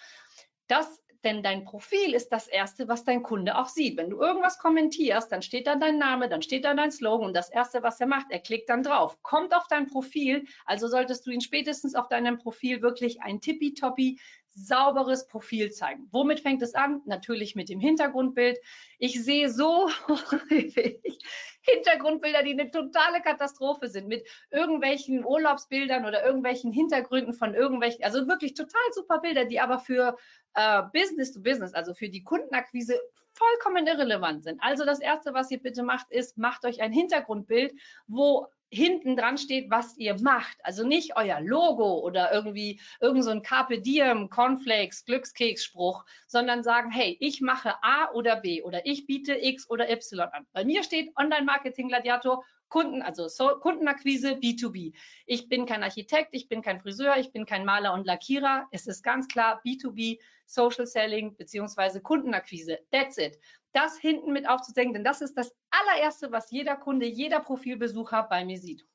Das 0.68 1.02
denn 1.24 1.42
dein 1.42 1.64
Profil 1.64 2.14
ist 2.14 2.28
das 2.28 2.46
Erste, 2.46 2.86
was 2.86 3.02
dein 3.02 3.24
Kunde 3.24 3.58
auch 3.58 3.66
sieht. 3.66 3.96
Wenn 3.96 4.10
du 4.10 4.20
irgendwas 4.20 4.58
kommentierst, 4.60 5.32
dann 5.32 5.42
steht 5.42 5.66
da 5.66 5.74
dein 5.74 5.98
Name, 5.98 6.28
dann 6.28 6.42
steht 6.42 6.64
da 6.64 6.72
dein 6.72 6.92
Slogan 6.92 7.26
und 7.26 7.34
das 7.34 7.50
Erste, 7.50 7.82
was 7.82 7.98
er 8.00 8.06
macht, 8.06 8.26
er 8.30 8.38
klickt 8.38 8.68
dann 8.68 8.84
drauf. 8.84 9.20
Kommt 9.22 9.52
auf 9.52 9.66
dein 9.66 9.88
Profil, 9.88 10.46
also 10.66 10.86
solltest 10.86 11.26
du 11.26 11.32
ihn 11.32 11.40
spätestens 11.40 11.96
auf 11.96 12.08
deinem 12.08 12.38
Profil 12.38 12.80
wirklich 12.80 13.22
ein 13.22 13.40
tippitoppi 13.40 14.20
sauberes 14.56 15.28
Profil 15.28 15.70
zeigen. 15.70 16.08
Womit 16.12 16.40
fängt 16.40 16.62
es 16.62 16.74
an? 16.74 17.02
Natürlich 17.04 17.54
mit 17.54 17.68
dem 17.68 17.78
Hintergrundbild. 17.78 18.58
Ich 18.98 19.22
sehe 19.22 19.50
so 19.50 19.90
häufig 20.08 21.18
Hintergrundbilder, 21.60 22.42
die 22.42 22.52
eine 22.52 22.70
totale 22.70 23.20
Katastrophe 23.20 23.88
sind, 23.88 24.08
mit 24.08 24.26
irgendwelchen 24.50 25.24
Urlaubsbildern 25.24 26.06
oder 26.06 26.24
irgendwelchen 26.24 26.72
Hintergründen 26.72 27.34
von 27.34 27.54
irgendwelchen, 27.54 28.02
also 28.04 28.26
wirklich 28.26 28.54
total 28.54 28.92
super 28.92 29.18
Bilder, 29.18 29.44
die 29.44 29.60
aber 29.60 29.78
für 29.78 30.16
äh, 30.54 30.82
Business 30.92 31.32
to 31.32 31.42
Business, 31.42 31.74
also 31.74 31.92
für 31.92 32.08
die 32.08 32.22
Kundenakquise 32.22 32.98
vollkommen 33.32 33.86
irrelevant 33.86 34.44
sind. 34.44 34.62
Also 34.62 34.86
das 34.86 35.00
Erste, 35.00 35.34
was 35.34 35.50
ihr 35.50 35.58
bitte 35.58 35.82
macht, 35.82 36.10
ist, 36.10 36.38
macht 36.38 36.64
euch 36.64 36.80
ein 36.80 36.92
Hintergrundbild, 36.92 37.74
wo 38.06 38.46
hinten 38.70 39.16
dran 39.16 39.38
steht, 39.38 39.70
was 39.70 39.96
ihr 39.96 40.20
macht. 40.20 40.56
Also 40.62 40.86
nicht 40.86 41.16
euer 41.16 41.40
Logo 41.40 42.00
oder 42.00 42.32
irgendwie 42.32 42.80
irgend 43.00 43.24
so 43.24 43.30
ein 43.30 43.42
Carpe 43.42 43.80
Diem, 43.80 44.28
Cornflakes, 44.28 45.04
Glückskeks-Spruch, 45.04 46.04
sondern 46.26 46.62
sagen, 46.62 46.90
hey, 46.90 47.16
ich 47.20 47.40
mache 47.40 47.74
A 47.82 48.10
oder 48.12 48.36
B 48.36 48.62
oder 48.62 48.84
ich 48.86 49.06
biete 49.06 49.34
X 49.34 49.68
oder 49.70 49.90
Y 49.90 50.28
an. 50.32 50.46
Bei 50.52 50.64
mir 50.64 50.82
steht 50.82 51.16
Online-Marketing-Gladiator 51.16 52.44
Kunden, 52.68 53.00
also 53.00 53.28
so, 53.28 53.48
Kundenakquise 53.60 54.32
B2B. 54.32 54.92
Ich 55.26 55.48
bin 55.48 55.66
kein 55.66 55.84
Architekt, 55.84 56.30
ich 56.32 56.48
bin 56.48 56.62
kein 56.62 56.80
Friseur, 56.80 57.16
ich 57.16 57.30
bin 57.30 57.46
kein 57.46 57.64
Maler 57.64 57.94
und 57.94 58.06
Lackierer. 58.06 58.66
Es 58.72 58.88
ist 58.88 59.04
ganz 59.04 59.28
klar 59.28 59.62
B2B, 59.64 60.18
Social 60.46 60.86
Selling 60.86 61.36
beziehungsweise 61.36 62.00
Kundenakquise. 62.00 62.78
That's 62.90 63.18
it 63.18 63.38
das 63.76 63.98
hinten 63.98 64.32
mit 64.32 64.48
aufzudenken, 64.48 64.94
denn 64.94 65.04
das 65.04 65.20
ist 65.20 65.36
das 65.36 65.54
allererste, 65.70 66.32
was 66.32 66.50
jeder 66.50 66.76
Kunde, 66.76 67.06
jeder 67.06 67.40
Profilbesucher 67.40 68.22
bei 68.22 68.44
mir 68.44 68.58
sieht. 68.58 68.86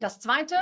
Das 0.00 0.18
zweite, 0.18 0.56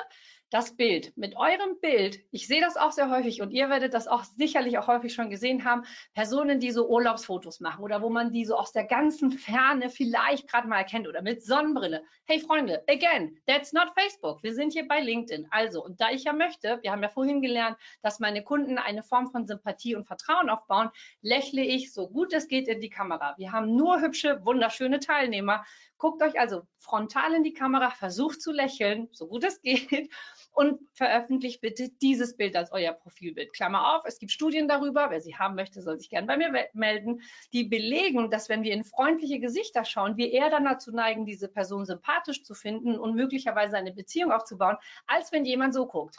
das 0.55 0.77
Bild. 0.77 1.13
Mit 1.17 1.37
eurem 1.37 1.81
Bild, 1.81 2.21
ich 2.31 2.47
sehe 2.47 2.61
das 2.61 2.77
auch 2.77 2.93
sehr 2.93 3.11
häufig 3.11 3.43
und 3.43 3.51
ihr 3.51 3.71
werdet 3.71 3.93
das 3.93 4.07
auch 4.07 4.23
sicherlich 4.23 4.79
auch 4.79 4.87
häufig 4.87 5.13
schon 5.13 5.29
gesehen 5.29 5.65
haben, 5.65 5.83
Personen, 6.15 6.61
die 6.61 6.71
so 6.71 6.89
Urlaubsfotos 6.89 7.59
machen 7.59 7.83
oder 7.83 8.03
wo 8.03 8.09
man 8.09 8.31
die 8.31 8.45
so 8.45 8.55
aus 8.55 8.71
der 8.71 8.85
ganzen 8.85 9.33
Ferne 9.33 9.91
vielleicht 9.91 10.49
gerade 10.49 10.69
mal 10.69 10.79
erkennt 10.79 11.09
oder 11.09 11.23
mit 11.23 11.45
Sonnenbrille. 11.45 12.05
Hey 12.27 12.39
Freunde, 12.39 12.85
again, 12.89 13.37
that's 13.49 13.73
not 13.73 13.91
Facebook. 13.99 14.45
Wir 14.45 14.55
sind 14.55 14.73
hier 14.73 14.87
bei 14.87 15.01
LinkedIn. 15.01 15.49
Also, 15.51 15.85
und 15.85 16.01
da 16.01 16.11
ich 16.11 16.23
ja 16.23 16.33
möchte, 16.33 16.79
wir 16.83 16.93
haben 16.93 17.03
ja 17.03 17.09
vorhin 17.09 17.43
gelernt, 17.43 17.77
dass 18.03 18.21
meine 18.21 18.45
Kunden 18.45 18.79
eine 18.79 19.03
Form 19.03 19.33
von 19.33 19.49
Sympathie 19.49 19.97
und 19.97 20.07
Vertrauen 20.07 20.49
aufbauen, 20.51 20.91
lächle 21.21 21.63
ich 21.63 21.93
so 21.93 22.09
gut 22.09 22.33
es 22.33 22.47
geht 22.47 22.69
in 22.69 22.81
die 22.81 22.91
Kamera. 22.91 23.35
Wir 23.39 23.51
haben 23.51 23.75
nur 23.75 24.01
hübsche, 24.01 24.45
wunderschöne 24.45 25.01
Teilnehmer. 25.01 25.65
Guckt 25.99 26.23
euch 26.23 26.39
also 26.39 26.63
frontal 26.79 27.35
in 27.35 27.43
die 27.43 27.55
Kamera, 27.55 27.91
versucht 27.91 28.41
zu 28.41 28.53
lächeln, 28.53 29.09
so 29.11 29.27
gut 29.27 29.43
es 29.43 29.61
geht 29.61 30.11
und 30.55 30.81
veröffentlicht 30.93 31.61
bitte 31.61 31.91
dieses 32.01 32.37
Bild 32.37 32.57
als 32.57 32.73
euer 32.73 32.93
Profilbild. 32.93 33.53
Klammer 33.53 33.97
auf, 33.97 34.05
es 34.07 34.19
gibt 34.19 34.33
Studien 34.33 34.69
darüber, 34.69 35.11
wer 35.11 35.21
sie 35.21 35.37
haben 35.37 35.57
möchte, 35.57 35.83
soll 35.83 35.99
sich 35.99 36.09
gerne 36.09 36.27
bei 36.27 36.37
mir 36.37 36.69
melden, 36.73 37.21
die 37.53 37.65
belegen, 37.65 38.31
dass 38.31 38.49
wenn 38.49 38.63
wir 38.63 38.73
in 38.73 38.85
freundliche 38.85 39.41
Gesichter 39.41 39.85
schauen, 39.85 40.17
wir 40.17 40.33
eher 40.33 40.51
dann 40.51 40.65
dazu 40.65 40.93
neigen, 40.93 41.27
diese 41.27 41.49
Person 41.49 41.85
sympathisch 41.85 42.45
zu 42.45 42.55
finden 42.55 42.99
und 42.99 43.15
möglicherweise 43.15 43.77
eine 43.77 43.93
Beziehung 43.93 44.33
aufzubauen, 44.33 44.77
als 45.07 45.33
wenn 45.33 45.45
jemand 45.45 45.75
so 45.75 45.87
guckt 45.87 46.17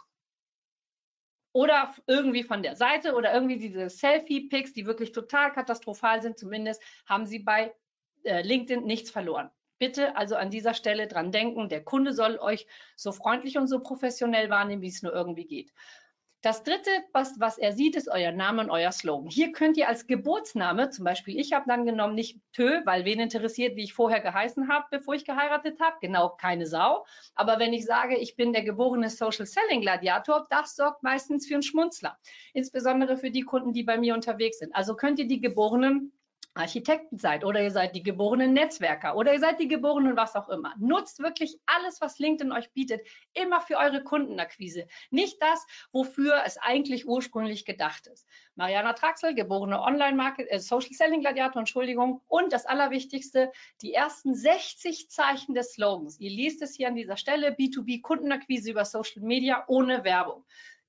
oder 1.53 1.95
irgendwie 2.05 2.43
von 2.43 2.61
der 2.61 2.75
Seite 2.75 3.15
oder 3.15 3.33
irgendwie 3.33 3.57
diese 3.57 3.89
Selfie-Pics, 3.89 4.73
die 4.73 4.85
wirklich 4.85 5.13
total 5.13 5.53
katastrophal 5.53 6.21
sind, 6.21 6.37
zumindest 6.37 6.83
haben 7.05 7.25
sie 7.25 7.39
bei 7.39 7.73
äh, 8.25 8.41
LinkedIn 8.41 8.83
nichts 8.83 9.09
verloren. 9.09 9.49
Bitte 9.77 10.15
also 10.15 10.35
an 10.35 10.49
dieser 10.49 10.73
Stelle 10.73 11.07
dran 11.07 11.31
denken, 11.31 11.69
der 11.69 11.83
Kunde 11.83 12.13
soll 12.13 12.37
euch 12.37 12.67
so 12.95 13.11
freundlich 13.11 13.57
und 13.57 13.67
so 13.67 13.79
professionell 13.79 14.49
wahrnehmen, 14.49 14.81
wie 14.81 14.87
es 14.87 15.01
nur 15.01 15.13
irgendwie 15.13 15.45
geht. 15.45 15.71
Das 16.45 16.61
dritte, 16.61 16.91
was, 17.11 17.39
was 17.39 17.57
er 17.57 17.71
sieht, 17.71 17.95
ist 17.95 18.07
euer 18.07 18.31
Name 18.31 18.61
und 18.61 18.69
euer 18.69 18.91
Slogan. 18.91 19.31
Hier 19.31 19.51
könnt 19.51 19.77
ihr 19.77 19.87
als 19.87 20.05
Geburtsname, 20.05 20.91
zum 20.91 21.03
Beispiel, 21.03 21.39
ich 21.39 21.53
habe 21.53 21.65
dann 21.67 21.87
genommen 21.87 22.13
nicht 22.13 22.39
Tö, 22.53 22.81
weil 22.85 23.03
wen 23.03 23.19
interessiert, 23.19 23.75
wie 23.75 23.83
ich 23.83 23.95
vorher 23.95 24.19
geheißen 24.19 24.69
habe, 24.69 24.85
bevor 24.91 25.15
ich 25.15 25.25
geheiratet 25.25 25.79
habe? 25.81 25.95
Genau, 26.01 26.29
keine 26.29 26.67
Sau. 26.67 27.03
Aber 27.33 27.57
wenn 27.57 27.73
ich 27.73 27.83
sage, 27.85 28.15
ich 28.15 28.35
bin 28.35 28.53
der 28.53 28.61
geborene 28.61 29.09
Social 29.09 29.47
Selling 29.47 29.81
Gladiator, 29.81 30.45
das 30.51 30.75
sorgt 30.75 31.01
meistens 31.01 31.47
für 31.47 31.55
einen 31.55 31.63
Schmunzler. 31.63 32.15
Insbesondere 32.53 33.17
für 33.17 33.31
die 33.31 33.41
Kunden, 33.41 33.73
die 33.73 33.81
bei 33.81 33.97
mir 33.97 34.13
unterwegs 34.13 34.59
sind. 34.59 34.75
Also 34.75 34.95
könnt 34.95 35.17
ihr 35.17 35.27
die 35.27 35.41
geborenen 35.41 36.13
Architekten 36.55 37.17
seid 37.17 37.43
oder 37.43 37.61
ihr 37.61 37.71
seid 37.71 37.95
die 37.95 38.03
geborenen 38.03 38.53
Netzwerker 38.53 39.15
oder 39.15 39.33
ihr 39.33 39.39
seid 39.39 39.59
die 39.59 39.67
geborenen 39.67 40.15
was 40.15 40.35
auch 40.35 40.49
immer. 40.49 40.73
Nutzt 40.79 41.19
wirklich 41.19 41.59
alles, 41.65 41.99
was 42.01 42.17
LinkedIn 42.17 42.51
euch 42.51 42.71
bietet, 42.71 43.01
immer 43.33 43.61
für 43.61 43.77
eure 43.77 44.03
Kundenakquise. 44.03 44.87
Nicht 45.11 45.41
das, 45.41 45.65
wofür 45.91 46.43
es 46.45 46.57
eigentlich 46.57 47.07
ursprünglich 47.07 47.65
gedacht 47.65 48.07
ist. 48.07 48.25
Mariana 48.55 48.93
Traxel, 48.93 49.35
geborene 49.35 49.81
Online-Market, 49.81 50.49
äh, 50.49 50.59
Social 50.59 50.93
Selling 50.93 51.19
Gladiator, 51.19 51.59
Entschuldigung. 51.59 52.21
Und 52.27 52.53
das 52.53 52.65
Allerwichtigste, 52.65 53.51
die 53.81 53.93
ersten 53.93 54.33
60 54.33 55.09
Zeichen 55.09 55.55
des 55.55 55.73
Slogans. 55.73 56.19
Ihr 56.19 56.29
liest 56.29 56.61
es 56.61 56.75
hier 56.75 56.87
an 56.87 56.95
dieser 56.95 57.17
Stelle, 57.17 57.49
B2B 57.49 58.01
Kundenakquise 58.01 58.71
über 58.71 58.85
Social 58.85 59.21
Media 59.21 59.65
ohne 59.67 60.05
Werbung. 60.05 60.45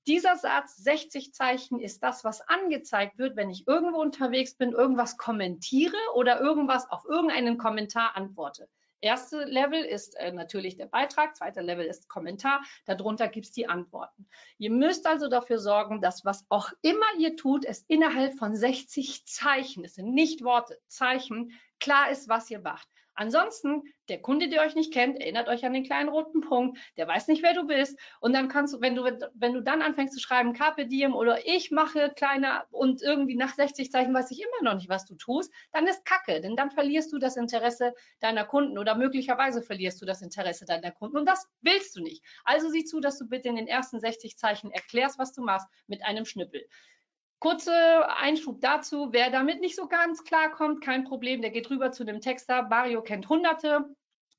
Dieser 0.07 0.37
Satz 0.37 0.77
60 0.77 1.33
Zeichen 1.33 1.81
ist 1.81 2.01
das, 2.01 2.23
was 2.23 2.39
angezeigt 2.47 3.17
wird, 3.17 3.35
wenn 3.35 3.49
ich 3.49 3.67
irgendwo 3.67 3.99
unterwegs 3.99 4.55
bin, 4.55 4.71
irgendwas 4.71 5.17
kommentiere 5.17 5.97
oder 6.15 6.39
irgendwas 6.39 6.89
auf 6.89 7.03
irgendeinen 7.03 7.57
Kommentar 7.57 8.15
antworte. 8.15 8.69
Erste 9.01 9.43
Level 9.43 9.83
ist 9.83 10.15
äh, 10.15 10.31
natürlich 10.31 10.77
der 10.77 10.85
Beitrag, 10.85 11.35
zweiter 11.35 11.61
Level 11.61 11.85
ist 11.85 12.07
Kommentar, 12.07 12.63
darunter 12.85 13.27
gibt 13.27 13.47
es 13.47 13.51
die 13.51 13.67
Antworten. 13.67 14.29
Ihr 14.57 14.71
müsst 14.71 15.05
also 15.05 15.27
dafür 15.27 15.59
sorgen, 15.59 15.99
dass 15.99 16.23
was 16.23 16.45
auch 16.47 16.71
immer 16.81 17.05
ihr 17.19 17.35
tut, 17.35 17.65
es 17.65 17.83
innerhalb 17.89 18.33
von 18.35 18.55
60 18.55 19.25
Zeichen, 19.27 19.83
es 19.83 19.95
sind 19.95 20.13
nicht 20.13 20.41
Worte, 20.41 20.79
Zeichen, 20.87 21.51
klar 21.81 22.09
ist, 22.09 22.29
was 22.29 22.49
ihr 22.49 22.59
macht. 22.59 22.87
Ansonsten, 23.17 23.81
der 24.09 24.21
Kunde, 24.21 24.47
der 24.47 24.61
euch 24.61 24.75
nicht 24.75 24.93
kennt, 24.93 25.19
erinnert 25.19 25.47
euch 25.47 25.65
an 25.65 25.73
den 25.73 25.83
kleinen 25.83 26.07
roten 26.07 26.41
Punkt, 26.41 26.77
der 26.97 27.07
weiß 27.07 27.27
nicht, 27.27 27.41
wer 27.41 27.55
du 27.55 27.65
bist. 27.65 27.97
Und 28.21 28.33
dann 28.33 28.47
kannst 28.47 28.75
du, 28.75 28.79
wenn 28.79 28.95
du, 28.95 29.03
wenn 29.33 29.53
du 29.53 29.61
dann 29.61 29.81
anfängst 29.81 30.13
zu 30.13 30.19
schreiben, 30.19 30.53
Carpe 30.53 30.85
Diem 30.85 31.15
oder 31.15 31.47
ich 31.47 31.71
mache 31.71 32.11
kleiner 32.15 32.67
und 32.69 33.01
irgendwie 33.01 33.35
nach 33.35 33.55
60 33.55 33.91
Zeichen 33.91 34.13
weiß 34.13 34.29
ich 34.29 34.39
immer 34.39 34.69
noch 34.69 34.75
nicht, 34.75 34.87
was 34.87 35.05
du 35.05 35.15
tust, 35.15 35.51
dann 35.71 35.87
ist 35.87 36.05
Kacke, 36.05 36.41
denn 36.41 36.55
dann 36.55 36.69
verlierst 36.69 37.11
du 37.11 37.17
das 37.17 37.37
Interesse 37.37 37.93
deiner 38.19 38.45
Kunden 38.45 38.77
oder 38.77 38.93
möglicherweise 38.93 39.63
verlierst 39.63 39.99
du 39.99 40.05
das 40.05 40.21
Interesse 40.21 40.65
deiner 40.65 40.91
Kunden 40.91 41.17
und 41.17 41.25
das 41.25 41.49
willst 41.61 41.95
du 41.95 42.03
nicht. 42.03 42.23
Also 42.45 42.69
sieh 42.69 42.85
zu, 42.85 42.99
dass 42.99 43.17
du 43.17 43.27
bitte 43.27 43.49
in 43.49 43.55
den 43.55 43.67
ersten 43.67 43.99
60 43.99 44.37
Zeichen 44.37 44.69
erklärst, 44.69 45.17
was 45.17 45.33
du 45.33 45.41
machst 45.41 45.67
mit 45.87 46.05
einem 46.05 46.25
Schnippel. 46.25 46.67
Kurze 47.39 47.71
Einschub 48.17 48.61
dazu, 48.61 49.09
wer 49.11 49.29
damit 49.29 49.61
nicht 49.61 49.75
so 49.75 49.87
ganz 49.87 50.23
klar 50.23 50.51
kommt, 50.51 50.83
kein 50.83 51.03
Problem, 51.03 51.41
der 51.41 51.51
geht 51.51 51.69
rüber 51.69 51.91
zu 51.91 52.03
dem 52.03 52.19
Texter. 52.19 52.63
Mario 52.63 53.03
kennt 53.03 53.29
Hunderte, 53.29 53.85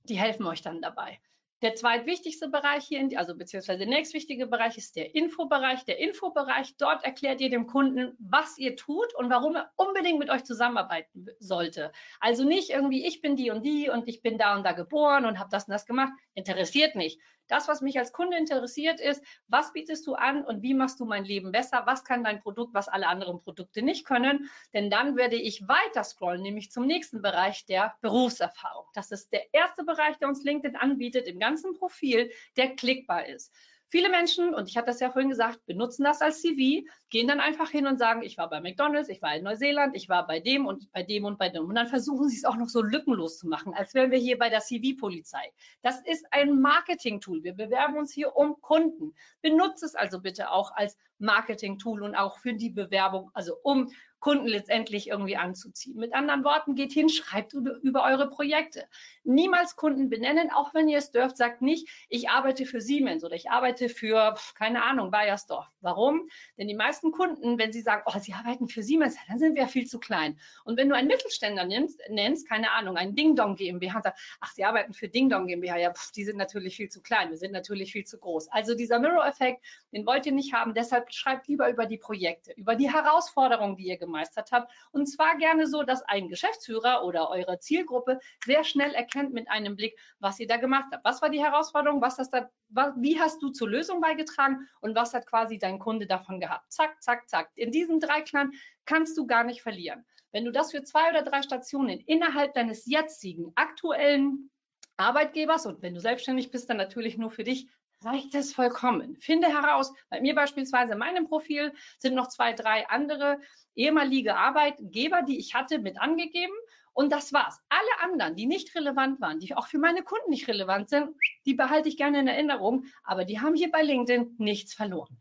die 0.04 0.18
helfen 0.18 0.46
euch 0.46 0.62
dann 0.62 0.82
dabei. 0.82 1.20
Der 1.60 1.74
zweitwichtigste 1.74 2.48
Bereich 2.48 2.84
hier, 2.84 3.08
also 3.18 3.36
beziehungsweise 3.36 3.80
der 3.80 3.88
nächstwichtige 3.88 4.46
Bereich 4.46 4.78
ist 4.78 4.94
der 4.94 5.16
Infobereich. 5.16 5.84
Der 5.84 5.98
Infobereich, 5.98 6.76
dort 6.76 7.04
erklärt 7.04 7.40
ihr 7.40 7.50
dem 7.50 7.66
Kunden, 7.66 8.16
was 8.20 8.58
ihr 8.58 8.76
tut 8.76 9.12
und 9.16 9.28
warum 9.28 9.56
er 9.56 9.72
unbedingt 9.74 10.20
mit 10.20 10.30
euch 10.30 10.44
zusammenarbeiten 10.44 11.26
sollte. 11.40 11.90
Also 12.20 12.44
nicht 12.44 12.70
irgendwie, 12.70 13.04
ich 13.04 13.22
bin 13.22 13.34
die 13.34 13.50
und 13.50 13.64
die 13.64 13.90
und 13.90 14.06
ich 14.06 14.22
bin 14.22 14.38
da 14.38 14.54
und 14.56 14.64
da 14.64 14.70
geboren 14.70 15.24
und 15.24 15.40
habe 15.40 15.50
das 15.50 15.66
und 15.66 15.72
das 15.72 15.84
gemacht. 15.84 16.12
Interessiert 16.34 16.94
nicht. 16.94 17.20
Das, 17.48 17.66
was 17.66 17.80
mich 17.80 17.98
als 17.98 18.12
Kunde 18.12 18.36
interessiert, 18.36 19.00
ist, 19.00 19.22
was 19.48 19.72
bietest 19.72 20.06
du 20.06 20.14
an 20.14 20.44
und 20.44 20.62
wie 20.62 20.74
machst 20.74 21.00
du 21.00 21.04
mein 21.04 21.24
Leben 21.24 21.50
besser? 21.50 21.82
Was 21.86 22.04
kann 22.04 22.22
dein 22.22 22.40
Produkt, 22.40 22.74
was 22.74 22.88
alle 22.88 23.08
anderen 23.08 23.40
Produkte 23.40 23.82
nicht 23.82 24.06
können? 24.06 24.50
Denn 24.72 24.90
dann 24.90 25.16
werde 25.16 25.36
ich 25.36 25.66
weiter 25.66 26.04
scrollen, 26.04 26.42
nämlich 26.42 26.70
zum 26.70 26.86
nächsten 26.86 27.22
Bereich 27.22 27.66
der 27.66 27.96
Berufserfahrung. 28.00 28.86
Das 28.94 29.10
ist 29.10 29.32
der 29.32 29.52
erste 29.52 29.84
Bereich, 29.84 30.18
der 30.18 30.28
uns 30.28 30.44
LinkedIn 30.44 30.76
anbietet 30.76 31.26
im 31.26 31.38
ganzen 31.38 31.74
Profil, 31.74 32.30
der 32.56 32.76
klickbar 32.76 33.26
ist. 33.26 33.52
Viele 33.90 34.10
Menschen, 34.10 34.54
und 34.54 34.68
ich 34.68 34.76
hatte 34.76 34.88
das 34.88 35.00
ja 35.00 35.10
vorhin 35.10 35.30
gesagt, 35.30 35.64
benutzen 35.64 36.04
das 36.04 36.20
als 36.20 36.42
CV, 36.42 36.86
gehen 37.08 37.26
dann 37.26 37.40
einfach 37.40 37.70
hin 37.70 37.86
und 37.86 37.98
sagen, 37.98 38.22
ich 38.22 38.36
war 38.36 38.50
bei 38.50 38.60
McDonald's, 38.60 39.08
ich 39.08 39.22
war 39.22 39.34
in 39.34 39.44
Neuseeland, 39.44 39.96
ich 39.96 40.08
war 40.10 40.26
bei 40.26 40.40
dem 40.40 40.66
und 40.66 40.92
bei 40.92 41.02
dem 41.02 41.24
und 41.24 41.38
bei 41.38 41.48
dem. 41.48 41.64
Und 41.64 41.74
dann 41.74 41.86
versuchen 41.86 42.28
sie 42.28 42.36
es 42.36 42.44
auch 42.44 42.56
noch 42.56 42.68
so 42.68 42.82
lückenlos 42.82 43.38
zu 43.38 43.48
machen, 43.48 43.72
als 43.72 43.94
wären 43.94 44.10
wir 44.10 44.18
hier 44.18 44.38
bei 44.38 44.50
der 44.50 44.60
CV-Polizei. 44.60 45.52
Das 45.82 46.00
ist 46.02 46.26
ein 46.32 46.60
Marketing-Tool. 46.60 47.42
Wir 47.44 47.54
bewerben 47.54 47.96
uns 47.96 48.12
hier 48.12 48.36
um 48.36 48.60
Kunden. 48.60 49.14
Benutzt 49.40 49.82
es 49.82 49.94
also 49.94 50.20
bitte 50.20 50.50
auch 50.50 50.72
als 50.74 50.98
Marketing-Tool 51.18 52.02
und 52.02 52.14
auch 52.14 52.38
für 52.38 52.52
die 52.52 52.70
Bewerbung, 52.70 53.30
also 53.32 53.56
um 53.62 53.90
Kunden 54.20 54.46
letztendlich 54.46 55.08
irgendwie 55.08 55.36
anzuziehen. 55.36 55.96
Mit 55.96 56.14
anderen 56.14 56.44
Worten, 56.44 56.74
geht 56.74 56.92
hin, 56.92 57.08
schreibt 57.08 57.52
über, 57.54 58.04
eure 58.04 58.28
Projekte. 58.28 58.88
Niemals 59.24 59.76
Kunden 59.76 60.10
benennen, 60.10 60.50
auch 60.50 60.74
wenn 60.74 60.88
ihr 60.88 60.98
es 60.98 61.10
dürft, 61.10 61.36
sagt 61.36 61.62
nicht, 61.62 61.88
ich 62.08 62.28
arbeite 62.28 62.66
für 62.66 62.80
Siemens 62.80 63.24
oder 63.24 63.34
ich 63.34 63.50
arbeite 63.50 63.88
für, 63.88 64.34
keine 64.56 64.82
Ahnung, 64.82 65.10
Bayersdorf. 65.10 65.66
Warum? 65.80 66.28
Denn 66.56 66.68
die 66.68 66.74
meisten 66.74 67.12
Kunden, 67.12 67.58
wenn 67.58 67.72
sie 67.72 67.80
sagen, 67.80 68.02
oh, 68.06 68.18
sie 68.18 68.32
arbeiten 68.32 68.68
für 68.68 68.82
Siemens, 68.82 69.16
dann 69.28 69.38
sind 69.38 69.54
wir 69.54 69.68
viel 69.68 69.86
zu 69.86 70.00
klein. 70.00 70.38
Und 70.64 70.76
wenn 70.76 70.88
du 70.88 70.96
einen 70.96 71.08
Mittelständler 71.08 71.64
nimmst, 71.64 72.00
nennst, 72.08 72.48
keine 72.48 72.72
Ahnung, 72.72 72.96
einen 72.96 73.14
Ding 73.14 73.36
Dong 73.36 73.56
GmbH 73.56 73.96
und 73.96 74.02
sagst, 74.02 74.38
ach, 74.40 74.52
sie 74.52 74.64
arbeiten 74.64 74.94
für 74.94 75.08
Ding 75.08 75.28
Dong 75.28 75.46
GmbH, 75.46 75.76
ja, 75.76 75.92
pff, 75.92 76.12
die 76.12 76.24
sind 76.24 76.38
natürlich 76.38 76.76
viel 76.76 76.88
zu 76.88 77.00
klein, 77.02 77.30
wir 77.30 77.36
sind 77.36 77.52
natürlich 77.52 77.92
viel 77.92 78.04
zu 78.04 78.18
groß. 78.18 78.48
Also 78.48 78.74
dieser 78.74 78.98
Mirror-Effekt, 78.98 79.64
den 79.92 80.06
wollt 80.06 80.26
ihr 80.26 80.32
nicht 80.32 80.52
haben, 80.52 80.74
deshalb 80.74 81.12
schreibt 81.12 81.46
lieber 81.48 81.70
über 81.70 81.86
die 81.86 81.98
Projekte, 81.98 82.52
über 82.52 82.74
die 82.74 82.90
Herausforderungen, 82.90 83.76
die 83.76 83.86
ihr 83.86 83.96
gemacht 83.96 84.07
gemeistert 84.08 84.50
habt. 84.52 84.72
Und 84.90 85.06
zwar 85.06 85.36
gerne 85.36 85.66
so, 85.66 85.82
dass 85.82 86.02
ein 86.02 86.28
Geschäftsführer 86.28 87.04
oder 87.04 87.30
eure 87.30 87.60
Zielgruppe 87.60 88.18
sehr 88.44 88.64
schnell 88.64 88.92
erkennt 88.94 89.32
mit 89.32 89.48
einem 89.50 89.76
Blick, 89.76 89.98
was 90.18 90.40
ihr 90.40 90.48
da 90.48 90.56
gemacht 90.56 90.86
habt. 90.92 91.04
Was 91.04 91.22
war 91.22 91.30
die 91.30 91.42
Herausforderung? 91.42 92.00
Was 92.00 92.18
hast 92.18 92.30
da, 92.30 92.50
wie 92.96 93.20
hast 93.20 93.42
du 93.42 93.50
zur 93.50 93.68
Lösung 93.68 94.00
beigetragen? 94.00 94.68
Und 94.80 94.94
was 94.94 95.14
hat 95.14 95.26
quasi 95.26 95.58
dein 95.58 95.78
Kunde 95.78 96.06
davon 96.06 96.40
gehabt? 96.40 96.72
Zack, 96.72 97.02
zack, 97.02 97.28
zack. 97.28 97.50
In 97.54 97.70
diesem 97.70 98.00
Dreiklang 98.00 98.52
kannst 98.86 99.16
du 99.18 99.26
gar 99.26 99.44
nicht 99.44 99.62
verlieren. 99.62 100.04
Wenn 100.32 100.44
du 100.44 100.52
das 100.52 100.72
für 100.72 100.82
zwei 100.82 101.10
oder 101.10 101.22
drei 101.22 101.42
Stationen 101.42 102.00
innerhalb 102.00 102.54
deines 102.54 102.86
jetzigen 102.86 103.52
aktuellen 103.54 104.50
Arbeitgebers 104.96 105.64
und 105.66 105.80
wenn 105.82 105.94
du 105.94 106.00
selbstständig 106.00 106.50
bist, 106.50 106.68
dann 106.68 106.76
natürlich 106.76 107.16
nur 107.16 107.30
für 107.30 107.44
dich 107.44 107.68
reicht 108.04 108.34
es 108.34 108.52
vollkommen. 108.52 109.16
Finde 109.16 109.48
heraus, 109.48 109.92
bei 110.08 110.20
mir 110.20 110.34
beispielsweise 110.34 110.92
in 110.92 110.98
meinem 110.98 111.26
Profil 111.26 111.72
sind 111.98 112.14
noch 112.14 112.28
zwei, 112.28 112.52
drei 112.52 112.88
andere 112.88 113.40
ehemalige 113.78 114.36
Arbeitgeber, 114.36 115.22
die 115.22 115.38
ich 115.38 115.54
hatte, 115.54 115.78
mit 115.78 116.00
angegeben. 116.00 116.54
Und 116.92 117.12
das 117.12 117.32
war's. 117.32 117.60
Alle 117.68 118.10
anderen, 118.10 118.34
die 118.34 118.46
nicht 118.46 118.74
relevant 118.74 119.20
waren, 119.20 119.38
die 119.38 119.54
auch 119.54 119.68
für 119.68 119.78
meine 119.78 120.02
Kunden 120.02 120.30
nicht 120.30 120.48
relevant 120.48 120.90
sind, 120.90 121.14
die 121.46 121.54
behalte 121.54 121.88
ich 121.88 121.96
gerne 121.96 122.18
in 122.18 122.26
Erinnerung. 122.26 122.86
Aber 123.04 123.24
die 123.24 123.40
haben 123.40 123.54
hier 123.54 123.70
bei 123.70 123.82
LinkedIn 123.82 124.34
nichts 124.38 124.74
verloren. 124.74 125.20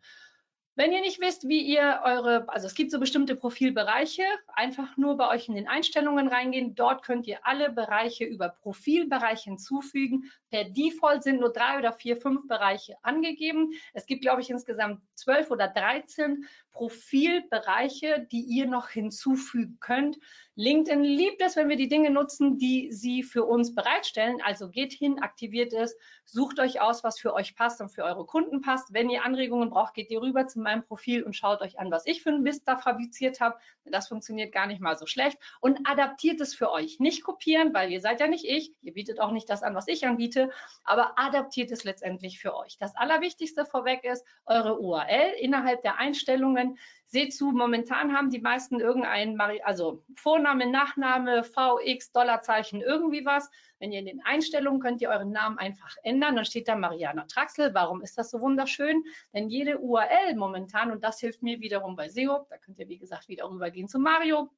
Wenn 0.77 0.93
ihr 0.93 1.01
nicht 1.01 1.19
wisst, 1.19 1.47
wie 1.47 1.61
ihr 1.61 2.01
eure, 2.03 2.47
also 2.49 2.67
es 2.67 2.75
gibt 2.75 2.91
so 2.91 2.99
bestimmte 2.99 3.35
Profilbereiche, 3.35 4.21
einfach 4.53 4.95
nur 4.95 5.17
bei 5.17 5.27
euch 5.27 5.47
in 5.49 5.55
den 5.55 5.67
Einstellungen 5.67 6.27
reingehen. 6.27 6.75
Dort 6.75 7.03
könnt 7.03 7.25
ihr 7.25 7.39
alle 7.47 7.71
Bereiche 7.71 8.25
über 8.25 8.49
Profilbereich 8.49 9.41
hinzufügen. 9.41 10.31
Per 10.51 10.65
Default 10.65 11.23
sind 11.23 11.39
nur 11.39 11.51
drei 11.51 11.79
oder 11.79 11.93
vier, 11.93 12.15
fünf 12.15 12.47
Bereiche 12.47 12.95
angegeben. 13.01 13.71
Es 13.93 14.05
gibt, 14.05 14.21
glaube 14.21 14.41
ich, 14.41 14.51
insgesamt 14.51 15.01
zwölf 15.15 15.49
oder 15.49 15.67
dreizehn 15.67 16.45
Profilbereiche, 16.73 18.27
die 18.31 18.43
ihr 18.43 18.67
noch 18.67 18.89
hinzufügen 18.89 19.79
könnt. 19.79 20.19
LinkedIn 20.53 21.03
liebt 21.03 21.41
es, 21.41 21.55
wenn 21.55 21.69
wir 21.69 21.75
die 21.75 21.87
Dinge 21.87 22.11
nutzen, 22.11 22.59
die 22.59 22.91
sie 22.91 23.23
für 23.23 23.45
uns 23.45 23.73
bereitstellen. 23.73 24.43
Also 24.43 24.69
geht 24.69 24.93
hin, 24.93 25.17
aktiviert 25.23 25.73
es, 25.73 25.97
sucht 26.27 26.59
euch 26.59 26.81
aus, 26.81 27.03
was 27.03 27.19
für 27.19 27.33
euch 27.33 27.55
passt 27.55 27.79
und 27.81 27.89
für 27.89 28.03
eure 28.03 28.25
Kunden 28.25 28.61
passt. 28.61 28.93
Wenn 28.93 29.09
ihr 29.09 29.23
Anregungen 29.23 29.69
braucht, 29.69 29.93
geht 29.93 30.11
ihr 30.11 30.21
rüber 30.21 30.45
zu 30.45 30.59
meinem 30.59 30.83
Profil 30.83 31.23
und 31.23 31.35
schaut 31.35 31.61
euch 31.61 31.79
an, 31.79 31.89
was 31.89 32.05
ich 32.05 32.21
für 32.21 32.29
ein 32.29 32.43
Mist 32.43 32.67
da 32.67 32.77
fabriziert 32.77 33.39
habe. 33.39 33.57
Das 33.85 34.09
funktioniert 34.09 34.51
gar 34.51 34.67
nicht 34.67 34.81
mal 34.81 34.97
so 34.97 35.05
schlecht 35.05 35.37
und 35.61 35.79
adaptiert 35.85 36.41
es 36.41 36.53
für 36.53 36.71
euch. 36.71 36.99
Nicht 36.99 37.23
kopieren, 37.23 37.73
weil 37.73 37.91
ihr 37.91 38.01
seid 38.01 38.19
ja 38.19 38.27
nicht 38.27 38.45
ich. 38.45 38.73
Ihr 38.81 38.93
bietet 38.93 39.21
auch 39.21 39.31
nicht 39.31 39.49
das 39.49 39.63
an, 39.63 39.73
was 39.73 39.87
ich 39.87 40.05
anbiete, 40.05 40.51
aber 40.83 41.17
adaptiert 41.17 41.71
es 41.71 41.85
letztendlich 41.85 42.39
für 42.39 42.55
euch. 42.55 42.77
Das 42.77 42.95
Allerwichtigste 42.95 43.65
vorweg 43.65 44.03
ist 44.03 44.25
eure 44.45 44.79
URL 44.79 45.33
innerhalb 45.39 45.81
der 45.81 45.97
Einstellungen 45.97 46.77
Seht 47.09 47.33
zu, 47.33 47.51
momentan 47.51 48.15
haben 48.15 48.29
die 48.29 48.41
meisten 48.41 48.81
irgendein, 48.81 49.39
also 49.63 50.03
Vorname, 50.15 50.69
Nachname, 50.69 51.45
VX, 51.45 52.11
Dollarzeichen, 52.11 52.81
irgendwie 52.81 53.25
was. 53.25 53.49
Wenn 53.79 53.93
ihr 53.93 53.99
in 53.99 54.07
den 54.07 54.21
Einstellungen 54.25 54.81
könnt 54.81 55.01
ihr 55.01 55.09
euren 55.09 55.31
Namen 55.31 55.57
einfach 55.57 55.95
ändern, 56.03 56.35
dann 56.35 56.43
steht 56.43 56.67
da 56.67 56.75
Mariana 56.75 57.25
Traxel. 57.25 57.73
Warum 57.73 58.01
ist 58.01 58.17
das 58.17 58.29
so 58.29 58.41
wunderschön? 58.41 59.03
Denn 59.33 59.47
jede 59.49 59.79
URL 59.79 60.35
momentan, 60.35 60.91
und 60.91 61.01
das 61.03 61.21
hilft 61.21 61.41
mir 61.43 61.61
wiederum 61.61 61.95
bei 61.95 62.09
SEO, 62.09 62.45
da 62.49 62.57
könnt 62.57 62.77
ihr 62.77 62.89
wie 62.89 62.97
gesagt 62.97 63.29
wieder 63.29 63.49
rübergehen 63.49 63.87
zu 63.87 63.99
Mario, 63.99 64.49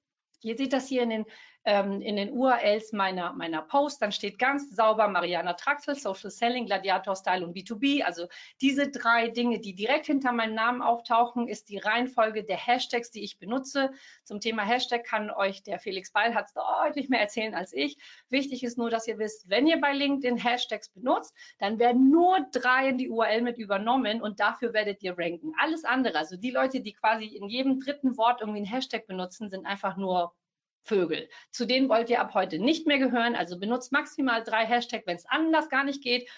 Ihr 0.41 0.55
seht 0.55 0.73
das 0.73 0.87
hier 0.87 1.03
in 1.03 1.09
den 1.09 1.25
ähm, 1.65 2.01
in 2.01 2.15
den 2.15 2.31
URLs 2.31 2.93
meiner, 2.93 3.33
meiner 3.33 3.61
Posts, 3.61 3.99
dann 3.99 4.11
steht 4.11 4.39
ganz 4.39 4.75
sauber 4.75 5.07
Mariana 5.07 5.53
Traxel, 5.53 5.95
Social 5.95 6.31
Selling, 6.31 6.65
Gladiator 6.65 7.15
Style 7.15 7.45
und 7.45 7.55
B2B. 7.55 8.03
Also 8.03 8.27
diese 8.61 8.89
drei 8.89 9.27
Dinge, 9.29 9.59
die 9.59 9.75
direkt 9.75 10.05
hinter 10.05 10.31
meinem 10.31 10.55
Namen 10.55 10.81
auftauchen, 10.81 11.47
ist 11.47 11.69
die 11.69 11.77
Reihenfolge 11.77 12.43
der 12.43 12.57
Hashtags, 12.57 13.11
die 13.11 13.23
ich 13.23 13.39
benutze. 13.39 13.91
Zum 14.23 14.39
Thema 14.39 14.63
Hashtag 14.63 15.03
kann 15.03 15.29
euch 15.31 15.63
der 15.63 15.79
Felix 15.79 16.11
Beil 16.11 16.35
deutlich 16.53 17.09
mehr 17.09 17.21
erzählen 17.21 17.53
als 17.53 17.73
ich. 17.73 17.97
Wichtig 18.29 18.63
ist 18.63 18.77
nur, 18.77 18.89
dass 18.89 19.07
ihr 19.07 19.17
wisst, 19.17 19.49
wenn 19.49 19.67
ihr 19.67 19.81
bei 19.81 19.93
LinkedIn 19.93 20.37
Hashtags 20.37 20.89
benutzt, 20.89 21.33
dann 21.59 21.79
werden 21.79 22.09
nur 22.09 22.39
drei 22.51 22.89
in 22.89 22.97
die 22.97 23.09
URL 23.09 23.41
mit 23.41 23.57
übernommen 23.57 24.21
und 24.21 24.39
dafür 24.39 24.73
werdet 24.73 25.03
ihr 25.03 25.17
ranken. 25.17 25.53
Alles 25.59 25.83
andere, 25.83 26.17
also 26.17 26.37
die 26.37 26.51
Leute, 26.51 26.81
die 26.81 26.93
quasi 26.93 27.25
in 27.25 27.47
jedem 27.47 27.79
dritten 27.79 28.17
Wort 28.17 28.41
irgendwie 28.41 28.59
einen 28.59 28.65
Hashtag 28.65 29.07
benutzen, 29.07 29.49
sind 29.49 29.65
einfach 29.65 29.97
nur 29.97 30.33
Vögel. 30.81 31.29
Zu 31.51 31.65
denen 31.65 31.89
wollt 31.89 32.09
ihr 32.09 32.21
ab 32.21 32.33
heute 32.33 32.59
nicht 32.59 32.87
mehr 32.87 32.99
gehören. 32.99 33.35
Also 33.35 33.59
benutzt 33.59 33.91
maximal 33.91 34.43
drei 34.43 34.65
Hashtags, 34.65 35.05
wenn 35.07 35.17
es 35.17 35.25
anders 35.25 35.69
gar 35.69 35.83
nicht 35.83 36.01
geht. 36.01 36.29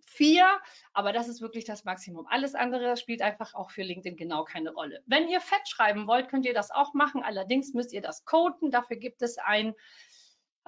Vier, 0.00 0.46
aber 0.94 1.12
das 1.12 1.28
ist 1.28 1.40
wirklich 1.40 1.64
das 1.64 1.84
Maximum. 1.84 2.26
Alles 2.26 2.54
andere 2.54 2.96
spielt 2.96 3.22
einfach 3.22 3.54
auch 3.54 3.70
für 3.70 3.82
LinkedIn 3.82 4.16
genau 4.16 4.42
keine 4.42 4.72
Rolle. 4.72 5.02
Wenn 5.06 5.28
ihr 5.28 5.40
fett 5.40 5.68
schreiben 5.68 6.06
wollt, 6.06 6.28
könnt 6.28 6.46
ihr 6.46 6.54
das 6.54 6.70
auch 6.70 6.94
machen. 6.94 7.22
Allerdings 7.22 7.74
müsst 7.74 7.92
ihr 7.92 8.02
das 8.02 8.24
coden. 8.24 8.70
Dafür 8.70 8.96
gibt 8.96 9.22
es 9.22 9.38
ein 9.38 9.74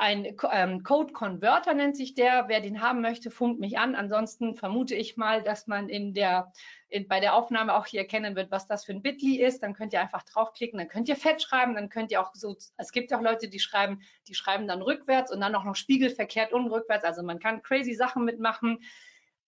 ein 0.01 0.35
ähm, 0.51 0.83
Code 0.83 1.13
Converter 1.13 1.75
nennt 1.75 1.95
sich 1.95 2.15
der. 2.15 2.49
Wer 2.49 2.63
den 2.63 2.81
haben 2.81 3.03
möchte, 3.03 3.31
funkt 3.31 3.61
mich 3.61 3.79
an. 3.79 3.95
Ansonsten 3.95 4.55
vermute 4.57 4.95
ich 4.95 5.19
mal, 5.19 5.43
dass 5.43 5.67
man 5.67 5.91
in 5.91 6.15
der, 6.15 6.55
in, 6.89 7.07
bei 7.07 7.21
der 7.21 7.35
Aufnahme 7.35 7.75
auch 7.75 7.85
hier 7.85 8.01
erkennen 8.01 8.35
wird, 8.35 8.51
was 8.51 8.67
das 8.67 8.87
für 8.87 8.93
ein 8.93 9.03
Bitly 9.03 9.37
ist. 9.43 9.63
Dann 9.63 9.75
könnt 9.75 9.93
ihr 9.93 10.01
einfach 10.01 10.23
draufklicken, 10.23 10.79
dann 10.79 10.89
könnt 10.89 11.11
ihr 11.11 11.17
fett 11.17 11.43
schreiben, 11.43 11.75
dann 11.75 11.91
könnt 11.91 12.11
ihr 12.13 12.23
auch 12.23 12.35
so, 12.35 12.57
es 12.79 12.93
gibt 12.93 13.13
auch 13.13 13.21
Leute, 13.21 13.49
die 13.49 13.59
schreiben, 13.59 14.01
die 14.27 14.35
schreiben 14.35 14.67
dann 14.67 14.81
rückwärts 14.81 15.31
und 15.31 15.43
dann 15.43 15.55
auch 15.55 15.65
noch 15.65 15.77
spiegelverkehrt 15.77 16.55
und 16.55 16.69
rückwärts. 16.71 17.05
Also 17.05 17.23
man 17.23 17.39
kann 17.39 17.61
crazy 17.61 17.93
Sachen 17.93 18.25
mitmachen. 18.25 18.83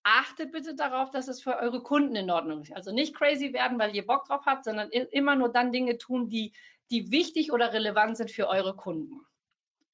Achtet 0.03 0.51
bitte 0.51 0.75
darauf, 0.75 1.09
dass 1.09 1.29
es 1.29 1.41
für 1.41 1.57
eure 1.57 1.81
Kunden 1.81 2.15
in 2.15 2.29
Ordnung 2.29 2.61
ist. 2.61 2.75
Also 2.75 2.91
nicht 2.91 3.15
crazy 3.15 3.53
werden, 3.53 3.79
weil 3.79 3.95
ihr 3.95 4.05
Bock 4.05 4.25
drauf 4.25 4.45
habt, 4.45 4.65
sondern 4.65 4.91
immer 4.91 5.35
nur 5.35 5.49
dann 5.49 5.71
Dinge 5.71 5.97
tun, 5.97 6.29
die, 6.29 6.53
die 6.91 7.09
wichtig 7.09 7.51
oder 7.51 7.73
relevant 7.73 8.17
sind 8.17 8.29
für 8.29 8.47
eure 8.47 8.75
Kunden. 8.75 9.25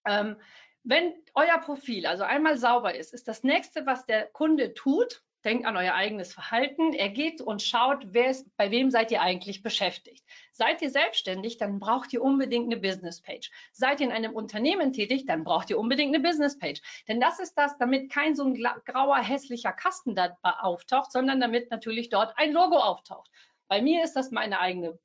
Ähm, 0.09 0.37
wenn 0.83 1.13
euer 1.35 1.59
Profil 1.59 2.07
also 2.07 2.23
einmal 2.23 2.57
sauber 2.57 2.95
ist, 2.95 3.13
ist 3.13 3.27
das 3.27 3.43
nächste, 3.43 3.85
was 3.85 4.05
der 4.05 4.25
Kunde 4.25 4.73
tut, 4.73 5.21
denkt 5.45 5.65
an 5.65 5.77
euer 5.77 5.93
eigenes 5.93 6.33
Verhalten. 6.33 6.93
Er 6.93 7.09
geht 7.09 7.41
und 7.41 7.61
schaut, 7.61 8.07
wer 8.07 8.29
ist, 8.29 8.55
bei 8.57 8.71
wem 8.71 8.89
seid 8.89 9.11
ihr 9.11 9.21
eigentlich 9.21 9.61
beschäftigt. 9.61 10.25
Seid 10.51 10.81
ihr 10.81 10.89
selbstständig, 10.89 11.57
dann 11.57 11.79
braucht 11.79 12.11
ihr 12.11 12.23
unbedingt 12.23 12.65
eine 12.65 12.81
Businesspage. 12.81 13.49
Seid 13.71 13.99
ihr 13.99 14.07
in 14.07 14.11
einem 14.11 14.33
Unternehmen 14.33 14.91
tätig, 14.91 15.25
dann 15.27 15.43
braucht 15.43 15.69
ihr 15.69 15.79
unbedingt 15.79 16.13
eine 16.13 16.23
Businesspage. 16.23 16.81
Denn 17.07 17.21
das 17.21 17.39
ist 17.39 17.53
das, 17.53 17.77
damit 17.77 18.11
kein 18.11 18.35
so 18.35 18.43
ein 18.43 18.55
grauer, 18.85 19.17
hässlicher 19.17 19.71
Kasten 19.71 20.15
da 20.15 20.37
auftaucht, 20.41 21.11
sondern 21.11 21.39
damit 21.39 21.71
natürlich 21.71 22.09
dort 22.09 22.33
ein 22.37 22.51
Logo 22.51 22.77
auftaucht. 22.77 23.29
Bei 23.67 23.81
mir 23.81 24.03
ist 24.03 24.15
das 24.15 24.31
meine 24.31 24.59
eigene. 24.59 24.97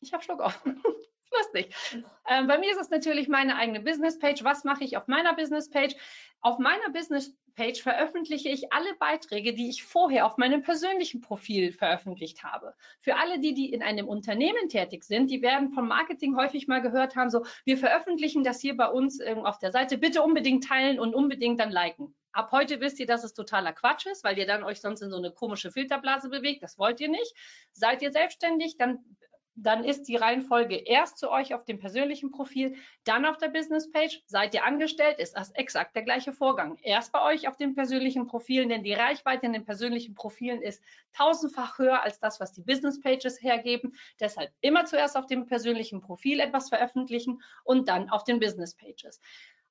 Ich 0.00 0.12
habe 0.12 0.22
Schluck 0.22 0.40
auf. 0.40 0.64
lustig. 1.36 1.74
Ähm, 2.28 2.46
bei 2.46 2.58
mir 2.58 2.70
ist 2.70 2.80
es 2.80 2.90
natürlich 2.90 3.28
meine 3.28 3.56
eigene 3.56 3.80
Business-Page. 3.80 4.44
Was 4.44 4.64
mache 4.64 4.84
ich 4.84 4.96
auf 4.96 5.06
meiner 5.06 5.34
Business-Page? 5.34 5.94
Auf 6.40 6.58
meiner 6.58 6.90
Business-Page 6.92 7.82
veröffentliche 7.82 8.48
ich 8.48 8.72
alle 8.72 8.94
Beiträge, 8.98 9.54
die 9.54 9.68
ich 9.68 9.82
vorher 9.82 10.26
auf 10.26 10.36
meinem 10.36 10.62
persönlichen 10.62 11.20
Profil 11.20 11.72
veröffentlicht 11.72 12.44
habe. 12.44 12.74
Für 13.00 13.16
alle, 13.16 13.40
die, 13.40 13.54
die 13.54 13.72
in 13.72 13.82
einem 13.82 14.06
Unternehmen 14.06 14.68
tätig 14.68 15.04
sind, 15.04 15.30
die 15.30 15.42
werden 15.42 15.72
vom 15.72 15.88
Marketing 15.88 16.36
häufig 16.36 16.68
mal 16.68 16.80
gehört 16.80 17.16
haben, 17.16 17.30
so, 17.30 17.44
wir 17.64 17.76
veröffentlichen 17.76 18.44
das 18.44 18.60
hier 18.60 18.76
bei 18.76 18.88
uns 18.88 19.20
ähm, 19.20 19.44
auf 19.44 19.58
der 19.58 19.72
Seite, 19.72 19.98
bitte 19.98 20.22
unbedingt 20.22 20.64
teilen 20.64 21.00
und 21.00 21.14
unbedingt 21.14 21.58
dann 21.58 21.70
liken. 21.70 22.14
Ab 22.32 22.52
heute 22.52 22.80
wisst 22.80 23.00
ihr, 23.00 23.06
dass 23.06 23.24
es 23.24 23.34
totaler 23.34 23.72
Quatsch 23.72 24.06
ist, 24.06 24.22
weil 24.22 24.38
ihr 24.38 24.46
dann 24.46 24.62
euch 24.62 24.80
sonst 24.80 25.00
in 25.00 25.10
so 25.10 25.16
eine 25.16 25.32
komische 25.32 25.72
Filterblase 25.72 26.28
bewegt. 26.28 26.62
Das 26.62 26.78
wollt 26.78 27.00
ihr 27.00 27.08
nicht. 27.08 27.34
Seid 27.72 28.00
ihr 28.00 28.12
selbstständig, 28.12 28.76
dann 28.76 29.00
dann 29.62 29.84
ist 29.84 30.04
die 30.04 30.16
Reihenfolge 30.16 30.76
erst 30.76 31.18
zu 31.18 31.30
euch 31.30 31.54
auf 31.54 31.64
dem 31.64 31.78
persönlichen 31.78 32.30
Profil, 32.30 32.76
dann 33.04 33.24
auf 33.24 33.38
der 33.38 33.48
Business 33.48 33.90
Page. 33.90 34.22
Seid 34.26 34.54
ihr 34.54 34.64
angestellt, 34.64 35.18
ist 35.18 35.36
das 35.36 35.50
exakt 35.52 35.96
der 35.96 36.02
gleiche 36.02 36.32
Vorgang. 36.32 36.78
Erst 36.82 37.12
bei 37.12 37.22
euch 37.22 37.48
auf 37.48 37.56
den 37.56 37.74
persönlichen 37.74 38.26
Profilen, 38.26 38.68
denn 38.68 38.84
die 38.84 38.92
Reichweite 38.92 39.46
in 39.46 39.52
den 39.52 39.64
persönlichen 39.64 40.14
Profilen 40.14 40.62
ist 40.62 40.82
tausendfach 41.12 41.78
höher 41.78 42.02
als 42.02 42.20
das, 42.20 42.40
was 42.40 42.52
die 42.52 42.62
Business 42.62 43.00
Pages 43.00 43.42
hergeben. 43.42 43.96
Deshalb 44.20 44.52
immer 44.60 44.84
zuerst 44.84 45.16
auf 45.16 45.26
dem 45.26 45.46
persönlichen 45.46 46.00
Profil 46.00 46.40
etwas 46.40 46.68
veröffentlichen 46.68 47.42
und 47.64 47.88
dann 47.88 48.10
auf 48.10 48.24
den 48.24 48.38
Business 48.38 48.76
Pages. 48.76 49.20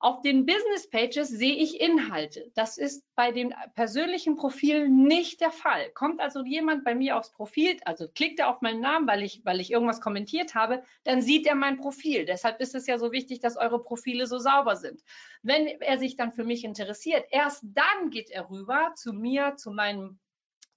Auf 0.00 0.20
den 0.22 0.46
Business 0.46 0.88
Pages 0.88 1.28
sehe 1.28 1.56
ich 1.56 1.80
Inhalte. 1.80 2.52
Das 2.54 2.78
ist 2.78 3.04
bei 3.16 3.32
den 3.32 3.52
persönlichen 3.74 4.36
Profilen 4.36 5.02
nicht 5.02 5.40
der 5.40 5.50
Fall. 5.50 5.90
Kommt 5.90 6.20
also 6.20 6.44
jemand 6.44 6.84
bei 6.84 6.94
mir 6.94 7.16
aufs 7.16 7.32
Profil, 7.32 7.76
also 7.84 8.06
klickt 8.06 8.38
er 8.38 8.48
auf 8.48 8.60
meinen 8.60 8.80
Namen, 8.80 9.08
weil 9.08 9.24
ich, 9.24 9.44
weil 9.44 9.58
ich 9.60 9.72
irgendwas 9.72 10.00
kommentiert 10.00 10.54
habe, 10.54 10.84
dann 11.02 11.20
sieht 11.20 11.48
er 11.48 11.56
mein 11.56 11.78
Profil. 11.78 12.26
Deshalb 12.26 12.60
ist 12.60 12.76
es 12.76 12.86
ja 12.86 12.96
so 12.96 13.10
wichtig, 13.10 13.40
dass 13.40 13.56
eure 13.56 13.82
Profile 13.82 14.28
so 14.28 14.38
sauber 14.38 14.76
sind. 14.76 15.02
Wenn 15.42 15.66
er 15.66 15.98
sich 15.98 16.14
dann 16.14 16.32
für 16.32 16.44
mich 16.44 16.62
interessiert, 16.62 17.26
erst 17.30 17.64
dann 17.64 18.10
geht 18.10 18.30
er 18.30 18.50
rüber 18.50 18.92
zu 18.94 19.12
mir, 19.12 19.56
zu 19.56 19.72
meinem 19.72 20.20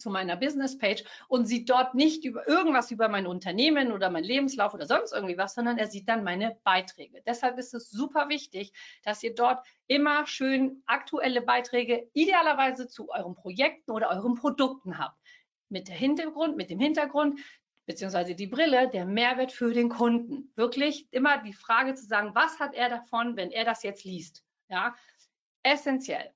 zu 0.01 0.09
meiner 0.09 0.35
Business-Page 0.35 1.03
und 1.27 1.45
sieht 1.45 1.69
dort 1.69 1.95
nicht 1.95 2.25
über 2.25 2.47
irgendwas 2.47 2.91
über 2.91 3.07
mein 3.07 3.27
Unternehmen 3.27 3.91
oder 3.91 4.09
mein 4.09 4.23
Lebenslauf 4.23 4.73
oder 4.73 4.85
sonst 4.85 5.13
irgendwie 5.13 5.37
was, 5.37 5.55
sondern 5.55 5.77
er 5.77 5.87
sieht 5.87 6.09
dann 6.09 6.23
meine 6.23 6.57
Beiträge. 6.63 7.21
Deshalb 7.25 7.57
ist 7.57 7.73
es 7.73 7.89
super 7.89 8.27
wichtig, 8.29 8.73
dass 9.03 9.23
ihr 9.23 9.33
dort 9.33 9.65
immer 9.87 10.27
schön 10.27 10.83
aktuelle 10.85 11.41
Beiträge 11.41 12.09
idealerweise 12.13 12.87
zu 12.87 13.09
euren 13.09 13.35
Projekten 13.35 13.91
oder 13.91 14.09
euren 14.09 14.35
Produkten 14.35 14.97
habt. 14.97 15.17
Mit 15.69 15.87
der 15.87 15.95
Hintergrund, 15.95 16.57
mit 16.57 16.69
dem 16.69 16.79
Hintergrund, 16.79 17.39
beziehungsweise 17.85 18.35
die 18.35 18.47
Brille, 18.47 18.89
der 18.89 19.05
Mehrwert 19.05 19.51
für 19.51 19.73
den 19.73 19.89
Kunden. 19.89 20.51
Wirklich 20.55 21.07
immer 21.11 21.37
die 21.39 21.53
Frage 21.53 21.93
zu 21.93 22.05
sagen, 22.05 22.35
was 22.35 22.59
hat 22.59 22.73
er 22.73 22.89
davon, 22.89 23.35
wenn 23.35 23.51
er 23.51 23.65
das 23.65 23.83
jetzt 23.83 24.03
liest? 24.03 24.43
Ja, 24.69 24.95
essentiell. 25.63 26.33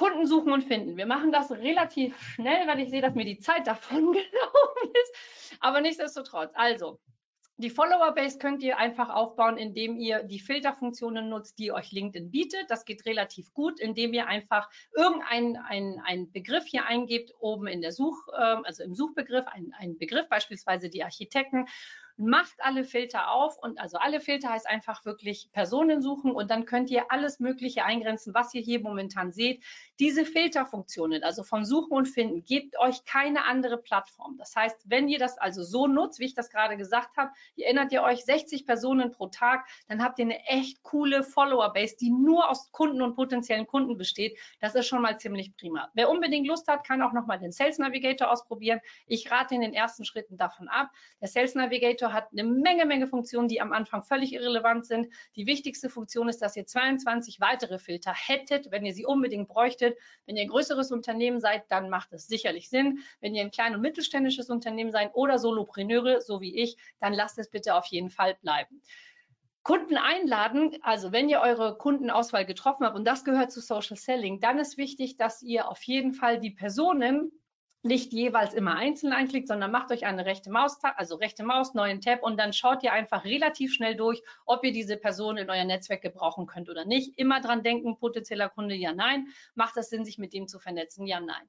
Kunden 0.00 0.26
suchen 0.26 0.50
und 0.50 0.64
finden. 0.64 0.96
Wir 0.96 1.04
machen 1.04 1.30
das 1.30 1.50
relativ 1.50 2.18
schnell, 2.18 2.66
weil 2.66 2.80
ich 2.80 2.88
sehe, 2.88 3.02
dass 3.02 3.14
mir 3.14 3.26
die 3.26 3.38
Zeit 3.38 3.66
davon 3.66 4.00
gelaufen 4.12 4.90
ist. 4.94 5.58
Aber 5.60 5.82
nichtsdestotrotz. 5.82 6.50
Also, 6.54 6.98
die 7.58 7.68
Follower-Base 7.68 8.38
könnt 8.38 8.62
ihr 8.62 8.78
einfach 8.78 9.10
aufbauen, 9.10 9.58
indem 9.58 9.98
ihr 9.98 10.22
die 10.22 10.40
Filterfunktionen 10.40 11.28
nutzt, 11.28 11.58
die 11.58 11.70
euch 11.70 11.92
LinkedIn 11.92 12.30
bietet. 12.30 12.70
Das 12.70 12.86
geht 12.86 13.04
relativ 13.04 13.52
gut, 13.52 13.78
indem 13.78 14.14
ihr 14.14 14.26
einfach 14.26 14.70
irgendeinen 14.96 15.58
ein, 15.58 16.32
Begriff 16.32 16.64
hier 16.64 16.86
eingebt, 16.86 17.34
oben 17.38 17.66
in 17.66 17.82
der 17.82 17.92
Such, 17.92 18.16
ähm, 18.34 18.62
also 18.64 18.82
im 18.82 18.94
Suchbegriff, 18.94 19.44
einen 19.48 19.98
Begriff, 19.98 20.30
beispielsweise 20.30 20.88
die 20.88 21.04
Architekten 21.04 21.66
macht 22.20 22.54
alle 22.58 22.84
Filter 22.84 23.32
auf 23.32 23.56
und 23.58 23.80
also 23.80 23.98
alle 23.98 24.20
Filter 24.20 24.50
heißt 24.50 24.68
einfach 24.68 25.04
wirklich 25.04 25.50
Personen 25.52 26.02
suchen 26.02 26.32
und 26.32 26.50
dann 26.50 26.66
könnt 26.66 26.90
ihr 26.90 27.10
alles 27.10 27.40
Mögliche 27.40 27.84
eingrenzen, 27.84 28.34
was 28.34 28.54
ihr 28.54 28.60
hier 28.60 28.80
momentan 28.80 29.32
seht. 29.32 29.64
Diese 29.98 30.24
Filterfunktionen, 30.24 31.24
also 31.24 31.42
von 31.42 31.64
Suchen 31.64 31.92
und 31.92 32.06
Finden, 32.06 32.44
gebt 32.44 32.78
euch 32.78 33.04
keine 33.04 33.44
andere 33.44 33.78
Plattform. 33.78 34.36
Das 34.38 34.54
heißt, 34.54 34.82
wenn 34.84 35.08
ihr 35.08 35.18
das 35.18 35.38
also 35.38 35.62
so 35.62 35.86
nutzt, 35.86 36.20
wie 36.20 36.26
ich 36.26 36.34
das 36.34 36.50
gerade 36.50 36.76
gesagt 36.76 37.16
habe, 37.16 37.30
ihr 37.56 37.66
erinnert 37.66 37.92
ihr 37.92 38.02
euch 38.02 38.24
60 38.24 38.66
Personen 38.66 39.10
pro 39.12 39.28
Tag, 39.28 39.66
dann 39.88 40.02
habt 40.02 40.18
ihr 40.18 40.26
eine 40.26 40.44
echt 40.46 40.82
coole 40.82 41.22
Follower-Base, 41.22 41.96
die 41.98 42.10
nur 42.10 42.50
aus 42.50 42.70
Kunden 42.72 43.02
und 43.02 43.14
potenziellen 43.14 43.66
Kunden 43.66 43.96
besteht. 43.96 44.38
Das 44.60 44.74
ist 44.74 44.86
schon 44.86 45.02
mal 45.02 45.18
ziemlich 45.18 45.56
prima. 45.56 45.88
Wer 45.94 46.10
unbedingt 46.10 46.46
Lust 46.46 46.68
hat, 46.68 46.86
kann 46.86 47.02
auch 47.02 47.12
nochmal 47.12 47.38
den 47.38 47.52
Sales 47.52 47.78
Navigator 47.78 48.30
ausprobieren. 48.30 48.80
Ich 49.06 49.30
rate 49.30 49.54
in 49.54 49.62
den 49.62 49.74
ersten 49.74 50.04
Schritten 50.04 50.36
davon 50.36 50.68
ab. 50.68 50.90
Der 51.20 51.28
Sales 51.28 51.54
Navigator 51.54 52.09
hat 52.12 52.28
eine 52.32 52.44
Menge, 52.44 52.86
Menge 52.86 53.06
Funktionen, 53.06 53.48
die 53.48 53.60
am 53.60 53.72
Anfang 53.72 54.02
völlig 54.02 54.32
irrelevant 54.32 54.86
sind. 54.86 55.12
Die 55.36 55.46
wichtigste 55.46 55.88
Funktion 55.88 56.28
ist, 56.28 56.42
dass 56.42 56.56
ihr 56.56 56.66
22 56.66 57.40
weitere 57.40 57.78
Filter 57.78 58.12
hättet, 58.14 58.70
wenn 58.70 58.84
ihr 58.84 58.94
sie 58.94 59.06
unbedingt 59.06 59.48
bräuchtet. 59.48 59.98
Wenn 60.26 60.36
ihr 60.36 60.42
ein 60.42 60.48
größeres 60.48 60.92
Unternehmen 60.92 61.40
seid, 61.40 61.64
dann 61.70 61.90
macht 61.90 62.12
es 62.12 62.26
sicherlich 62.26 62.68
Sinn. 62.68 63.00
Wenn 63.20 63.34
ihr 63.34 63.42
ein 63.42 63.50
klein- 63.50 63.74
und 63.74 63.80
mittelständisches 63.80 64.50
Unternehmen 64.50 64.92
seid 64.92 65.10
oder 65.14 65.38
Solopreneure, 65.38 66.20
so 66.20 66.40
wie 66.40 66.56
ich, 66.56 66.76
dann 67.00 67.12
lasst 67.12 67.38
es 67.38 67.50
bitte 67.50 67.74
auf 67.74 67.86
jeden 67.86 68.10
Fall 68.10 68.36
bleiben. 68.40 68.82
Kunden 69.62 69.98
einladen, 69.98 70.78
also 70.80 71.12
wenn 71.12 71.28
ihr 71.28 71.40
eure 71.40 71.76
Kundenauswahl 71.76 72.46
getroffen 72.46 72.86
habt 72.86 72.96
und 72.96 73.04
das 73.04 73.24
gehört 73.24 73.52
zu 73.52 73.60
Social 73.60 73.96
Selling, 73.96 74.40
dann 74.40 74.58
ist 74.58 74.78
wichtig, 74.78 75.16
dass 75.16 75.42
ihr 75.42 75.68
auf 75.68 75.82
jeden 75.82 76.14
Fall 76.14 76.40
die 76.40 76.50
Personen 76.50 77.30
nicht 77.82 78.12
jeweils 78.12 78.52
immer 78.52 78.76
einzeln 78.76 79.12
einklickt, 79.12 79.48
sondern 79.48 79.70
macht 79.70 79.90
euch 79.90 80.04
eine 80.04 80.26
rechte 80.26 80.50
Maus, 80.50 80.78
also 80.96 81.16
rechte 81.16 81.44
Maus, 81.44 81.72
neuen 81.72 82.00
Tab 82.00 82.22
und 82.22 82.38
dann 82.38 82.52
schaut 82.52 82.82
ihr 82.82 82.92
einfach 82.92 83.24
relativ 83.24 83.72
schnell 83.72 83.96
durch, 83.96 84.22
ob 84.44 84.64
ihr 84.64 84.72
diese 84.72 84.98
Person 84.98 85.38
in 85.38 85.48
euer 85.48 85.64
Netzwerk 85.64 86.02
gebrauchen 86.02 86.46
könnt 86.46 86.68
oder 86.68 86.84
nicht. 86.84 87.18
Immer 87.18 87.40
dran 87.40 87.62
denken, 87.62 87.96
potenzieller 87.96 88.50
Kunde, 88.50 88.74
ja, 88.74 88.92
nein. 88.92 89.28
Macht 89.54 89.76
das 89.76 89.88
Sinn, 89.88 90.04
sich 90.04 90.18
mit 90.18 90.34
dem 90.34 90.46
zu 90.46 90.58
vernetzen? 90.58 91.06
Ja, 91.06 91.20
nein. 91.20 91.48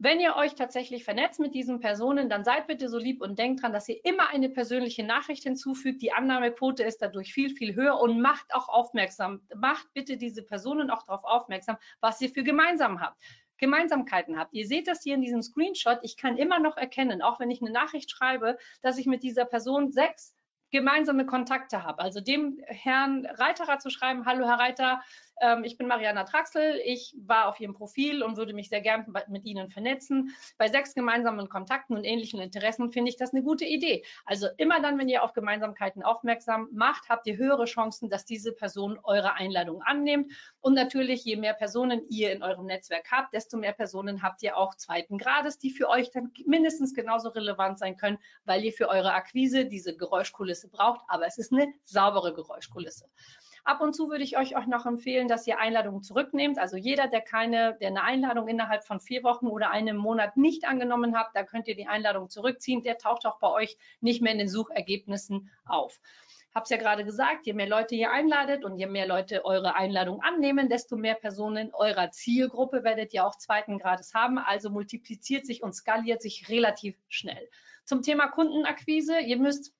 wenn 0.00 0.20
ihr 0.20 0.36
euch 0.36 0.54
tatsächlich 0.54 1.02
vernetzt 1.02 1.40
mit 1.40 1.54
diesen 1.54 1.80
Personen, 1.80 2.28
dann 2.30 2.44
seid 2.44 2.68
bitte 2.68 2.88
so 2.88 2.98
lieb 2.98 3.20
und 3.20 3.36
denkt 3.38 3.62
dran, 3.62 3.72
dass 3.72 3.88
ihr 3.88 3.98
immer 4.04 4.28
eine 4.28 4.48
persönliche 4.48 5.02
Nachricht 5.02 5.42
hinzufügt. 5.42 6.02
Die 6.02 6.12
Annahmequote 6.12 6.84
ist 6.84 7.02
dadurch 7.02 7.32
viel, 7.34 7.50
viel 7.50 7.74
höher 7.74 7.98
und 8.00 8.20
macht 8.20 8.54
auch 8.54 8.68
aufmerksam, 8.68 9.42
macht 9.56 9.92
bitte 9.94 10.16
diese 10.16 10.44
Personen 10.44 10.90
auch 10.90 11.02
darauf 11.02 11.24
aufmerksam, 11.24 11.78
was 12.00 12.20
ihr 12.20 12.30
für 12.30 12.44
gemeinsam 12.44 13.00
habt. 13.00 13.20
Gemeinsamkeiten 13.58 14.38
habt. 14.38 14.54
Ihr 14.54 14.66
seht 14.66 14.88
das 14.88 15.02
hier 15.02 15.14
in 15.14 15.20
diesem 15.20 15.42
Screenshot. 15.42 15.98
Ich 16.02 16.16
kann 16.16 16.36
immer 16.36 16.58
noch 16.58 16.76
erkennen, 16.76 17.22
auch 17.22 17.40
wenn 17.40 17.50
ich 17.50 17.60
eine 17.60 17.70
Nachricht 17.70 18.10
schreibe, 18.10 18.58
dass 18.82 18.98
ich 18.98 19.06
mit 19.06 19.22
dieser 19.22 19.44
Person 19.44 19.90
sechs 19.92 20.34
gemeinsame 20.70 21.26
Kontakte 21.26 21.82
habe. 21.82 22.00
Also 22.00 22.20
dem 22.20 22.58
Herrn 22.66 23.26
Reiterer 23.26 23.78
zu 23.78 23.90
schreiben, 23.90 24.26
hallo 24.26 24.46
Herr 24.46 24.58
Reiter, 24.58 25.02
ich 25.62 25.76
bin 25.76 25.86
Mariana 25.86 26.24
Traxel, 26.24 26.80
ich 26.84 27.14
war 27.20 27.48
auf 27.48 27.60
Ihrem 27.60 27.74
Profil 27.74 28.22
und 28.22 28.36
würde 28.36 28.52
mich 28.52 28.68
sehr 28.68 28.80
gern 28.80 29.06
mit 29.28 29.44
Ihnen 29.44 29.70
vernetzen. 29.70 30.34
Bei 30.56 30.68
sechs 30.68 30.94
gemeinsamen 30.94 31.48
Kontakten 31.48 31.96
und 31.96 32.04
ähnlichen 32.04 32.40
Interessen 32.40 32.90
finde 32.90 33.10
ich 33.10 33.16
das 33.16 33.32
eine 33.32 33.42
gute 33.42 33.64
Idee. 33.64 34.04
Also 34.24 34.48
immer 34.56 34.80
dann, 34.80 34.98
wenn 34.98 35.08
ihr 35.08 35.22
auf 35.22 35.32
Gemeinsamkeiten 35.32 36.02
aufmerksam 36.02 36.68
macht, 36.72 37.08
habt 37.08 37.26
ihr 37.26 37.36
höhere 37.36 37.66
Chancen, 37.66 38.10
dass 38.10 38.24
diese 38.24 38.52
Person 38.52 38.98
eure 39.02 39.34
Einladung 39.34 39.82
annimmt. 39.82 40.32
Und 40.60 40.74
natürlich, 40.74 41.24
je 41.24 41.36
mehr 41.36 41.54
Personen 41.54 42.02
ihr 42.08 42.32
in 42.32 42.42
eurem 42.42 42.66
Netzwerk 42.66 43.10
habt, 43.10 43.32
desto 43.32 43.56
mehr 43.56 43.72
Personen 43.72 44.22
habt 44.22 44.42
ihr 44.42 44.56
auch 44.56 44.74
zweiten 44.74 45.18
Grades, 45.18 45.58
die 45.58 45.70
für 45.70 45.88
euch 45.88 46.10
dann 46.10 46.32
mindestens 46.46 46.94
genauso 46.94 47.28
relevant 47.28 47.78
sein 47.78 47.96
können, 47.96 48.18
weil 48.44 48.64
ihr 48.64 48.72
für 48.72 48.88
eure 48.88 49.12
Akquise 49.12 49.66
diese 49.66 49.96
Geräuschkulisse 49.96 50.68
braucht. 50.68 51.02
Aber 51.08 51.26
es 51.26 51.38
ist 51.38 51.52
eine 51.52 51.72
saubere 51.84 52.34
Geräuschkulisse. 52.34 53.08
Ab 53.64 53.80
und 53.80 53.94
zu 53.94 54.10
würde 54.10 54.24
ich 54.24 54.38
euch 54.38 54.56
auch 54.56 54.66
noch 54.66 54.86
empfehlen, 54.86 55.28
dass 55.28 55.46
ihr 55.46 55.58
Einladungen 55.58 56.02
zurücknehmt. 56.02 56.58
Also 56.58 56.76
jeder, 56.76 57.08
der 57.08 57.20
keine, 57.20 57.76
der 57.80 57.88
eine 57.88 58.02
Einladung 58.02 58.48
innerhalb 58.48 58.84
von 58.84 59.00
vier 59.00 59.22
Wochen 59.22 59.46
oder 59.46 59.70
einem 59.70 59.96
Monat 59.96 60.36
nicht 60.36 60.66
angenommen 60.66 61.16
hat, 61.16 61.28
da 61.34 61.44
könnt 61.44 61.68
ihr 61.68 61.76
die 61.76 61.86
Einladung 61.86 62.28
zurückziehen. 62.28 62.82
Der 62.82 62.98
taucht 62.98 63.26
auch 63.26 63.38
bei 63.38 63.50
euch 63.50 63.76
nicht 64.00 64.22
mehr 64.22 64.32
in 64.32 64.38
den 64.38 64.48
Suchergebnissen 64.48 65.50
auf 65.64 66.00
habe 66.54 66.64
es 66.64 66.70
ja 66.70 66.76
gerade 66.76 67.04
gesagt, 67.04 67.46
je 67.46 67.52
mehr 67.52 67.68
Leute 67.68 67.94
ihr 67.94 68.10
einladet 68.10 68.64
und 68.64 68.78
je 68.78 68.86
mehr 68.86 69.06
Leute 69.06 69.44
eure 69.44 69.76
Einladung 69.76 70.22
annehmen, 70.22 70.68
desto 70.68 70.96
mehr 70.96 71.14
Personen 71.14 71.72
eurer 71.72 72.10
Zielgruppe 72.10 72.82
werdet 72.82 73.14
ihr 73.14 73.24
auch 73.24 73.36
zweiten 73.36 73.78
Grades 73.78 74.12
haben. 74.14 74.38
Also 74.38 74.68
multipliziert 74.70 75.46
sich 75.46 75.62
und 75.62 75.74
skaliert 75.74 76.20
sich 76.20 76.48
relativ 76.48 76.96
schnell. 77.08 77.48
Zum 77.84 78.02
Thema 78.02 78.28
Kundenakquise, 78.28 79.20
ihr 79.20 79.38
müsst 79.38 79.72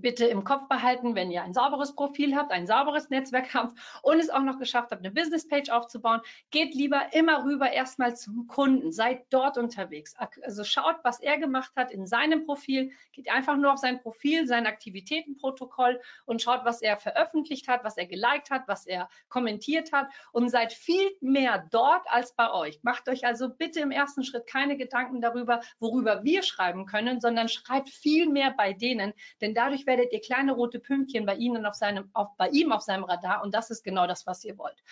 bitte 0.00 0.26
im 0.26 0.44
Kopf 0.44 0.68
behalten, 0.68 1.14
wenn 1.14 1.30
ihr 1.30 1.42
ein 1.42 1.54
sauberes 1.54 1.94
Profil 1.94 2.36
habt, 2.36 2.52
ein 2.52 2.66
sauberes 2.66 3.10
Netzwerk 3.10 3.54
habt 3.54 3.78
und 4.02 4.18
es 4.18 4.30
auch 4.30 4.42
noch 4.42 4.58
geschafft 4.58 4.90
habt, 4.90 5.04
eine 5.04 5.12
Businesspage 5.12 5.74
aufzubauen, 5.74 6.20
geht 6.50 6.74
lieber 6.74 7.12
immer 7.12 7.44
rüber 7.44 7.70
erstmal 7.70 8.16
zum 8.16 8.46
Kunden, 8.46 8.92
seid 8.92 9.24
dort 9.30 9.58
unterwegs. 9.58 10.14
Also 10.42 10.64
schaut, 10.64 10.96
was 11.02 11.20
er 11.20 11.38
gemacht 11.38 11.72
hat 11.76 11.90
in 11.90 12.06
seinem 12.06 12.46
Profil, 12.46 12.92
geht 13.12 13.30
einfach 13.30 13.56
nur 13.56 13.72
auf 13.72 13.78
sein 13.78 14.00
Profil, 14.00 14.46
sein 14.46 14.66
Aktivitätenprotokoll 14.66 16.00
und 16.26 16.42
schaut, 16.42 16.64
was 16.64 16.82
er 16.82 16.96
veröffentlicht 16.96 17.68
hat, 17.68 17.84
was 17.84 17.96
er 17.96 18.06
geliked 18.06 18.50
hat, 18.50 18.66
was 18.66 18.86
er 18.86 19.08
kommentiert 19.28 19.92
hat 19.92 20.08
und 20.32 20.48
seid 20.48 20.72
viel 20.72 21.10
mehr 21.20 21.66
dort 21.70 22.06
als 22.10 22.34
bei 22.34 22.50
euch. 22.52 22.80
Macht 22.82 23.08
euch 23.08 23.26
also 23.26 23.48
bitte 23.48 23.80
im 23.80 23.90
ersten 23.90 24.24
Schritt 24.24 24.46
keine 24.46 24.76
Gedanken 24.76 25.20
darüber, 25.20 25.60
worüber 25.78 26.24
wir 26.24 26.42
schreiben 26.42 26.86
können, 26.86 27.20
sondern 27.20 27.48
schreibt 27.48 27.90
viel 27.90 28.28
mehr 28.28 28.50
bei 28.50 28.72
denen, 28.72 29.12
denn 29.40 29.54
dadurch 29.54 29.86
werdet 29.90 30.12
ihr 30.12 30.20
kleine 30.20 30.52
rote 30.52 30.78
Pünktchen 30.78 31.26
bei 31.26 31.34
Ihnen 31.34 31.66
auf 31.66 31.74
seinem, 31.74 32.08
auf, 32.14 32.28
bei 32.38 32.48
ihm 32.48 32.72
auf 32.72 32.80
seinem 32.80 33.04
Radar 33.04 33.42
und 33.42 33.52
das 33.54 33.70
ist 33.70 33.82
genau 33.82 34.06
das, 34.06 34.26
was 34.26 34.44
ihr 34.44 34.56
wollt. 34.56 34.82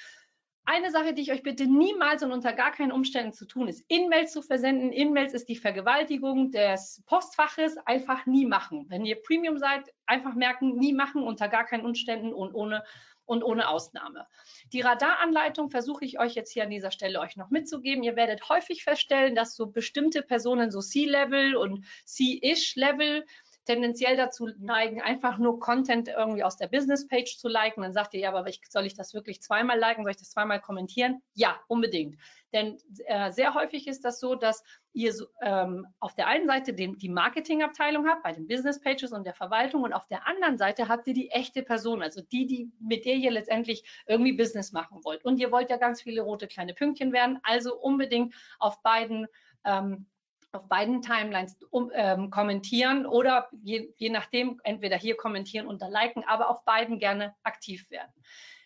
Eine 0.71 0.91
Sache, 0.91 1.15
die 1.15 1.23
ich 1.23 1.33
euch 1.33 1.43
bitte 1.43 1.67
niemals 1.67 2.23
und 2.23 2.31
unter 2.31 2.53
gar 2.53 2.73
keinen 2.73 2.93
Umständen 2.93 3.33
zu 3.33 3.47
tun 3.47 3.69
ist, 3.69 3.83
In-Mails 3.89 4.33
zu 4.33 4.43
versenden. 4.43 4.93
In-Mails 4.93 5.33
ist 5.33 5.49
die 5.49 5.57
Vergewaltigung 5.57 6.51
des 6.51 7.03
Postfaches. 7.07 7.79
Einfach 7.87 8.27
nie 8.27 8.45
machen. 8.45 8.85
Wenn 8.91 9.07
ihr 9.07 9.17
Premium 9.23 9.57
seid, 9.57 9.95
einfach 10.05 10.35
merken, 10.35 10.77
nie 10.77 10.93
machen, 10.93 11.23
unter 11.23 11.49
gar 11.49 11.65
keinen 11.65 11.87
Umständen 11.87 12.35
und 12.35 12.53
ohne, 12.55 12.85
und 13.25 13.45
ohne 13.45 13.69
Ausnahme. 13.69 14.27
Die 14.73 14.81
Radaranleitung 14.83 15.71
versuche 15.71 16.05
ich 16.05 16.19
euch 16.19 16.35
jetzt 16.35 16.53
hier 16.53 16.65
an 16.65 16.71
dieser 16.71 16.91
Stelle 16.91 17.21
euch 17.21 17.37
noch 17.37 17.49
mitzugeben. 17.49 18.03
Ihr 18.03 18.17
werdet 18.17 18.49
häufig 18.51 18.85
feststellen, 18.85 19.35
dass 19.35 19.57
so 19.57 19.69
bestimmte 19.69 20.23
Personen 20.23 20.71
so 20.71 20.81
C-Level 20.81 21.57
und 21.57 21.87
C-Ish-Level 22.05 23.25
tendenziell 23.69 24.17
dazu 24.17 24.49
neigen, 24.59 25.03
einfach 25.03 25.37
nur 25.37 25.61
Content 25.61 26.09
irgendwie 26.09 26.43
aus 26.43 26.57
der 26.57 26.69
Business-Page 26.69 27.37
zu 27.37 27.49
liken. 27.49 27.83
Dann 27.83 27.93
sagt 27.93 28.15
ihr, 28.15 28.21
ja, 28.21 28.33
aber 28.33 28.51
soll 28.67 28.87
ich 28.87 28.95
das 28.95 29.13
wirklich 29.13 29.43
zweimal 29.43 29.79
liken? 29.79 30.05
Soll 30.05 30.13
ich 30.13 30.17
das 30.17 30.31
zweimal 30.31 30.59
kommentieren? 30.59 31.21
Ja, 31.35 31.61
unbedingt. 31.67 32.17
Denn 32.55 32.79
äh, 33.05 33.31
sehr 33.31 33.53
häufig 33.53 33.87
ist 33.87 34.07
das 34.07 34.21
so, 34.21 34.35
dass 34.37 34.65
ihr 34.95 35.13
ähm, 35.43 35.87
auf 36.01 36.15
der 36.15 36.29
einen 36.29 36.47
Seite 36.47 36.73
den, 36.73 36.97
die 36.97 37.11
Marketingabteilung 37.11 38.09
habt, 38.09 38.23
bei 38.23 38.33
den 38.33 38.49
Business 38.49 38.81
Pages 38.81 39.13
und 39.13 39.25
der 39.25 39.35
Verwaltung 39.35 39.83
und 39.83 39.93
auf 39.93 40.07
der 40.07 40.27
anderen 40.27 40.57
Seite 40.57 40.89
habt 40.89 41.07
ihr 41.07 41.15
die 41.15 41.31
echte 41.31 41.63
Person, 41.63 42.03
also 42.03 42.23
die, 42.23 42.47
die 42.47 42.73
mit 42.81 43.05
der 43.05 43.17
ihr 43.17 43.31
letztendlich 43.31 43.85
irgendwie 44.07 44.33
Business 44.33 44.73
machen 44.73 45.05
wollt. 45.05 45.27
Und 45.27 45.39
ihr 45.39 45.53
wollt 45.53 45.69
ja 45.69 45.77
ganz 45.77 46.01
viele 46.01 46.23
rote 46.23 46.49
kleine 46.49 46.73
Pünktchen 46.73 47.13
werden, 47.13 47.39
also 47.43 47.77
unbedingt 47.79 48.35
auf 48.59 48.83
beiden 48.83 49.27
ähm, 49.65 50.07
auf 50.53 50.69
beiden 50.69 51.03
Timelines 51.03 51.57
um, 51.71 51.91
ähm, 51.95 52.31
kommentieren 52.31 53.07
oder 53.07 53.49
je, 53.63 53.93
je 53.97 54.11
nachdem 54.11 54.61
entweder 54.65 54.97
hier 54.97 55.17
kommentieren 55.17 55.67
da 55.83 55.89
liken, 55.89 56.25
aber 56.27 56.49
auf 56.49 56.65
beiden 56.65 56.99
gerne 56.99 57.35
aktiv 57.43 57.91
werden. 57.91 58.13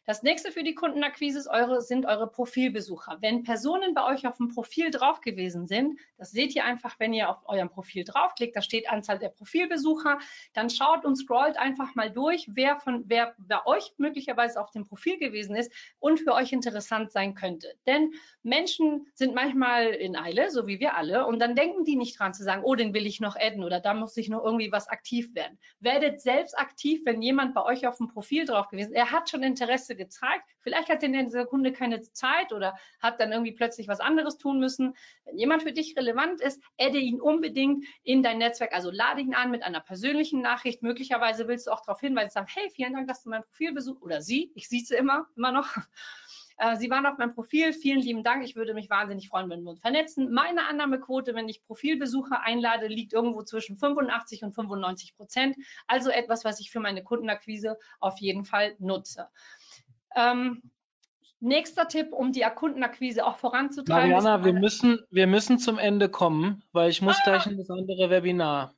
Das 0.04 0.24
nächste 0.24 0.50
für 0.50 0.64
die 0.64 0.74
Kundenakquise 0.74 1.38
ist 1.38 1.46
eure, 1.46 1.80
sind 1.80 2.06
eure 2.06 2.26
Profilbesucher. 2.26 3.18
Wenn 3.20 3.44
Personen 3.44 3.94
bei 3.94 4.04
euch 4.04 4.26
auf 4.26 4.36
dem 4.36 4.48
Profil 4.48 4.90
drauf 4.90 5.20
gewesen 5.20 5.68
sind, 5.68 5.96
das 6.18 6.32
seht 6.32 6.56
ihr 6.56 6.64
einfach, 6.64 6.98
wenn 6.98 7.12
ihr 7.12 7.30
auf 7.30 7.48
eurem 7.48 7.70
Profil 7.70 8.02
draufklickt, 8.02 8.56
da 8.56 8.62
steht 8.62 8.90
Anzahl 8.90 9.20
der 9.20 9.28
Profilbesucher, 9.28 10.18
dann 10.54 10.70
schaut 10.70 11.04
und 11.04 11.14
scrollt 11.14 11.56
einfach 11.56 11.94
mal 11.94 12.10
durch, 12.10 12.48
wer 12.50 12.80
von 12.80 13.04
wer 13.06 13.36
bei 13.38 13.64
euch 13.64 13.92
möglicherweise 13.96 14.60
auf 14.60 14.72
dem 14.72 14.84
Profil 14.84 15.18
gewesen 15.18 15.54
ist 15.54 15.72
und 16.00 16.18
für 16.18 16.34
euch 16.34 16.52
interessant 16.52 17.12
sein 17.12 17.34
könnte. 17.36 17.72
Denn 17.86 18.12
Menschen 18.42 19.06
sind 19.14 19.36
manchmal 19.36 19.86
in 19.86 20.16
Eile, 20.16 20.50
so 20.50 20.66
wie 20.66 20.80
wir 20.80 20.96
alle, 20.96 21.26
und 21.26 21.38
dann 21.38 21.54
denken 21.54 21.84
die 21.84 21.94
nicht 21.94 22.18
dran 22.18 22.34
zu 22.34 22.42
sagen, 22.42 22.62
oh, 22.64 22.74
den 22.74 22.92
will 22.92 23.06
ich 23.06 23.20
noch 23.20 23.36
adden 23.36 23.62
oder 23.62 23.78
da 23.78 23.94
muss 23.94 24.16
ich 24.16 24.28
noch 24.28 24.44
irgendwie 24.44 24.72
was 24.72 24.88
aktiv 24.88 25.32
werden. 25.36 25.60
Werdet 25.78 26.20
selbst 26.20 26.58
aktiv, 26.58 27.02
wenn 27.04 27.22
jemand 27.22 27.54
bei 27.54 27.64
euch 27.64 27.86
auf 27.86 27.98
dem 27.98 28.08
Profil 28.08 28.46
drauf 28.46 28.68
gewesen 28.68 28.90
ist. 28.90 28.96
Er 28.96 29.12
hat 29.12 29.30
schon 29.30 29.44
Interesse 29.44 29.91
Interesse 29.92 29.96
gezeigt. 29.96 30.48
Vielleicht 30.60 30.88
hat 30.88 31.02
in 31.02 31.12
der 31.12 31.46
Kunde 31.46 31.72
keine 31.72 32.00
Zeit 32.02 32.52
oder 32.52 32.76
hat 33.00 33.20
dann 33.20 33.32
irgendwie 33.32 33.52
plötzlich 33.52 33.88
was 33.88 34.00
anderes 34.00 34.38
tun 34.38 34.58
müssen. 34.58 34.94
Wenn 35.24 35.38
jemand 35.38 35.62
für 35.62 35.72
dich 35.72 35.96
relevant 35.96 36.40
ist, 36.40 36.62
adde 36.78 36.98
ihn 36.98 37.20
unbedingt 37.20 37.84
in 38.02 38.22
dein 38.22 38.38
Netzwerk. 38.38 38.72
Also 38.72 38.90
lade 38.90 39.20
ihn 39.20 39.34
an 39.34 39.50
mit 39.50 39.62
einer 39.62 39.80
persönlichen 39.80 40.40
Nachricht. 40.40 40.82
Möglicherweise 40.82 41.48
willst 41.48 41.66
du 41.66 41.72
auch 41.72 41.84
darauf 41.84 42.00
hinweisen, 42.00 42.30
sagen, 42.30 42.48
hey, 42.52 42.70
vielen 42.70 42.92
Dank, 42.92 43.08
dass 43.08 43.22
du 43.22 43.30
mein 43.30 43.42
Profil 43.42 43.72
besucht 43.72 44.02
oder 44.02 44.20
sie. 44.20 44.52
Ich 44.54 44.68
sehe 44.68 44.80
sie 44.80 44.96
immer, 44.96 45.26
immer 45.36 45.52
noch. 45.52 45.68
Äh, 46.58 46.76
sie 46.76 46.90
waren 46.90 47.06
auf 47.06 47.16
meinem 47.16 47.34
Profil. 47.34 47.72
Vielen 47.72 48.00
lieben 48.00 48.22
Dank. 48.22 48.44
Ich 48.44 48.56
würde 48.56 48.74
mich 48.74 48.90
wahnsinnig 48.90 49.28
freuen, 49.28 49.48
wenn 49.48 49.62
wir 49.62 49.70
uns 49.70 49.80
vernetzen. 49.80 50.30
Meine 50.30 50.66
Annahmequote, 50.68 51.34
wenn 51.34 51.48
ich 51.48 51.64
Profilbesucher 51.64 52.42
einlade, 52.42 52.88
liegt 52.88 53.14
irgendwo 53.14 53.42
zwischen 53.42 53.78
85 53.78 54.44
und 54.44 54.52
95 54.52 55.16
Prozent. 55.16 55.56
Also 55.86 56.10
etwas, 56.10 56.44
was 56.44 56.60
ich 56.60 56.70
für 56.70 56.78
meine 56.78 57.02
Kundenakquise 57.02 57.78
auf 58.00 58.18
jeden 58.18 58.44
Fall 58.44 58.76
nutze. 58.78 59.28
Ähm, 60.16 60.62
nächster 61.40 61.88
Tipp, 61.88 62.12
um 62.12 62.32
die 62.32 62.42
Kundenakquise 62.54 63.26
auch 63.26 63.36
voranzutreiben. 63.36 64.10
Mariana, 64.10 64.44
wir 64.44 64.52
müssen, 64.52 65.00
wir 65.10 65.26
müssen 65.26 65.58
zum 65.58 65.78
Ende 65.78 66.08
kommen, 66.08 66.62
weil 66.72 66.90
ich 66.90 67.02
muss 67.02 67.16
ah. 67.20 67.24
gleich 67.24 67.46
in 67.46 67.58
das 67.58 67.70
andere 67.70 68.10
Webinar. 68.10 68.74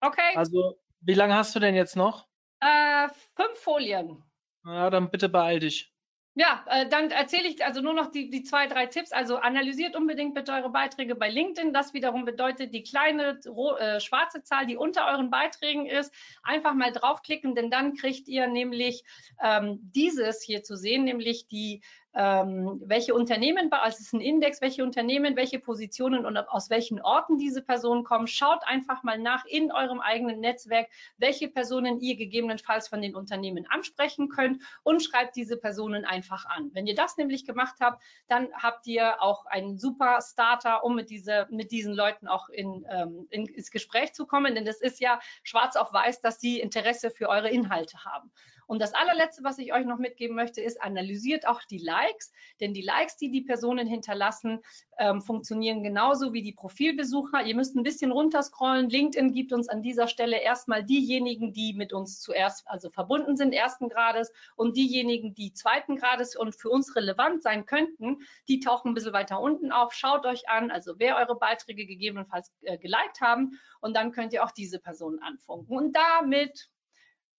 Okay. 0.00 0.34
Also, 0.34 0.78
wie 1.00 1.14
lange 1.14 1.34
hast 1.34 1.54
du 1.54 1.60
denn 1.60 1.74
jetzt 1.74 1.96
noch? 1.96 2.26
Äh, 2.60 3.08
fünf 3.36 3.58
Folien. 3.58 4.22
Ja, 4.64 4.90
dann 4.90 5.10
bitte 5.10 5.28
beeil 5.28 5.60
dich. 5.60 5.92
Ja, 6.34 6.64
äh, 6.68 6.88
dann 6.88 7.10
erzähle 7.10 7.48
ich 7.48 7.64
also 7.64 7.80
nur 7.80 7.92
noch 7.92 8.10
die, 8.12 8.30
die 8.30 8.44
zwei, 8.44 8.68
drei 8.68 8.86
Tipps. 8.86 9.10
Also 9.10 9.36
analysiert 9.36 9.96
unbedingt 9.96 10.34
bitte 10.34 10.52
eure 10.52 10.70
Beiträge 10.70 11.16
bei 11.16 11.28
LinkedIn. 11.28 11.72
Das 11.72 11.92
wiederum 11.92 12.24
bedeutet 12.24 12.72
die 12.72 12.84
kleine 12.84 13.40
äh, 13.78 13.98
schwarze 13.98 14.42
Zahl, 14.44 14.66
die 14.66 14.76
unter 14.76 15.08
euren 15.08 15.30
Beiträgen 15.30 15.86
ist. 15.86 16.14
Einfach 16.44 16.74
mal 16.74 16.92
draufklicken, 16.92 17.56
denn 17.56 17.68
dann 17.70 17.94
kriegt 17.94 18.28
ihr 18.28 18.46
nämlich 18.46 19.02
ähm, 19.42 19.80
dieses 19.82 20.40
hier 20.40 20.62
zu 20.62 20.76
sehen, 20.76 21.02
nämlich 21.02 21.48
die 21.48 21.82
ähm, 22.14 22.80
welche 22.84 23.14
Unternehmen, 23.14 23.72
also 23.72 23.96
es 23.96 24.00
ist 24.00 24.12
ein 24.12 24.20
Index, 24.20 24.60
welche 24.60 24.82
Unternehmen, 24.82 25.36
welche 25.36 25.60
Positionen 25.60 26.26
und 26.26 26.36
aus 26.36 26.68
welchen 26.68 27.00
Orten 27.00 27.38
diese 27.38 27.62
Personen 27.62 28.02
kommen. 28.02 28.26
Schaut 28.26 28.66
einfach 28.66 29.02
mal 29.02 29.18
nach 29.18 29.44
in 29.44 29.70
eurem 29.70 30.00
eigenen 30.00 30.40
Netzwerk, 30.40 30.88
welche 31.18 31.48
Personen 31.48 32.00
ihr 32.00 32.16
gegebenenfalls 32.16 32.88
von 32.88 33.00
den 33.00 33.14
Unternehmen 33.14 33.66
ansprechen 33.68 34.28
könnt 34.28 34.62
und 34.82 35.02
schreibt 35.02 35.36
diese 35.36 35.56
Personen 35.56 36.04
einfach 36.04 36.46
an. 36.46 36.70
Wenn 36.72 36.86
ihr 36.86 36.96
das 36.96 37.16
nämlich 37.16 37.44
gemacht 37.44 37.76
habt, 37.80 38.02
dann 38.28 38.48
habt 38.54 38.86
ihr 38.86 39.22
auch 39.22 39.46
einen 39.46 39.78
super 39.78 40.18
Starter, 40.20 40.84
um 40.84 40.96
mit, 40.96 41.10
diese, 41.10 41.46
mit 41.50 41.70
diesen 41.70 41.94
Leuten 41.94 42.26
auch 42.26 42.48
in, 42.48 42.84
ähm, 42.90 43.26
in, 43.30 43.46
ins 43.46 43.70
Gespräch 43.70 44.12
zu 44.14 44.26
kommen, 44.26 44.54
denn 44.54 44.64
das 44.64 44.80
ist 44.80 45.00
ja 45.00 45.20
schwarz 45.42 45.76
auf 45.76 45.92
weiß, 45.92 46.20
dass 46.20 46.40
sie 46.40 46.60
Interesse 46.60 47.10
für 47.10 47.28
eure 47.28 47.50
Inhalte 47.50 48.04
haben. 48.04 48.32
Und 48.70 48.78
das 48.78 48.94
allerletzte, 48.94 49.42
was 49.42 49.58
ich 49.58 49.72
euch 49.72 49.84
noch 49.84 49.98
mitgeben 49.98 50.36
möchte, 50.36 50.60
ist, 50.60 50.80
analysiert 50.80 51.44
auch 51.44 51.60
die 51.64 51.78
Likes, 51.78 52.32
denn 52.60 52.72
die 52.72 52.82
Likes, 52.82 53.16
die 53.16 53.28
die 53.28 53.40
Personen 53.40 53.88
hinterlassen, 53.88 54.60
ähm, 54.96 55.22
funktionieren 55.22 55.82
genauso 55.82 56.32
wie 56.32 56.42
die 56.42 56.52
Profilbesucher. 56.52 57.42
Ihr 57.42 57.56
müsst 57.56 57.74
ein 57.74 57.82
bisschen 57.82 58.12
runterscrollen. 58.12 58.88
LinkedIn 58.88 59.32
gibt 59.32 59.52
uns 59.52 59.68
an 59.68 59.82
dieser 59.82 60.06
Stelle 60.06 60.40
erstmal 60.40 60.84
diejenigen, 60.84 61.52
die 61.52 61.72
mit 61.72 61.92
uns 61.92 62.20
zuerst 62.20 62.62
also 62.68 62.90
verbunden 62.90 63.36
sind, 63.36 63.54
ersten 63.54 63.88
Grades, 63.88 64.30
und 64.54 64.76
diejenigen, 64.76 65.34
die 65.34 65.52
zweiten 65.52 65.96
Grades 65.96 66.36
und 66.36 66.54
für 66.54 66.70
uns 66.70 66.94
relevant 66.94 67.42
sein 67.42 67.66
könnten, 67.66 68.18
die 68.46 68.60
tauchen 68.60 68.92
ein 68.92 68.94
bisschen 68.94 69.12
weiter 69.12 69.40
unten 69.40 69.72
auf. 69.72 69.92
Schaut 69.94 70.26
euch 70.26 70.48
an, 70.48 70.70
also 70.70 70.94
wer 70.98 71.16
eure 71.16 71.34
Beiträge 71.34 71.86
gegebenenfalls 71.86 72.52
äh, 72.60 72.78
geliked 72.78 73.20
haben, 73.20 73.58
und 73.80 73.96
dann 73.96 74.12
könnt 74.12 74.32
ihr 74.32 74.44
auch 74.44 74.52
diese 74.52 74.78
Personen 74.78 75.18
anfunken. 75.18 75.76
Und 75.76 75.96
damit 75.96 76.70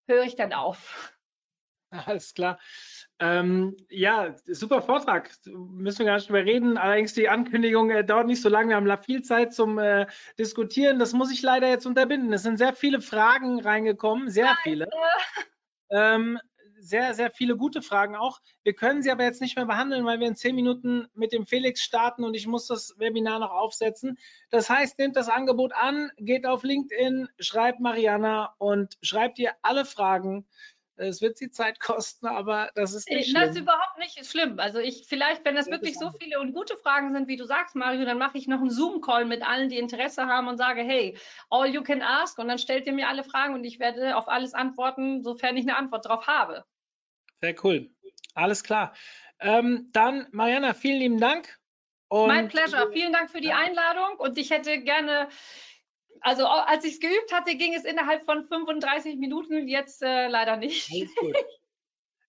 höre 0.07 0.25
ich 0.25 0.35
dann 0.35 0.51
auf. 0.51 1.13
Alles 2.05 2.33
klar. 2.33 2.59
Ähm, 3.19 3.75
ja, 3.89 4.35
super 4.47 4.81
Vortrag. 4.81 5.29
Müssen 5.45 5.99
wir 5.99 6.05
gar 6.07 6.15
nicht 6.15 6.29
drüber 6.29 6.45
reden. 6.45 6.77
Allerdings 6.77 7.13
die 7.13 7.29
Ankündigung 7.29 7.89
äh, 7.91 8.03
dauert 8.03 8.27
nicht 8.27 8.41
so 8.41 8.49
lange. 8.49 8.69
Wir 8.69 8.75
haben 8.77 9.03
viel 9.03 9.21
Zeit 9.21 9.53
zum 9.53 9.77
äh, 9.77 10.07
Diskutieren. 10.39 10.99
Das 10.99 11.13
muss 11.13 11.31
ich 11.31 11.41
leider 11.41 11.69
jetzt 11.69 11.85
unterbinden. 11.85 12.33
Es 12.33 12.43
sind 12.43 12.57
sehr 12.57 12.73
viele 12.73 13.01
Fragen 13.01 13.59
reingekommen, 13.59 14.29
sehr 14.29 14.55
viele. 14.63 14.87
Ähm, 15.89 16.39
sehr, 16.79 17.13
sehr 17.13 17.29
viele 17.29 17.57
gute 17.57 17.81
Fragen 17.81 18.15
auch. 18.15 18.39
Wir 18.63 18.73
können 18.73 19.03
sie 19.03 19.11
aber 19.11 19.23
jetzt 19.23 19.41
nicht 19.41 19.55
mehr 19.55 19.65
behandeln, 19.65 20.03
weil 20.05 20.19
wir 20.19 20.27
in 20.27 20.35
zehn 20.35 20.55
Minuten 20.55 21.07
mit 21.13 21.31
dem 21.31 21.45
Felix 21.45 21.83
starten 21.83 22.23
und 22.23 22.33
ich 22.33 22.47
muss 22.47 22.65
das 22.65 22.95
Webinar 22.97 23.39
noch 23.39 23.51
aufsetzen. 23.51 24.17
Das 24.49 24.69
heißt, 24.69 24.97
nehmt 24.97 25.15
das 25.15 25.29
Angebot 25.29 25.73
an, 25.73 26.09
geht 26.17 26.47
auf 26.47 26.63
LinkedIn, 26.63 27.27
schreibt 27.39 27.81
Mariana 27.81 28.55
und 28.57 28.97
schreibt 29.03 29.37
ihr 29.37 29.51
alle 29.61 29.85
Fragen 29.85 30.47
es 31.01 31.21
wird 31.21 31.37
sie 31.37 31.49
Zeit 31.49 31.79
kosten, 31.79 32.27
aber 32.27 32.71
das 32.75 32.93
ist 32.93 33.09
nicht 33.09 33.29
schlimm. 33.29 33.41
Das 33.41 33.49
ist 33.51 33.61
überhaupt 33.61 33.97
nicht 33.97 34.25
schlimm. 34.25 34.59
Also 34.59 34.79
ich 34.79 35.05
vielleicht, 35.07 35.43
wenn 35.45 35.55
das 35.55 35.67
ja, 35.67 35.73
wirklich 35.73 35.93
das 35.93 36.11
so 36.11 36.17
viele 36.17 36.39
und 36.39 36.53
gute 36.53 36.77
Fragen 36.77 37.13
sind, 37.13 37.27
wie 37.27 37.37
du 37.37 37.45
sagst, 37.45 37.75
Mario, 37.75 38.05
dann 38.05 38.17
mache 38.17 38.37
ich 38.37 38.47
noch 38.47 38.59
einen 38.59 38.69
Zoom-Call 38.69 39.25
mit 39.25 39.45
allen, 39.45 39.69
die 39.69 39.77
Interesse 39.77 40.27
haben 40.27 40.47
und 40.47 40.57
sage, 40.57 40.81
hey, 40.81 41.17
all 41.49 41.67
you 41.67 41.83
can 41.83 42.01
ask 42.01 42.37
und 42.37 42.47
dann 42.47 42.59
stellt 42.59 42.85
ihr 42.87 42.93
mir 42.93 43.07
alle 43.07 43.23
Fragen 43.23 43.53
und 43.53 43.63
ich 43.63 43.79
werde 43.79 44.15
auf 44.15 44.27
alles 44.27 44.53
antworten, 44.53 45.23
sofern 45.23 45.57
ich 45.57 45.63
eine 45.63 45.77
Antwort 45.77 46.05
drauf 46.05 46.27
habe. 46.27 46.65
Sehr 47.41 47.55
cool. 47.63 47.89
Alles 48.35 48.63
klar. 48.63 48.93
Ähm, 49.39 49.89
dann, 49.91 50.27
Mariana, 50.31 50.73
vielen 50.73 50.99
lieben 50.99 51.19
Dank. 51.19 51.57
Mein 52.11 52.49
Pleasure. 52.49 52.91
Vielen 52.91 53.13
Dank 53.13 53.31
für 53.31 53.39
die 53.39 53.53
Einladung 53.53 54.17
und 54.17 54.37
ich 54.37 54.49
hätte 54.49 54.79
gerne 54.79 55.29
also 56.21 56.45
als 56.45 56.85
ich 56.85 56.93
es 56.93 56.99
geübt 56.99 57.33
hatte, 57.33 57.55
ging 57.55 57.73
es 57.73 57.83
innerhalb 57.83 58.25
von 58.25 58.45
35 58.45 59.17
Minuten, 59.17 59.67
jetzt 59.67 60.01
äh, 60.01 60.27
leider 60.27 60.57
nicht. 60.57 60.89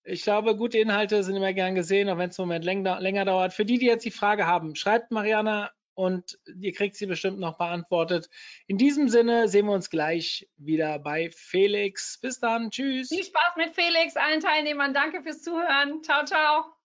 Ich 0.04 0.24
glaube, 0.24 0.56
gute 0.56 0.78
Inhalte 0.78 1.22
sind 1.22 1.36
immer 1.36 1.52
gern 1.52 1.76
gesehen, 1.76 2.08
auch 2.08 2.18
wenn 2.18 2.30
es 2.30 2.38
im 2.38 2.46
Moment 2.46 2.64
länger, 2.64 3.00
länger 3.00 3.24
dauert. 3.24 3.52
Für 3.52 3.64
die, 3.64 3.78
die 3.78 3.86
jetzt 3.86 4.04
die 4.04 4.10
Frage 4.10 4.46
haben, 4.48 4.74
schreibt 4.74 5.12
Mariana 5.12 5.70
und 5.94 6.40
ihr 6.60 6.72
kriegt 6.72 6.96
sie 6.96 7.06
bestimmt 7.06 7.38
noch 7.38 7.56
beantwortet. 7.56 8.28
In 8.66 8.78
diesem 8.78 9.08
Sinne 9.08 9.46
sehen 9.46 9.66
wir 9.66 9.74
uns 9.74 9.90
gleich 9.90 10.48
wieder 10.56 10.98
bei 10.98 11.30
Felix. 11.30 12.18
Bis 12.20 12.40
dann. 12.40 12.70
Tschüss. 12.70 13.10
Viel 13.10 13.22
Spaß 13.22 13.56
mit 13.56 13.76
Felix, 13.76 14.16
allen 14.16 14.40
Teilnehmern. 14.40 14.92
Danke 14.92 15.22
fürs 15.22 15.42
Zuhören. 15.42 16.02
Ciao, 16.02 16.24
ciao. 16.24 16.81